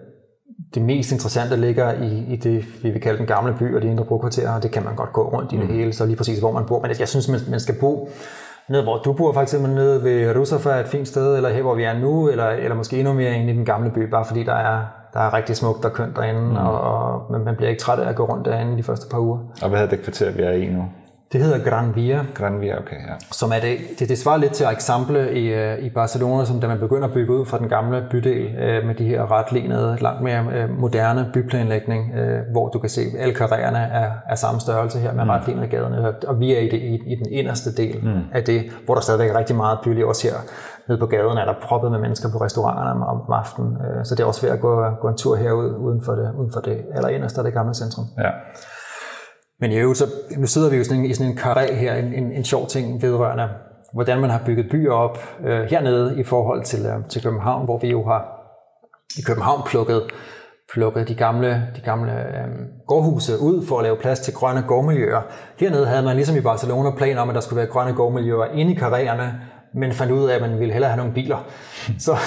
det 0.73 0.81
mest 0.81 1.11
interessante 1.11 1.55
ligger 1.55 1.93
i, 1.93 2.25
i 2.33 2.35
det, 2.35 2.65
vi 2.83 2.89
vil 2.89 3.01
kalde 3.01 3.17
den 3.17 3.27
gamle 3.27 3.55
by 3.59 3.75
og 3.75 3.81
de 3.81 3.87
indre 3.87 4.05
brokvarterer, 4.05 4.55
og 4.55 4.63
det 4.63 4.71
kan 4.71 4.83
man 4.83 4.95
godt 4.95 5.13
gå 5.13 5.29
rundt 5.29 5.53
i 5.53 5.57
det 5.57 5.69
mm. 5.69 5.75
hele, 5.75 5.93
så 5.93 6.05
lige 6.05 6.15
præcis 6.15 6.39
hvor 6.39 6.51
man 6.51 6.65
bor. 6.65 6.81
Men 6.81 6.91
jeg 6.99 7.07
synes, 7.07 7.29
man, 7.29 7.39
man 7.49 7.59
skal 7.59 7.75
bo 7.79 8.09
nede, 8.69 8.83
hvor 8.83 8.97
du 8.97 9.13
bor 9.13 9.41
eksempel 9.41 9.71
nede 9.71 10.03
ved 10.03 10.35
Rusafa, 10.35 10.69
et 10.69 10.87
fint 10.87 11.07
sted, 11.07 11.35
eller 11.35 11.49
her, 11.49 11.61
hvor 11.61 11.75
vi 11.75 11.83
er 11.83 11.99
nu, 11.99 12.29
eller, 12.29 12.47
eller 12.47 12.75
måske 12.75 12.99
endnu 12.99 13.13
mere 13.13 13.35
inde 13.35 13.53
i 13.53 13.55
den 13.55 13.65
gamle 13.65 13.91
by, 13.91 13.99
bare 13.99 14.25
fordi 14.25 14.43
der 14.43 14.55
er 14.55 15.02
der 15.13 15.19
er 15.19 15.33
rigtig 15.33 15.55
smukt 15.55 15.85
og 15.85 15.93
kønt 15.93 16.15
derinde, 16.15 16.41
mm. 16.41 16.55
og, 16.55 16.81
og 16.81 17.39
man 17.45 17.55
bliver 17.55 17.69
ikke 17.69 17.81
træt 17.81 17.99
af 17.99 18.09
at 18.09 18.15
gå 18.15 18.25
rundt 18.25 18.45
derinde 18.45 18.77
de 18.77 18.83
første 18.83 19.09
par 19.09 19.19
uger. 19.19 19.37
Og 19.61 19.69
hvad 19.69 19.79
hedder 19.79 19.95
det 19.95 20.03
kvarter, 20.03 20.31
vi 20.31 20.41
er 20.41 20.51
i 20.51 20.69
nu? 20.69 20.85
Det 21.33 21.41
hedder 21.41 21.69
Gran 21.69 21.95
Via. 21.95 22.25
Gran 22.33 22.61
Via, 22.61 22.79
okay, 22.79 22.95
ja. 22.95 23.13
Som 23.31 23.51
er 23.51 23.59
det, 23.59 23.77
det, 23.99 24.09
det 24.09 24.17
svarer 24.17 24.37
lidt 24.37 24.53
til 24.53 24.65
eksempel 24.71 25.37
i, 25.37 25.53
øh, 25.53 25.79
i 25.79 25.89
Barcelona, 25.89 26.45
som 26.45 26.59
da 26.59 26.67
man 26.67 26.79
begynder 26.79 27.07
at 27.07 27.13
bygge 27.13 27.33
ud 27.33 27.45
fra 27.45 27.57
den 27.57 27.69
gamle 27.69 28.07
bydel 28.11 28.55
øh, 28.55 28.85
med 28.85 28.95
de 28.95 29.05
her 29.05 29.31
retlinede, 29.31 29.97
langt 30.01 30.21
mere 30.21 30.45
øh, 30.53 30.69
moderne 30.69 31.29
byplanlægning, 31.33 32.15
øh, 32.15 32.39
hvor 32.51 32.69
du 32.69 32.79
kan 32.79 32.89
se, 32.89 33.01
at 33.01 33.21
alle 33.21 33.33
karriererne 33.33 33.77
er, 33.77 34.11
er 34.29 34.35
samme 34.35 34.59
størrelse 34.59 34.99
her 34.99 35.13
med 35.13 35.23
mm. 35.23 35.29
retlinede 35.29 35.67
gaderne, 35.67 36.15
og 36.27 36.39
vi 36.39 36.53
er 36.53 36.59
i, 36.59 36.69
det, 36.69 36.77
i, 36.77 36.93
i 37.13 37.15
den 37.15 37.31
inderste 37.31 37.75
del 37.75 37.99
mm. 38.03 38.21
af 38.33 38.43
det, 38.43 38.63
hvor 38.85 38.93
der 38.93 39.01
stadigvæk 39.01 39.29
er 39.29 39.37
rigtig 39.37 39.55
meget 39.55 39.79
byliv 39.83 40.07
også 40.07 40.27
her 40.27 40.35
nede 40.87 40.99
på 40.99 41.05
gaden 41.05 41.37
er 41.37 41.45
der 41.45 41.53
proppet 41.61 41.91
med 41.91 41.99
mennesker 41.99 42.29
på 42.31 42.37
restauranterne 42.37 42.89
om, 42.89 43.21
om 43.27 43.33
aftenen, 43.33 43.77
øh, 43.85 44.05
så 44.05 44.15
det 44.15 44.23
er 44.23 44.27
også 44.27 44.41
ved 44.41 44.49
at 44.49 44.59
gå, 44.59 44.89
gå 45.01 45.07
en 45.07 45.17
tur 45.17 45.35
herud 45.35 45.75
uden 45.77 46.01
for 46.05 46.11
det, 46.11 46.33
uden 46.37 46.51
for 46.53 46.59
det 46.59 46.85
allerinderste 46.95 47.39
af 47.39 47.43
det 47.43 47.53
gamle 47.53 47.73
centrum. 47.73 48.05
Ja. 48.17 48.29
Men 49.63 49.71
i 49.71 49.75
øvrigt, 49.75 49.99
så 49.99 50.05
nu 50.37 50.47
sidder 50.47 50.69
vi 50.69 50.77
jo 50.77 50.83
sådan 50.83 50.99
en, 50.99 51.05
i 51.09 51.13
sådan 51.13 51.31
en 51.31 51.37
karé 51.37 51.73
her, 51.73 51.95
en, 51.95 52.13
en, 52.13 52.31
en 52.31 52.43
sjov 52.43 52.67
ting 52.67 53.01
vedrørende, 53.01 53.49
hvordan 53.93 54.19
man 54.19 54.29
har 54.29 54.41
bygget 54.45 54.69
byer 54.71 54.91
op 54.91 55.17
øh, 55.45 55.63
hernede 55.63 56.19
i 56.19 56.23
forhold 56.23 56.63
til, 56.63 56.85
øh, 56.85 57.09
til 57.09 57.23
København, 57.23 57.65
hvor 57.65 57.79
vi 57.79 57.87
jo 57.87 58.03
har 58.05 58.21
i 59.17 59.21
København 59.21 59.61
plukket, 59.65 60.03
plukket 60.73 61.07
de 61.07 61.15
gamle, 61.15 61.67
de 61.75 61.81
gamle 61.81 62.11
øh, 62.11 62.49
gårdhuse 62.87 63.39
ud 63.39 63.65
for 63.65 63.77
at 63.77 63.83
lave 63.83 63.97
plads 63.97 64.19
til 64.19 64.33
grønne 64.33 64.63
gårdmiljøer. 64.67 65.21
Hernede 65.59 65.87
havde 65.87 66.03
man 66.03 66.15
ligesom 66.15 66.37
i 66.37 66.41
Barcelona 66.41 66.91
planer 66.97 67.21
om, 67.21 67.29
at 67.29 67.35
der 67.35 67.41
skulle 67.41 67.57
være 67.57 67.69
grønne 67.69 67.93
gårdmiljøer 67.93 68.45
inde 68.45 68.71
i 68.71 68.77
karréerne, 68.77 69.31
men 69.73 69.91
fandt 69.91 70.11
ud 70.11 70.29
af, 70.29 70.35
at 70.35 70.41
man 70.41 70.59
ville 70.59 70.73
hellere 70.73 70.91
have 70.91 70.97
nogle 70.97 71.13
biler. 71.13 71.47
Så 72.05 72.17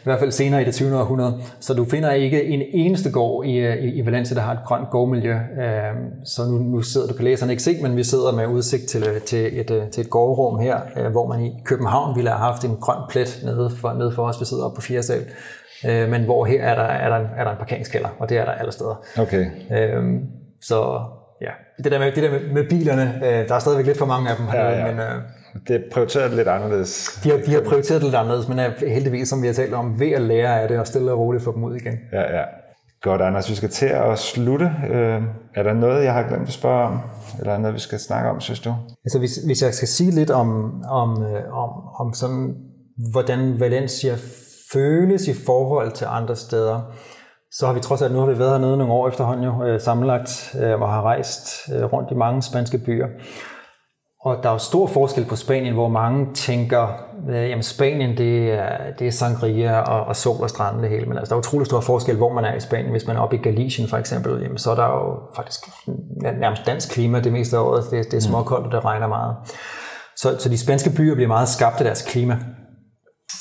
i 0.00 0.04
hvert 0.04 0.18
fald 0.18 0.32
senere 0.32 0.62
i 0.62 0.64
det 0.64 0.74
20. 0.74 0.98
århundrede. 0.98 1.40
Så 1.60 1.74
du 1.74 1.84
finder 1.84 2.12
ikke 2.12 2.44
en 2.44 2.62
eneste 2.72 3.10
gård 3.10 3.46
i, 3.46 3.56
øh, 3.56 3.76
i, 3.76 3.88
i 3.88 4.06
Valencia, 4.06 4.36
der 4.36 4.42
har 4.42 4.52
et 4.52 4.58
grønt 4.64 4.90
gårdmiljø. 4.90 5.32
Øhm, 5.32 6.24
så 6.24 6.42
nu, 6.44 6.58
nu 6.58 6.82
sidder 6.82 7.06
du 7.06 7.14
kan 7.14 7.24
læserne 7.24 7.52
ikke 7.52 7.62
se, 7.62 7.78
men 7.82 7.96
vi 7.96 8.04
sidder 8.04 8.32
med 8.32 8.46
udsigt 8.46 8.86
til, 8.88 9.08
øh, 9.08 9.20
til, 9.20 9.60
et, 9.60 9.70
øh, 9.70 9.90
til 9.90 10.00
et 10.00 10.10
gårdrum 10.10 10.58
her, 10.58 11.10
hvor 11.10 11.26
man 11.26 11.40
i 11.40 11.52
København 11.64 12.16
ville 12.16 12.30
have 12.30 12.38
haft 12.38 12.64
en 12.64 12.76
grøn 12.76 12.98
plet 13.10 13.40
nede 13.44 13.70
for, 13.80 13.92
nede 13.92 14.12
for 14.12 14.22
os. 14.22 14.40
Vi 14.40 14.44
sidder 14.44 14.64
oppe 14.64 14.74
på 14.74 14.82
fjerde 14.82 15.02
sal. 15.02 15.24
Men 15.84 16.24
hvor 16.24 16.44
her 16.44 16.62
er 16.62 16.74
der, 16.74 16.82
er 16.82 17.08
der, 17.08 17.16
en, 17.16 17.26
er 17.36 17.44
der 17.44 17.50
en 17.50 17.56
parkeringskælder, 17.56 18.08
og 18.18 18.28
det 18.28 18.38
er 18.38 18.44
der 18.44 18.52
alle 18.52 18.72
steder. 18.72 19.02
Okay. 19.18 19.46
Øhm, 19.72 20.20
så 20.62 21.00
ja, 21.40 21.50
det 21.84 21.92
der 21.92 21.98
med, 21.98 22.12
det 22.12 22.22
der 22.22 22.30
med, 22.30 22.40
med 22.52 22.68
bilerne, 22.68 23.14
der 23.48 23.54
er 23.54 23.58
stadigvæk 23.58 23.86
lidt 23.86 23.98
for 23.98 24.06
mange 24.06 24.30
af 24.30 24.36
dem, 24.36 24.46
ja, 24.54 24.70
ja. 24.70 24.92
men 24.92 25.00
det 25.68 25.76
er 25.76 25.80
prioriteret 25.92 26.32
lidt 26.32 26.48
anderledes. 26.48 27.20
De 27.24 27.30
har, 27.30 27.38
de 27.38 27.52
har 27.52 27.60
prioriteret 27.60 28.02
lidt 28.02 28.14
anderledes, 28.14 28.48
men 28.48 28.58
er 28.58 28.70
heldigvis, 28.88 29.28
som 29.28 29.42
vi 29.42 29.46
har 29.46 29.54
talt 29.54 29.74
om, 29.74 30.00
ved 30.00 30.10
at 30.10 30.22
lære 30.22 30.62
af 30.62 30.68
det 30.68 30.78
og 30.78 30.86
stille 30.86 31.12
og 31.12 31.18
roligt 31.18 31.44
få 31.44 31.54
dem 31.54 31.64
ud 31.64 31.76
igen. 31.76 31.94
Ja, 32.12 32.20
ja. 32.20 32.44
Godt, 33.02 33.20
Anders. 33.20 33.50
Vi 33.50 33.54
skal 33.54 33.68
til 33.68 33.86
at 33.86 34.18
slutte. 34.18 34.70
Øh, 34.90 35.22
er 35.54 35.62
der 35.62 35.72
noget, 35.72 36.04
jeg 36.04 36.12
har 36.12 36.28
glemt 36.28 36.48
at 36.48 36.52
spørge 36.52 36.86
om? 36.86 37.00
Eller 37.38 37.58
noget, 37.58 37.74
vi 37.74 37.80
skal 37.80 37.98
snakke 37.98 38.30
om, 38.30 38.40
synes 38.40 38.60
du? 38.60 38.74
Altså, 39.04 39.18
hvis, 39.18 39.36
hvis 39.36 39.62
jeg 39.62 39.74
skal 39.74 39.88
sige 39.88 40.10
lidt 40.10 40.30
om, 40.30 40.82
om, 40.84 41.22
øh, 41.22 41.58
om, 41.58 41.70
om 42.00 42.12
sådan, 42.14 42.54
hvordan 43.12 43.60
Valencia 43.60 44.14
føles 44.72 45.28
i 45.28 45.34
forhold 45.46 45.92
til 45.92 46.06
andre 46.10 46.36
steder, 46.36 46.80
så 47.52 47.66
har 47.66 47.72
vi 47.72 47.80
trods 47.80 48.02
alt, 48.02 48.12
nu 48.12 48.18
har 48.18 48.26
vi 48.26 48.38
været 48.38 48.50
hernede 48.50 48.76
nogle 48.76 48.92
år 48.92 49.08
efterhånden 49.08 49.44
jo, 49.44 49.64
øh, 49.64 49.80
sammenlagt, 49.80 50.56
øh, 50.60 50.80
og 50.80 50.88
har 50.88 51.02
rejst 51.02 51.48
rundt 51.68 52.10
i 52.10 52.14
mange 52.14 52.42
spanske 52.42 52.78
byer. 52.78 53.06
Og 54.24 54.42
der 54.42 54.48
er 54.48 54.52
jo 54.52 54.58
stor 54.58 54.86
forskel 54.86 55.24
på 55.24 55.36
Spanien, 55.36 55.74
hvor 55.74 55.88
mange 55.88 56.34
tænker, 56.34 56.88
at 57.28 57.64
Spanien 57.64 58.16
det 58.16 58.52
er, 58.52 58.92
det 58.98 59.06
er 59.06 59.10
sangria 59.10 59.80
og, 59.80 60.04
og 60.04 60.16
sol 60.16 60.42
og 60.42 60.50
stranden 60.50 60.82
det 60.82 60.90
hele. 60.90 61.06
Men 61.06 61.18
altså, 61.18 61.30
der 61.30 61.36
er 61.36 61.38
utrolig 61.38 61.66
stor 61.66 61.80
forskel, 61.80 62.16
hvor 62.16 62.32
man 62.32 62.44
er 62.44 62.54
i 62.54 62.60
Spanien. 62.60 62.90
Hvis 62.90 63.06
man 63.06 63.16
er 63.16 63.20
oppe 63.20 63.36
i 63.36 63.38
Galicien 63.38 63.88
for 63.88 63.96
eksempel, 63.96 64.42
jamen, 64.42 64.58
så 64.58 64.70
er 64.70 64.74
der 64.74 64.86
jo 64.86 65.18
faktisk 65.36 65.60
nærmest 66.40 66.66
dansk 66.66 66.90
klima 66.90 67.20
det 67.20 67.32
meste 67.32 67.56
af 67.56 67.60
året. 67.60 67.84
Det, 67.90 68.04
det 68.04 68.12
er 68.12 68.16
mm. 68.16 68.20
småkoldt, 68.20 68.66
og 68.66 68.72
det 68.72 68.84
regner 68.84 69.06
meget. 69.06 69.36
Så, 70.16 70.36
så 70.38 70.48
de 70.48 70.58
spanske 70.58 70.90
byer 70.90 71.14
bliver 71.14 71.28
meget 71.28 71.48
skabt 71.48 71.76
af 71.78 71.84
deres 71.84 72.02
klima. 72.02 72.38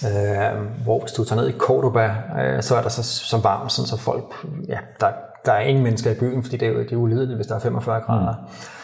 Øh, 0.05 0.83
hvor 0.83 0.99
hvis 0.99 1.11
du 1.11 1.23
tager 1.23 1.41
ned 1.41 1.49
i 1.49 1.57
Cordoba, 1.57 2.15
øh, 2.41 2.63
så 2.63 2.75
er 2.75 2.81
der 2.81 2.89
så, 2.89 3.03
så 3.03 3.37
varmt, 3.37 3.71
sådan, 3.71 3.87
så 3.87 3.97
folk, 3.97 4.45
ja, 4.67 4.77
der, 4.99 5.07
der 5.45 5.51
er 5.51 5.59
ingen 5.59 5.83
mennesker 5.83 6.11
i 6.11 6.15
byen, 6.19 6.43
fordi 6.43 6.57
det 6.57 6.67
er, 6.67 6.73
det 6.73 6.91
er 6.91 6.95
ulideligt, 6.95 7.37
hvis 7.37 7.47
der 7.47 7.55
er 7.55 7.59
45 7.59 8.01
grader. 8.01 8.35
Mm. 8.41 8.78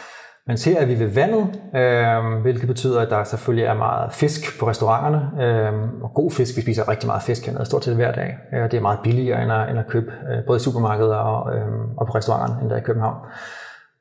Men 0.46 0.58
her 0.64 0.80
er 0.80 0.86
vi 0.86 0.98
ved 0.98 1.06
vandet, 1.06 1.60
øh, 1.74 2.42
hvilket 2.42 2.68
betyder, 2.68 3.00
at 3.00 3.10
der 3.10 3.24
selvfølgelig 3.24 3.64
er 3.64 3.74
meget 3.74 4.12
fisk 4.12 4.58
på 4.60 4.68
restauranterne. 4.68 5.44
Øh, 5.44 6.02
og 6.02 6.14
god 6.14 6.30
fisk, 6.30 6.56
vi 6.56 6.62
spiser 6.62 6.88
rigtig 6.88 7.06
meget 7.06 7.22
fisk 7.22 7.46
hernede, 7.46 7.64
stort 7.64 7.84
set 7.84 7.94
hver 7.94 8.12
dag. 8.12 8.38
Øh, 8.52 8.62
det 8.70 8.74
er 8.74 8.80
meget 8.80 8.98
billigere 9.02 9.42
end 9.42 9.52
at, 9.52 9.70
end 9.70 9.78
at 9.78 9.86
købe 9.86 10.12
øh, 10.30 10.46
både 10.46 10.56
i 10.56 10.60
supermarkeder 10.60 11.16
og, 11.16 11.56
øh, 11.56 11.66
og 11.96 12.06
på 12.06 12.12
restauranterne, 12.12 12.62
end 12.62 12.70
der 12.70 12.76
i 12.76 12.80
København. 12.80 13.16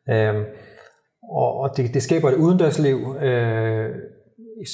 Øh, 0.09 0.35
og 1.29 1.59
og 1.59 1.77
det, 1.77 1.93
det 1.93 2.03
skaber 2.03 2.29
et 2.29 2.35
udendørsliv, 2.35 3.15
øh, 3.21 3.89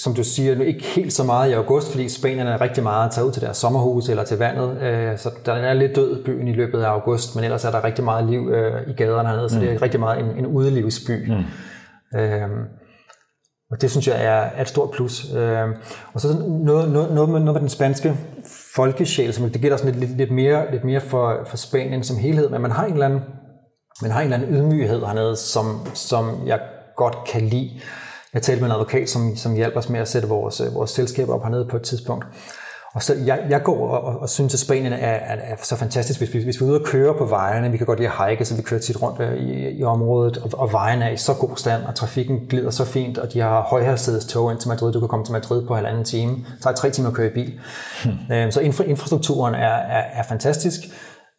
som 0.03 0.13
du 0.13 0.23
siger, 0.23 0.55
nu 0.55 0.63
ikke 0.63 0.83
helt 0.83 1.13
så 1.13 1.23
meget 1.23 1.49
i 1.49 1.53
august, 1.53 1.91
fordi 1.91 2.09
Spanien 2.09 2.47
er 2.47 2.61
rigtig 2.61 2.83
meget 2.83 3.05
at 3.05 3.11
tage 3.11 3.27
ud 3.27 3.31
til 3.31 3.41
deres 3.41 3.57
sommerhus 3.57 4.09
eller 4.09 4.23
til 4.23 4.37
vandet, 4.37 4.81
øh, 4.81 5.17
så 5.17 5.29
der 5.45 5.53
er 5.53 5.73
lidt 5.73 5.95
død 5.95 6.23
byen 6.23 6.47
i 6.47 6.53
løbet 6.53 6.81
af 6.81 6.89
august, 6.89 7.35
men 7.35 7.43
ellers 7.43 7.65
er 7.65 7.71
der 7.71 7.83
rigtig 7.83 8.03
meget 8.03 8.29
liv 8.29 8.49
øh, 8.49 8.89
i 8.89 8.93
gaderne 8.93 9.29
hernede, 9.29 9.49
så 9.49 9.55
mm. 9.55 9.61
det 9.61 9.73
er 9.73 9.81
rigtig 9.81 9.99
meget 9.99 10.19
en, 10.19 10.37
en 10.37 10.45
udelivsby. 10.45 11.31
Mm. 11.31 12.19
Øhm, 12.19 12.65
og 13.71 13.81
det 13.81 13.91
synes 13.91 14.07
jeg 14.07 14.25
er, 14.25 14.61
et 14.61 14.67
stort 14.67 14.91
plus. 14.91 15.33
Øhm, 15.33 15.73
og 16.13 16.21
så 16.21 16.27
noget, 16.49 16.91
noget, 16.91 17.13
noget, 17.13 17.29
med, 17.29 17.39
noget 17.39 17.53
med 17.53 17.61
den 17.61 17.69
spanske 17.69 18.17
folkesjæl, 18.75 19.33
som 19.33 19.49
det 19.49 19.61
gælder 19.61 19.77
sådan 19.77 19.93
lidt, 19.95 20.05
lidt, 20.05 20.17
lidt 20.17 20.31
mere, 20.31 20.71
lidt 20.71 20.83
mere 20.83 21.01
for, 21.01 21.39
for 21.45 21.57
Spanien 21.57 22.03
som 22.03 22.17
helhed, 22.17 22.49
men 22.49 22.61
man 22.61 22.71
har 22.71 22.85
en 22.85 22.93
eller 22.93 23.05
anden, 23.05 23.21
man 24.01 24.11
har 24.11 24.21
en 24.21 24.33
eller 24.33 24.37
anden 24.37 24.55
ydmyghed 24.55 24.99
hernede, 24.99 25.35
som, 25.35 25.65
som 25.93 26.47
jeg 26.47 26.59
godt 26.95 27.17
kan 27.31 27.41
lide. 27.41 27.79
Jeg 28.33 28.41
talte 28.41 28.61
med 28.61 28.69
en 28.69 28.73
advokat, 28.75 29.09
som, 29.09 29.35
som 29.35 29.55
hjalp 29.55 29.75
os 29.75 29.89
med 29.89 29.99
at 29.99 30.07
sætte 30.07 30.27
vores, 30.27 30.61
øh, 30.61 30.75
vores 30.75 30.91
selskaber 30.91 31.33
op 31.33 31.43
hernede 31.43 31.65
på 31.65 31.75
et 31.75 31.81
tidspunkt. 31.81 32.25
Og 32.93 33.03
så 33.03 33.15
jeg, 33.25 33.39
jeg 33.49 33.63
går 33.63 33.87
og, 33.87 34.01
og, 34.01 34.19
og 34.19 34.29
synes, 34.29 34.53
at 34.53 34.59
Spanien 34.59 34.93
er, 34.93 34.97
er, 34.97 35.35
er 35.35 35.55
så 35.61 35.75
fantastisk, 35.75 36.19
hvis 36.19 36.33
vi, 36.33 36.43
hvis 36.43 36.61
vi 36.61 36.65
er 36.65 36.69
ude 36.69 36.79
og 36.79 36.85
køre 36.85 37.13
på 37.17 37.25
vejene. 37.25 37.71
Vi 37.71 37.77
kan 37.77 37.85
godt 37.85 37.99
lide 37.99 38.11
at 38.19 38.29
hike, 38.29 38.45
så 38.45 38.55
vi 38.55 38.61
kører 38.61 38.81
tit 38.81 39.01
rundt 39.01 39.19
øh, 39.19 39.37
i, 39.37 39.69
i 39.69 39.83
området, 39.83 40.37
og, 40.37 40.49
og 40.53 40.71
vejene 40.71 41.05
er 41.05 41.09
i 41.09 41.17
så 41.17 41.33
god 41.33 41.49
stand, 41.55 41.83
og 41.83 41.95
trafikken 41.95 42.39
glider 42.49 42.69
så 42.69 42.85
fint, 42.85 43.17
og 43.17 43.33
de 43.33 43.39
har 43.39 43.61
højhastighedstog 43.61 44.51
ind 44.51 44.59
til 44.59 44.69
Madrid. 44.69 44.93
Du 44.93 44.99
kan 44.99 45.09
komme 45.09 45.25
til 45.25 45.33
Madrid 45.33 45.67
på 45.67 45.75
halvanden 45.75 46.03
time. 46.03 46.37
Så 46.61 46.69
er 46.69 46.73
tre 46.73 46.89
timer 46.89 47.09
at 47.09 47.15
køre 47.15 47.27
i 47.27 47.33
bil. 47.33 47.59
Hmm. 48.03 48.51
Så 48.51 48.59
infra, 48.59 48.83
infrastrukturen 48.83 49.55
er, 49.55 49.75
er, 49.75 50.03
er 50.13 50.23
fantastisk. 50.23 50.79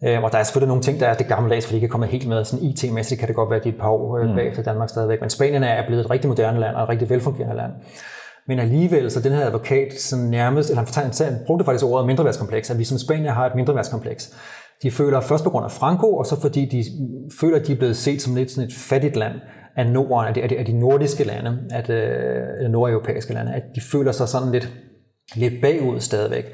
Øhm, 0.05 0.24
og 0.24 0.32
der 0.32 0.38
er 0.38 0.42
selvfølgelig 0.42 0.68
nogle 0.68 0.82
ting, 0.82 1.00
der 1.00 1.07
er 1.07 1.14
det 1.14 1.26
gamle 1.26 1.50
dags, 1.50 1.66
fordi 1.66 1.74
de 1.74 1.76
ikke 1.76 1.86
er 1.86 1.90
kommet 1.90 2.09
helt 2.09 2.28
med. 2.28 2.44
Sådan 2.44 2.64
IT-mæssigt 2.64 3.18
kan 3.18 3.28
det 3.28 3.36
godt 3.36 3.50
være, 3.50 3.59
at 3.59 3.64
de 3.64 3.68
er 3.68 3.72
et 3.72 3.80
par 3.80 3.88
år 3.88 4.18
øh, 4.18 4.28
mm. 4.28 4.34
bag 4.34 4.55
for 4.55 4.62
Danmark 4.62 4.88
stadigvæk. 4.88 5.20
Men 5.20 5.30
Spanien 5.30 5.62
er 5.62 5.86
blevet 5.86 6.05
et 6.05 6.11
rigtig 6.11 6.28
moderne 6.28 6.61
land 6.61 6.76
og 6.76 6.82
et 6.82 6.88
rigtig 6.88 7.11
velfungerende 7.11 7.57
land. 7.57 7.72
Men 8.48 8.59
alligevel, 8.59 9.11
så 9.11 9.20
den 9.20 9.32
her 9.32 9.46
advokat 9.46 9.92
sådan 10.00 10.24
nærmest, 10.24 10.70
eller 10.70 11.00
han, 11.00 11.32
han 11.32 11.38
brugte 11.46 11.64
faktisk 11.64 11.84
ordet 11.84 12.07
mindreværdskompleks, 12.07 12.70
at 12.70 12.78
vi 12.78 12.84
som 12.84 12.98
Spanier 12.98 13.32
har 13.32 13.46
et 13.46 13.55
mindreværdskompleks. 13.55 14.34
De 14.82 14.90
føler 14.90 15.20
først 15.20 15.44
på 15.44 15.50
grund 15.50 15.64
af 15.64 15.70
Franco, 15.70 16.16
og 16.16 16.26
så 16.26 16.40
fordi 16.40 16.64
de 16.64 16.84
føler, 17.40 17.61
at 17.61 17.66
de 17.66 17.72
er 17.72 17.76
blevet 17.76 17.96
set 17.96 18.22
som 18.22 18.34
lidt 18.34 18.50
sådan 18.50 18.68
et 18.68 18.74
fattigt 18.74 19.16
land 19.16 19.34
af 19.76 19.86
Norden, 19.86 20.28
af 20.28 20.34
de, 20.34 20.42
af 20.42 20.48
de, 20.48 20.59
af 20.59 20.64
de 20.64 20.80
nordiske 20.80 21.24
lande, 21.24 21.59
at, 21.70 21.90
øh, 21.90 22.70
nordeuropæiske 22.70 23.34
lande, 23.34 23.53
at 23.53 23.62
de 23.74 23.80
føler 23.92 24.12
sig 24.12 24.28
sådan 24.28 24.53
lidt, 24.53 24.72
lidt 25.34 25.55
bagud 25.62 26.00
stadigvæk. 26.00 26.44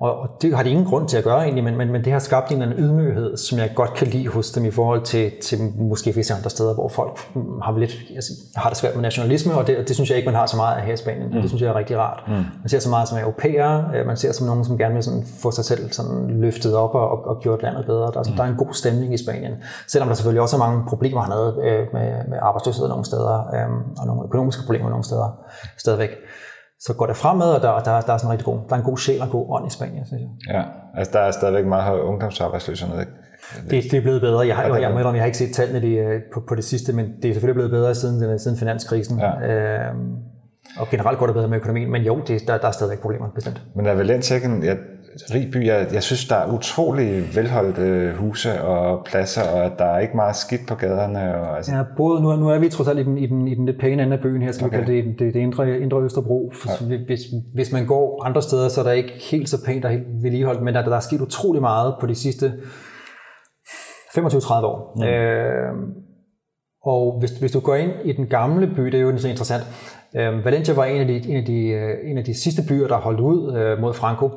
Og, 0.00 0.20
og 0.20 0.28
det 0.42 0.56
har 0.56 0.62
de 0.62 0.70
ingen 0.70 0.86
grund 0.86 1.08
til 1.08 1.16
at 1.16 1.24
gøre 1.24 1.42
egentlig, 1.42 1.64
men, 1.64 1.76
men, 1.76 1.92
men 1.92 2.04
det 2.04 2.12
har 2.12 2.18
skabt 2.18 2.50
en 2.50 2.62
eller 2.62 2.66
anden 2.66 2.84
ydmyghed, 2.84 3.36
som 3.36 3.58
jeg 3.58 3.72
godt 3.74 3.94
kan 3.94 4.06
lide 4.06 4.28
hos 4.28 4.50
dem 4.50 4.64
i 4.64 4.70
forhold 4.70 5.02
til, 5.02 5.32
til 5.42 5.58
måske 5.78 6.14
visse 6.14 6.34
andre 6.34 6.50
steder, 6.50 6.74
hvor 6.74 6.88
folk 6.88 7.18
har, 7.62 7.78
lidt, 7.78 7.96
altså, 8.14 8.32
har 8.56 8.68
det 8.68 8.78
svært 8.78 8.94
med 8.94 9.02
nationalisme, 9.02 9.54
og 9.54 9.66
det, 9.66 9.88
det 9.88 9.96
synes 9.96 10.10
jeg 10.10 10.16
ikke, 10.16 10.26
man 10.26 10.34
har 10.34 10.46
så 10.46 10.56
meget 10.56 10.76
af 10.76 10.82
her 10.82 10.92
i 10.92 10.96
Spanien. 10.96 11.28
Mm. 11.28 11.40
Det 11.40 11.50
synes 11.50 11.62
jeg 11.62 11.68
er 11.68 11.74
rigtig 11.74 11.98
rart. 11.98 12.24
Mm. 12.28 12.34
Man 12.34 12.68
ser 12.68 12.78
så 12.78 12.90
meget 12.90 13.08
som 13.08 13.18
europæere, 13.18 13.90
øh, 13.94 14.06
man 14.06 14.16
ser 14.16 14.32
som 14.32 14.46
nogen, 14.46 14.64
som 14.64 14.78
gerne 14.78 14.94
vil 14.94 15.02
sådan 15.02 15.24
få 15.42 15.50
sig 15.50 15.64
selv 15.64 15.92
sådan 15.92 16.40
løftet 16.40 16.76
op 16.76 16.94
og, 16.94 17.10
og, 17.10 17.26
og 17.26 17.40
gjort 17.40 17.62
landet 17.62 17.86
bedre. 17.86 18.06
Der, 18.06 18.18
altså, 18.18 18.32
mm. 18.32 18.36
der 18.36 18.44
er 18.44 18.48
en 18.48 18.56
god 18.56 18.72
stemning 18.72 19.14
i 19.14 19.16
Spanien, 19.16 19.52
selvom 19.88 20.08
der 20.08 20.14
selvfølgelig 20.14 20.42
også 20.42 20.56
er 20.56 20.60
mange 20.60 20.84
problemer 20.88 21.22
hernede 21.22 21.56
øh, 21.62 21.86
med, 21.92 22.12
med 22.28 22.38
arbejdsløshed 22.42 22.88
nogle 22.88 23.04
steder, 23.04 23.38
øh, 23.54 23.70
og 24.00 24.06
nogle 24.06 24.22
økonomiske 24.24 24.62
problemer 24.66 24.88
nogle 24.90 25.04
steder 25.04 25.38
stadigvæk 25.78 26.10
så 26.80 26.94
går 26.94 27.06
det 27.06 27.16
fremad, 27.16 27.54
og 27.54 27.62
der, 27.62 27.82
der, 27.82 28.00
der 28.00 28.12
er 28.12 28.18
sådan 28.18 28.30
rigtig 28.30 28.44
god, 28.44 28.58
der 28.68 28.74
er 28.74 28.78
en 28.78 28.84
god 28.84 28.98
sjæl 28.98 29.22
og 29.22 29.28
god 29.30 29.46
ånd 29.48 29.66
i 29.66 29.70
Spanien, 29.70 30.06
synes 30.06 30.22
jeg. 30.22 30.54
Ja, 30.54 30.62
altså 30.94 31.12
der 31.12 31.20
er 31.20 31.30
stadigvæk 31.30 31.66
meget 31.66 31.84
høj 31.84 32.00
ungdomsarbejdsløshed? 32.00 32.88
Det, 33.70 33.70
det 33.70 33.94
er 33.94 34.00
blevet 34.00 34.20
bedre. 34.20 34.46
Jeg 34.46 34.56
har, 34.56 34.62
jeg, 34.62 34.72
jeg, 34.72 34.94
jeg, 34.94 35.04
jeg 35.04 35.20
har 35.20 35.26
ikke 35.26 35.38
set 35.38 35.54
tallene 35.54 35.80
de, 35.80 35.94
øh, 35.94 36.20
på, 36.34 36.42
på 36.48 36.54
det 36.54 36.64
sidste, 36.64 36.92
men 36.92 37.06
det 37.22 37.28
er 37.28 37.32
selvfølgelig 37.32 37.54
blevet 37.54 37.70
bedre 37.70 37.94
siden, 37.94 38.38
siden 38.38 38.56
finanskrisen. 38.56 39.20
Ja. 39.20 39.88
Øhm, 39.88 40.16
og 40.78 40.88
generelt 40.88 41.18
går 41.18 41.26
det 41.26 41.34
bedre 41.34 41.48
med 41.48 41.56
økonomien, 41.56 41.90
men 41.90 42.02
jo, 42.02 42.20
det, 42.26 42.48
der, 42.48 42.58
der 42.58 42.68
er 42.68 42.72
stadigvæk 42.72 42.98
problemer, 42.98 43.30
bestemt. 43.34 43.62
Men 43.74 43.86
er 43.86 43.94
Valencia 43.94 44.36
ikke 44.36 44.48
en, 44.48 44.64
jeg 44.64 44.76
rig 45.34 45.50
by. 45.52 45.66
Jeg, 45.66 45.86
jeg 45.92 46.02
synes, 46.02 46.28
der 46.28 46.36
er 46.36 46.52
utrolig 46.52 47.36
velholdte 47.36 48.12
huse 48.16 48.60
og 48.62 49.04
pladser, 49.04 49.42
og 49.42 49.78
der 49.78 49.84
er 49.84 49.98
ikke 49.98 50.16
meget 50.16 50.36
skidt 50.36 50.68
på 50.68 50.74
gaderne. 50.74 51.40
Og, 51.40 51.56
altså. 51.56 51.76
Ja, 51.76 51.82
både 51.96 52.22
nu, 52.22 52.36
nu 52.36 52.48
er 52.48 52.58
vi 52.58 52.68
trods 52.68 52.88
alt 52.88 52.98
i 52.98 53.02
den, 53.02 53.18
i 53.18 53.26
den, 53.26 53.48
i 53.48 53.54
den 53.54 53.66
lidt 53.66 53.80
pæne 53.80 54.02
ende 54.02 54.16
af 54.16 54.22
byen 54.22 54.42
her, 54.42 54.52
skal 54.52 54.66
okay. 54.66 54.78
vi 54.78 54.84
kalde 54.84 55.02
det, 55.02 55.18
det, 55.18 55.34
det 55.34 55.40
indre, 55.40 55.80
indre 55.80 56.02
Østerbro. 56.02 56.52
For 56.62 56.90
ja. 56.90 56.96
hvis, 57.06 57.20
hvis 57.54 57.72
man 57.72 57.86
går 57.86 58.24
andre 58.24 58.42
steder, 58.42 58.68
så 58.68 58.80
er 58.80 58.84
der 58.84 58.92
ikke 58.92 59.12
helt 59.30 59.48
så 59.48 59.64
pænt 59.64 59.84
og 59.84 59.90
helt 59.90 60.06
vedligeholdt, 60.22 60.62
men 60.62 60.74
der, 60.74 60.84
der 60.84 60.96
er 60.96 61.00
sket 61.00 61.20
utrolig 61.20 61.60
meget 61.60 61.94
på 62.00 62.06
de 62.06 62.14
sidste 62.14 62.52
25-30 64.18 64.54
år. 64.54 64.92
Mm. 64.96 65.02
Øh, 65.02 65.72
og 66.82 67.18
hvis, 67.18 67.30
hvis 67.30 67.52
du 67.52 67.60
går 67.60 67.74
ind 67.74 67.92
i 68.04 68.12
den 68.12 68.26
gamle 68.26 68.66
by, 68.66 68.82
det 68.82 68.94
er 68.94 69.00
jo 69.00 69.18
så 69.18 69.28
interessant, 69.28 69.64
øh, 70.16 70.44
Valencia 70.44 70.74
var 70.74 70.84
en 70.84 71.00
af, 71.00 71.06
de, 71.06 71.30
en, 71.30 71.36
af 71.36 71.44
de, 71.44 71.66
øh, 71.68 72.10
en 72.10 72.18
af 72.18 72.24
de 72.24 72.42
sidste 72.42 72.62
byer, 72.68 72.88
der 72.88 72.96
holdt 72.96 73.20
ud 73.20 73.56
øh, 73.56 73.80
mod 73.80 73.94
Franco 73.94 74.30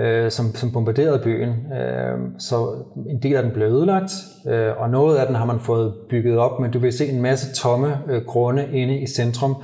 øh, 0.00 0.30
som, 0.30 0.54
som 0.54 0.72
bombarderede 0.72 1.20
byen. 1.24 1.72
Øh, 1.72 2.18
så 2.38 2.68
en 3.10 3.22
del 3.22 3.36
af 3.36 3.42
den 3.42 3.52
blev 3.52 3.66
ødelagt, 3.66 4.12
øh, 4.48 4.70
og 4.76 4.90
noget 4.90 5.16
af 5.16 5.26
den 5.26 5.34
har 5.34 5.44
man 5.44 5.60
fået 5.60 5.94
bygget 6.10 6.38
op, 6.38 6.60
men 6.60 6.70
du 6.70 6.78
vil 6.78 6.92
se 6.92 7.06
en 7.06 7.22
masse 7.22 7.54
tomme 7.54 7.98
øh, 8.08 8.22
grunde 8.26 8.68
inde 8.72 8.98
i 8.98 9.06
centrum, 9.06 9.56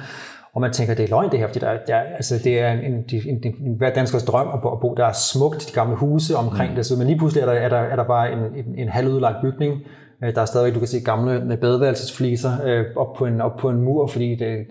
og 0.54 0.60
man 0.60 0.72
tænker, 0.72 0.94
det 0.94 1.04
er 1.04 1.08
løgn 1.08 1.30
det 1.30 1.38
her, 1.38 1.46
fordi 1.46 1.58
der, 1.58 1.78
der, 1.86 1.96
altså, 1.96 2.34
det 2.44 2.60
er 2.60 2.72
en, 2.72 2.78
en, 2.78 3.04
en, 3.26 3.42
en, 3.44 3.76
hver 3.76 3.94
danskers 3.94 4.24
drøm 4.24 4.48
at 4.54 4.62
bo, 4.62 4.68
at 4.68 4.80
bo. 4.80 4.94
Der 4.94 5.04
er 5.04 5.12
smukt, 5.12 5.68
de 5.68 5.72
gamle 5.72 5.96
huse 5.96 6.36
omkring 6.36 6.70
mm. 6.70 6.76
det, 6.76 6.86
så, 6.86 6.96
men 6.96 7.06
lige 7.06 7.18
pludselig 7.18 7.42
er 7.42 7.46
der, 7.46 7.52
er 7.52 7.68
der, 7.68 7.76
er 7.76 7.96
der 7.96 8.04
bare 8.04 8.32
en, 8.32 8.38
en, 8.38 8.78
en 8.78 8.88
halvudlagt 8.88 9.36
bygning, 9.42 9.80
der 10.20 10.40
er 10.40 10.44
stadigvæk, 10.44 10.74
du 10.74 10.78
kan 10.78 10.88
se 10.88 11.00
gamle 11.00 11.56
badeværelsesfliser 11.60 12.52
øh, 12.64 12.84
op, 12.96 13.16
på 13.18 13.26
en, 13.26 13.40
op 13.40 13.56
på 13.60 13.70
en 13.70 13.82
mur, 13.82 14.06
fordi 14.06 14.36
det, 14.36 14.66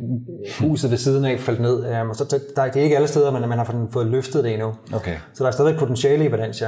huset 0.60 0.91
ved 0.91 0.97
siden 0.97 1.26
af 1.26 1.39
faldt 1.39 1.60
ned. 1.60 2.02
Um, 2.02 2.14
så 2.14 2.24
der, 2.56 2.66
det 2.66 2.80
er 2.80 2.84
ikke 2.84 2.95
alle 2.95 3.08
steder, 3.08 3.32
men 3.32 3.50
man 3.50 3.58
har 3.58 3.88
fået 3.93 4.08
løftet 4.08 4.43
det 4.43 4.54
endnu. 4.54 4.74
Okay. 4.93 5.16
Så 5.34 5.43
der 5.43 5.47
er 5.47 5.54
stadig 5.54 5.80
potentiale 5.80 6.26
i 6.26 6.32
Valencia. 6.32 6.68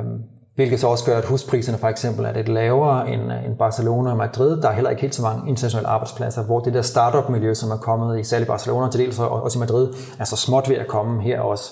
Um, 0.00 0.20
hvilket 0.54 0.80
så 0.80 0.86
også 0.86 1.04
gør, 1.04 1.18
at 1.18 1.24
huspriserne 1.24 1.78
for 1.78 1.88
eksempel 1.88 2.24
er 2.24 2.32
lidt 2.32 2.48
lavere 2.48 3.12
end, 3.12 3.22
end 3.46 3.58
Barcelona 3.58 4.10
og 4.10 4.16
Madrid. 4.16 4.62
Der 4.62 4.68
er 4.68 4.72
heller 4.72 4.90
ikke 4.90 5.02
helt 5.02 5.14
så 5.14 5.22
mange 5.22 5.48
internationale 5.48 5.88
arbejdspladser, 5.88 6.42
hvor 6.42 6.60
det 6.60 6.74
der 6.74 6.82
startup-miljø, 6.82 7.54
som 7.54 7.70
er 7.70 7.76
kommet 7.76 8.20
i 8.20 8.24
særligt 8.24 8.48
Barcelona 8.48 8.90
til 8.90 9.00
dels 9.00 9.18
og 9.18 9.42
også 9.42 9.58
i 9.58 9.60
Madrid, 9.60 9.88
er 10.18 10.24
så 10.24 10.36
småt 10.36 10.68
ved 10.68 10.76
at 10.76 10.86
komme 10.86 11.22
her 11.22 11.40
også. 11.40 11.70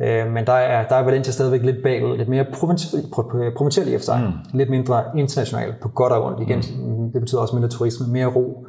Øh, 0.00 0.32
men 0.32 0.46
der 0.46 0.52
er, 0.52 0.88
der 0.88 0.96
er 0.96 1.04
Valencia 1.04 1.32
stadigvæk 1.32 1.62
lidt 1.62 1.82
bagud, 1.82 2.16
lidt 2.16 2.28
mere 2.28 2.44
provincielt 3.56 3.88
i 3.88 3.94
efter 3.94 4.12
sig, 4.12 4.20
mm. 4.20 4.58
lidt 4.58 4.70
mindre 4.70 5.04
internationalt 5.16 5.74
på 5.82 5.88
godt 5.88 6.12
og 6.12 6.24
ondt. 6.24 6.40
Igen, 6.40 6.58
mm. 6.58 7.12
det 7.12 7.20
betyder 7.20 7.40
også 7.40 7.54
mindre 7.54 7.68
turisme, 7.68 8.06
mere 8.06 8.26
ro. 8.26 8.66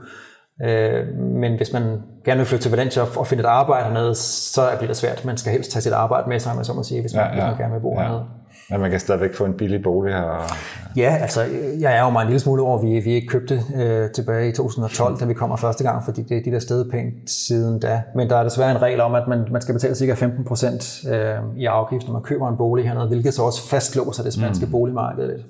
Øh, 0.63 1.07
men 1.17 1.57
hvis 1.57 1.73
man 1.73 2.01
gerne 2.25 2.37
vil 2.37 2.45
flytte 2.45 2.63
til 2.63 2.71
Valencia 2.71 3.03
og 3.17 3.27
finde 3.27 3.43
et 3.43 3.47
arbejde 3.47 3.85
hernede, 3.85 4.15
så 4.15 4.61
bliver 4.77 4.87
det 4.87 4.97
svært. 4.97 5.25
Man 5.25 5.37
skal 5.37 5.51
helst 5.51 5.71
tage 5.71 5.81
sit 5.81 5.93
arbejde 5.93 6.29
med 6.29 6.39
sig, 6.39 6.65
så 6.65 6.73
må 6.73 6.83
sige, 6.83 7.01
hvis 7.01 7.13
man, 7.13 7.23
ja, 7.23 7.27
ja. 7.27 7.33
hvis 7.33 7.43
man 7.43 7.57
gerne 7.57 7.73
vil 7.73 7.81
bo 7.81 7.93
ja. 7.93 8.01
hernede. 8.01 8.25
Men 8.69 8.81
man 8.81 8.91
kan 8.91 8.99
stadigvæk 8.99 9.33
få 9.33 9.45
en 9.45 9.53
billig 9.53 9.83
bolig 9.83 10.13
her. 10.13 10.21
Og... 10.21 10.49
Ja, 10.97 11.17
altså 11.21 11.41
jeg 11.79 11.97
er 11.97 12.03
jo 12.03 12.09
meget 12.09 12.25
en 12.25 12.29
lille 12.29 12.39
smule 12.39 12.61
over, 12.61 12.77
vi, 12.77 12.99
vi 12.99 13.13
ikke 13.13 13.27
købte 13.27 13.61
øh, 13.75 14.11
tilbage 14.11 14.49
i 14.49 14.51
2012, 14.51 15.19
da 15.19 15.25
vi 15.25 15.33
kommer 15.33 15.55
første 15.55 15.83
gang, 15.83 16.05
fordi 16.05 16.21
det 16.21 16.37
er 16.37 16.43
de 16.43 16.51
der 16.51 16.59
steder 16.59 16.89
pænt 16.91 17.29
siden 17.29 17.79
da. 17.79 18.03
Men 18.15 18.29
der 18.29 18.37
er 18.37 18.43
desværre 18.43 18.71
en 18.71 18.81
regel 18.81 19.01
om, 19.01 19.15
at 19.15 19.27
man, 19.27 19.47
man 19.51 19.61
skal 19.61 19.73
betale 19.73 19.95
ca. 19.95 20.13
15 20.13 20.45
procent 20.45 21.03
øh, 21.11 21.35
i 21.57 21.65
afgift, 21.65 22.05
når 22.07 22.13
man 22.13 22.21
køber 22.21 22.49
en 22.49 22.57
bolig 22.57 22.85
hernede, 22.85 23.07
hvilket 23.07 23.33
så 23.33 23.43
også 23.43 23.69
fastlåser 23.69 24.23
det 24.23 24.33
spanske 24.33 24.65
mm. 24.65 24.71
boligmarked 24.71 25.27
lidt. 25.27 25.45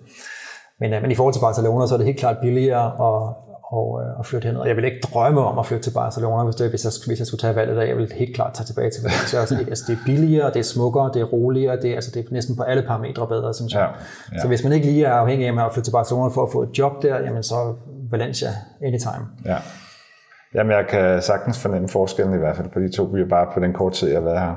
Men, 0.79 0.93
øh, 0.93 1.01
men 1.01 1.11
i 1.11 1.15
forhold 1.15 1.33
til 1.33 1.41
Barcelona, 1.41 1.87
så 1.87 1.93
er 1.93 1.97
det 1.97 2.05
helt 2.05 2.19
klart 2.19 2.37
billigere 2.41 2.85
at, 2.85 3.35
og, 3.77 4.01
øh, 4.01 4.19
og 4.19 4.25
flytte 4.25 4.45
hen. 4.47 4.57
Og 4.57 4.67
jeg 4.67 4.75
vil 4.75 4.85
ikke 4.85 5.01
drømme 5.13 5.41
om 5.41 5.59
at 5.59 5.65
flytte 5.65 5.83
til 5.83 5.93
Barcelona, 5.93 6.43
hvis, 6.43 6.55
det, 6.55 6.69
hvis, 6.69 6.83
jeg, 6.85 6.91
hvis 7.07 7.19
jeg 7.19 7.27
skulle 7.27 7.41
tage 7.41 7.55
valget 7.55 7.77
af. 7.79 7.87
Jeg 7.87 7.97
vil 7.97 8.11
helt 8.15 8.35
klart 8.35 8.53
tage 8.53 8.65
tilbage 8.65 8.89
til 8.91 9.03
Valencia. 9.03 9.39
altså, 9.43 9.55
det, 9.55 9.67
altså, 9.67 9.83
det 9.87 9.93
er 9.93 10.01
billigere, 10.05 10.47
det 10.53 10.59
er 10.59 10.63
smukkere, 10.63 11.11
det 11.13 11.21
er 11.21 11.25
roligere, 11.25 11.75
det 11.81 11.89
er, 11.91 11.95
altså, 11.95 12.11
det 12.13 12.19
er 12.19 12.27
næsten 12.31 12.55
på 12.55 12.63
alle 12.63 12.83
parametre 12.83 13.27
bedre, 13.27 13.53
synes 13.53 13.73
jeg. 13.73 13.81
Ja, 13.81 14.35
ja. 14.35 14.41
Så 14.41 14.47
hvis 14.47 14.63
man 14.63 14.73
ikke 14.73 14.85
lige 14.87 15.05
er 15.05 15.13
afhængig 15.13 15.47
af 15.47 15.65
at 15.65 15.73
flytte 15.73 15.87
til 15.87 15.91
Barcelona 15.91 16.29
for 16.35 16.43
at 16.43 16.51
få 16.51 16.63
et 16.63 16.79
job 16.79 17.01
der, 17.01 17.19
jamen 17.19 17.43
så 17.43 17.55
Valencia 18.11 18.49
anytime. 18.81 19.25
Ja. 19.45 19.57
Jamen, 20.55 20.71
jeg 20.71 20.85
kan 20.89 21.21
sagtens 21.21 21.59
fornemme 21.59 21.89
forskellen 21.89 22.35
i 22.35 22.37
hvert 22.37 22.55
fald 22.55 22.69
på 22.69 22.79
de 22.79 22.91
to 22.91 23.05
byer, 23.07 23.27
bare 23.29 23.47
på 23.53 23.59
den 23.59 23.73
korte 23.73 23.95
tid, 23.95 24.07
jeg 24.07 24.17
har 24.17 24.25
været 24.25 24.39
her. 24.39 24.55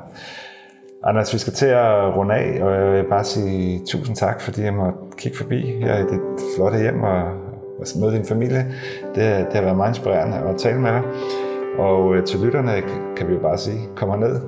Anders, 1.05 1.35
vi 1.35 1.39
skal 1.39 1.53
til 1.53 1.67
at 1.67 2.17
runde 2.17 2.35
af, 2.35 2.63
og 2.63 2.75
jeg 2.75 2.93
vil 2.93 3.09
bare 3.11 3.25
sige 3.25 3.81
tusind 3.87 4.17
tak, 4.17 4.41
fordi 4.41 4.63
jeg 4.63 4.75
må 4.75 4.93
kigge 5.19 5.39
forbi 5.39 5.81
her 5.81 5.99
i 5.99 6.03
dit 6.03 6.21
flotte 6.57 6.79
hjem 6.79 7.03
og 7.03 7.46
Altså, 7.79 7.99
og 7.99 8.01
møde 8.01 8.17
din 8.17 8.25
familie. 8.25 8.67
Det, 9.15 9.47
det 9.47 9.55
har 9.55 9.63
været 9.63 9.77
meget 9.77 9.91
inspirerende 9.91 10.37
at 10.37 10.57
tale 10.57 10.81
med 10.81 10.91
dig. 10.91 11.03
Og 11.79 12.17
øh, 12.17 12.25
til 12.25 12.41
lytterne 12.41 12.73
kan 13.17 13.29
vi 13.29 13.33
jo 13.33 13.41
bare 13.41 13.59
sige, 13.59 13.79
kom 13.97 14.19
ned. 14.19 14.41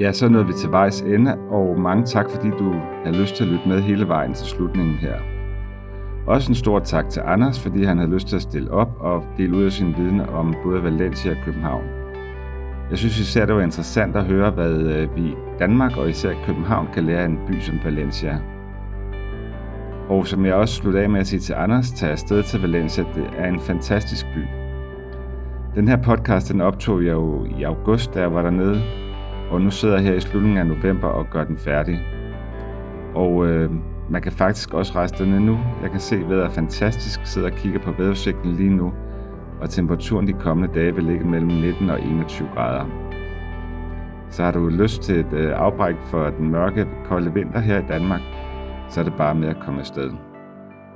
Ja, 0.00 0.12
så 0.12 0.28
nåede 0.28 0.46
vi 0.46 0.52
til 0.52 0.70
vejs 0.70 1.00
ende, 1.00 1.38
og 1.50 1.80
mange 1.80 2.04
tak, 2.04 2.30
fordi 2.30 2.48
du 2.48 2.72
har 3.04 3.12
lyst 3.12 3.34
til 3.34 3.44
at 3.44 3.50
lytte 3.50 3.68
med 3.68 3.80
hele 3.80 4.08
vejen 4.08 4.34
til 4.34 4.46
slutningen 4.46 4.94
her. 4.94 5.14
Også 6.26 6.50
en 6.50 6.54
stor 6.54 6.78
tak 6.78 7.08
til 7.08 7.22
Anders, 7.24 7.60
fordi 7.60 7.84
han 7.84 7.98
har 7.98 8.06
lyst 8.06 8.28
til 8.28 8.36
at 8.36 8.42
stille 8.42 8.70
op 8.70 8.88
og 9.00 9.22
dele 9.36 9.56
ud 9.56 9.64
af 9.64 9.72
sin 9.72 9.94
viden 9.96 10.20
om 10.20 10.54
både 10.64 10.82
Valencia 10.82 11.30
og 11.30 11.36
København. 11.44 11.84
Jeg 12.90 12.98
synes 12.98 13.20
især, 13.20 13.46
det 13.46 13.54
var 13.54 13.62
interessant 13.62 14.16
at 14.16 14.24
høre, 14.24 14.50
hvad 14.50 14.72
øh, 14.72 15.16
vi 15.16 15.22
i 15.22 15.34
Danmark 15.58 15.96
og 15.96 16.08
især 16.08 16.32
København 16.46 16.88
kan 16.94 17.04
lære 17.04 17.20
af 17.20 17.24
en 17.24 17.38
by 17.48 17.60
som 17.60 17.80
Valencia. 17.84 18.38
Og 20.08 20.26
som 20.26 20.46
jeg 20.46 20.54
også 20.54 20.74
slutter 20.74 21.00
af 21.00 21.10
med 21.10 21.20
at 21.20 21.26
sige 21.26 21.40
til 21.40 21.52
Anders, 21.52 21.90
tag 21.90 22.10
afsted 22.10 22.42
til 22.42 22.60
Valencia. 22.60 23.04
Det 23.14 23.30
er 23.38 23.48
en 23.48 23.60
fantastisk 23.60 24.26
by. 24.34 24.44
Den 25.74 25.88
her 25.88 25.96
podcast, 25.96 26.52
den 26.52 26.60
optog 26.60 27.04
jeg 27.04 27.12
jo 27.12 27.46
i 27.58 27.62
august, 27.62 28.14
da 28.14 28.20
jeg 28.20 28.34
var 28.34 28.42
dernede. 28.42 28.82
Og 29.50 29.60
nu 29.60 29.70
sidder 29.70 29.94
jeg 29.94 30.04
her 30.04 30.14
i 30.14 30.20
slutningen 30.20 30.58
af 30.58 30.66
november 30.66 31.08
og 31.08 31.26
gør 31.30 31.44
den 31.44 31.56
færdig. 31.56 32.00
Og 33.14 33.46
øh, 33.46 33.70
man 34.10 34.22
kan 34.22 34.32
faktisk 34.32 34.74
også 34.74 34.92
rejse 34.94 35.14
derned 35.18 35.40
nu. 35.40 35.58
Jeg 35.82 35.90
kan 35.90 36.00
se, 36.00 36.16
at 36.16 36.28
vejret 36.28 36.44
er 36.44 36.50
fantastisk. 36.50 37.20
Jeg 37.20 37.28
sidder 37.28 37.50
og 37.50 37.56
kigger 37.56 37.80
på 37.80 37.92
vejrudsigten 37.98 38.52
lige 38.52 38.70
nu 38.70 38.92
og 39.60 39.70
temperaturen 39.70 40.26
de 40.26 40.32
kommende 40.32 40.74
dage 40.74 40.94
vil 40.94 41.04
ligge 41.04 41.24
mellem 41.24 41.50
19 41.50 41.90
og 41.90 42.00
21 42.00 42.48
grader. 42.54 42.84
Så 44.30 44.42
har 44.42 44.52
du 44.52 44.68
lyst 44.68 45.02
til 45.02 45.20
et 45.20 45.32
øh, 45.32 45.52
afbræk 45.56 45.94
for 46.10 46.30
den 46.30 46.50
mørke, 46.50 46.86
kolde 47.04 47.34
vinter 47.34 47.60
her 47.60 47.78
i 47.78 47.86
Danmark, 47.88 48.20
så 48.90 49.00
er 49.00 49.04
det 49.04 49.14
bare 49.14 49.34
med 49.34 49.48
at 49.48 49.56
komme 49.60 49.80
afsted. 49.80 50.10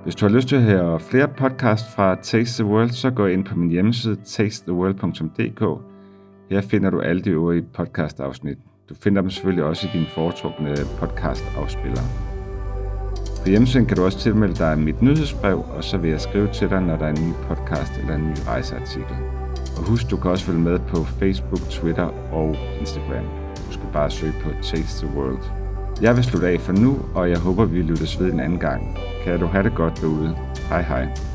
Hvis 0.02 0.14
du 0.14 0.26
har 0.26 0.34
lyst 0.34 0.48
til 0.48 0.56
at 0.56 0.62
høre 0.62 1.00
flere 1.00 1.28
podcast 1.28 1.94
fra 1.96 2.14
Taste 2.14 2.62
the 2.62 2.72
World, 2.72 2.90
så 2.90 3.10
gå 3.10 3.26
ind 3.26 3.44
på 3.44 3.58
min 3.58 3.70
hjemmeside 3.70 4.16
tastetheworld.dk. 4.16 5.82
Her 6.50 6.60
finder 6.60 6.90
du 6.90 7.00
alle 7.00 7.22
de 7.22 7.30
øvrige 7.30 7.62
podcast-afsnit. 7.62 8.58
Du 8.88 8.94
finder 8.94 9.20
dem 9.20 9.30
selvfølgelig 9.30 9.64
også 9.64 9.88
i 9.88 9.98
din 9.98 10.06
foretrukne 10.14 10.74
podcast-afspiller. 10.98 12.29
På 13.42 13.48
hjemmesiden 13.48 13.86
kan 13.86 13.96
du 13.96 14.04
også 14.04 14.18
tilmelde 14.18 14.54
dig 14.54 14.78
mit 14.78 15.02
nyhedsbrev, 15.02 15.64
og 15.76 15.84
så 15.84 15.96
vil 15.96 16.10
jeg 16.10 16.20
skrive 16.20 16.48
til 16.52 16.70
dig, 16.70 16.82
når 16.82 16.96
der 16.96 17.04
er 17.06 17.10
en 17.10 17.28
ny 17.28 17.32
podcast 17.48 17.92
eller 18.00 18.14
en 18.14 18.30
ny 18.30 18.34
rejseartikel. 18.46 19.16
Og 19.76 19.82
husk, 19.82 20.10
du 20.10 20.16
kan 20.16 20.30
også 20.30 20.44
følge 20.44 20.60
med 20.60 20.78
på 20.78 21.04
Facebook, 21.04 21.60
Twitter 21.60 22.08
og 22.32 22.56
Instagram. 22.80 23.24
Du 23.66 23.72
skal 23.72 23.86
bare 23.92 24.10
søge 24.10 24.34
på 24.42 24.50
Taste 24.62 25.06
the 25.06 25.16
World. 25.16 25.38
Jeg 26.02 26.16
vil 26.16 26.24
slutte 26.24 26.48
af 26.48 26.60
for 26.60 26.72
nu, 26.72 26.98
og 27.14 27.30
jeg 27.30 27.38
håber, 27.38 27.64
vi 27.64 27.82
lyttes 27.82 28.20
ved 28.20 28.32
en 28.32 28.40
anden 28.40 28.58
gang. 28.58 28.98
Kan 29.24 29.40
du 29.40 29.46
have 29.46 29.64
det 29.64 29.74
godt 29.74 30.00
derude. 30.00 30.36
Hej 30.68 30.82
hej. 30.82 31.29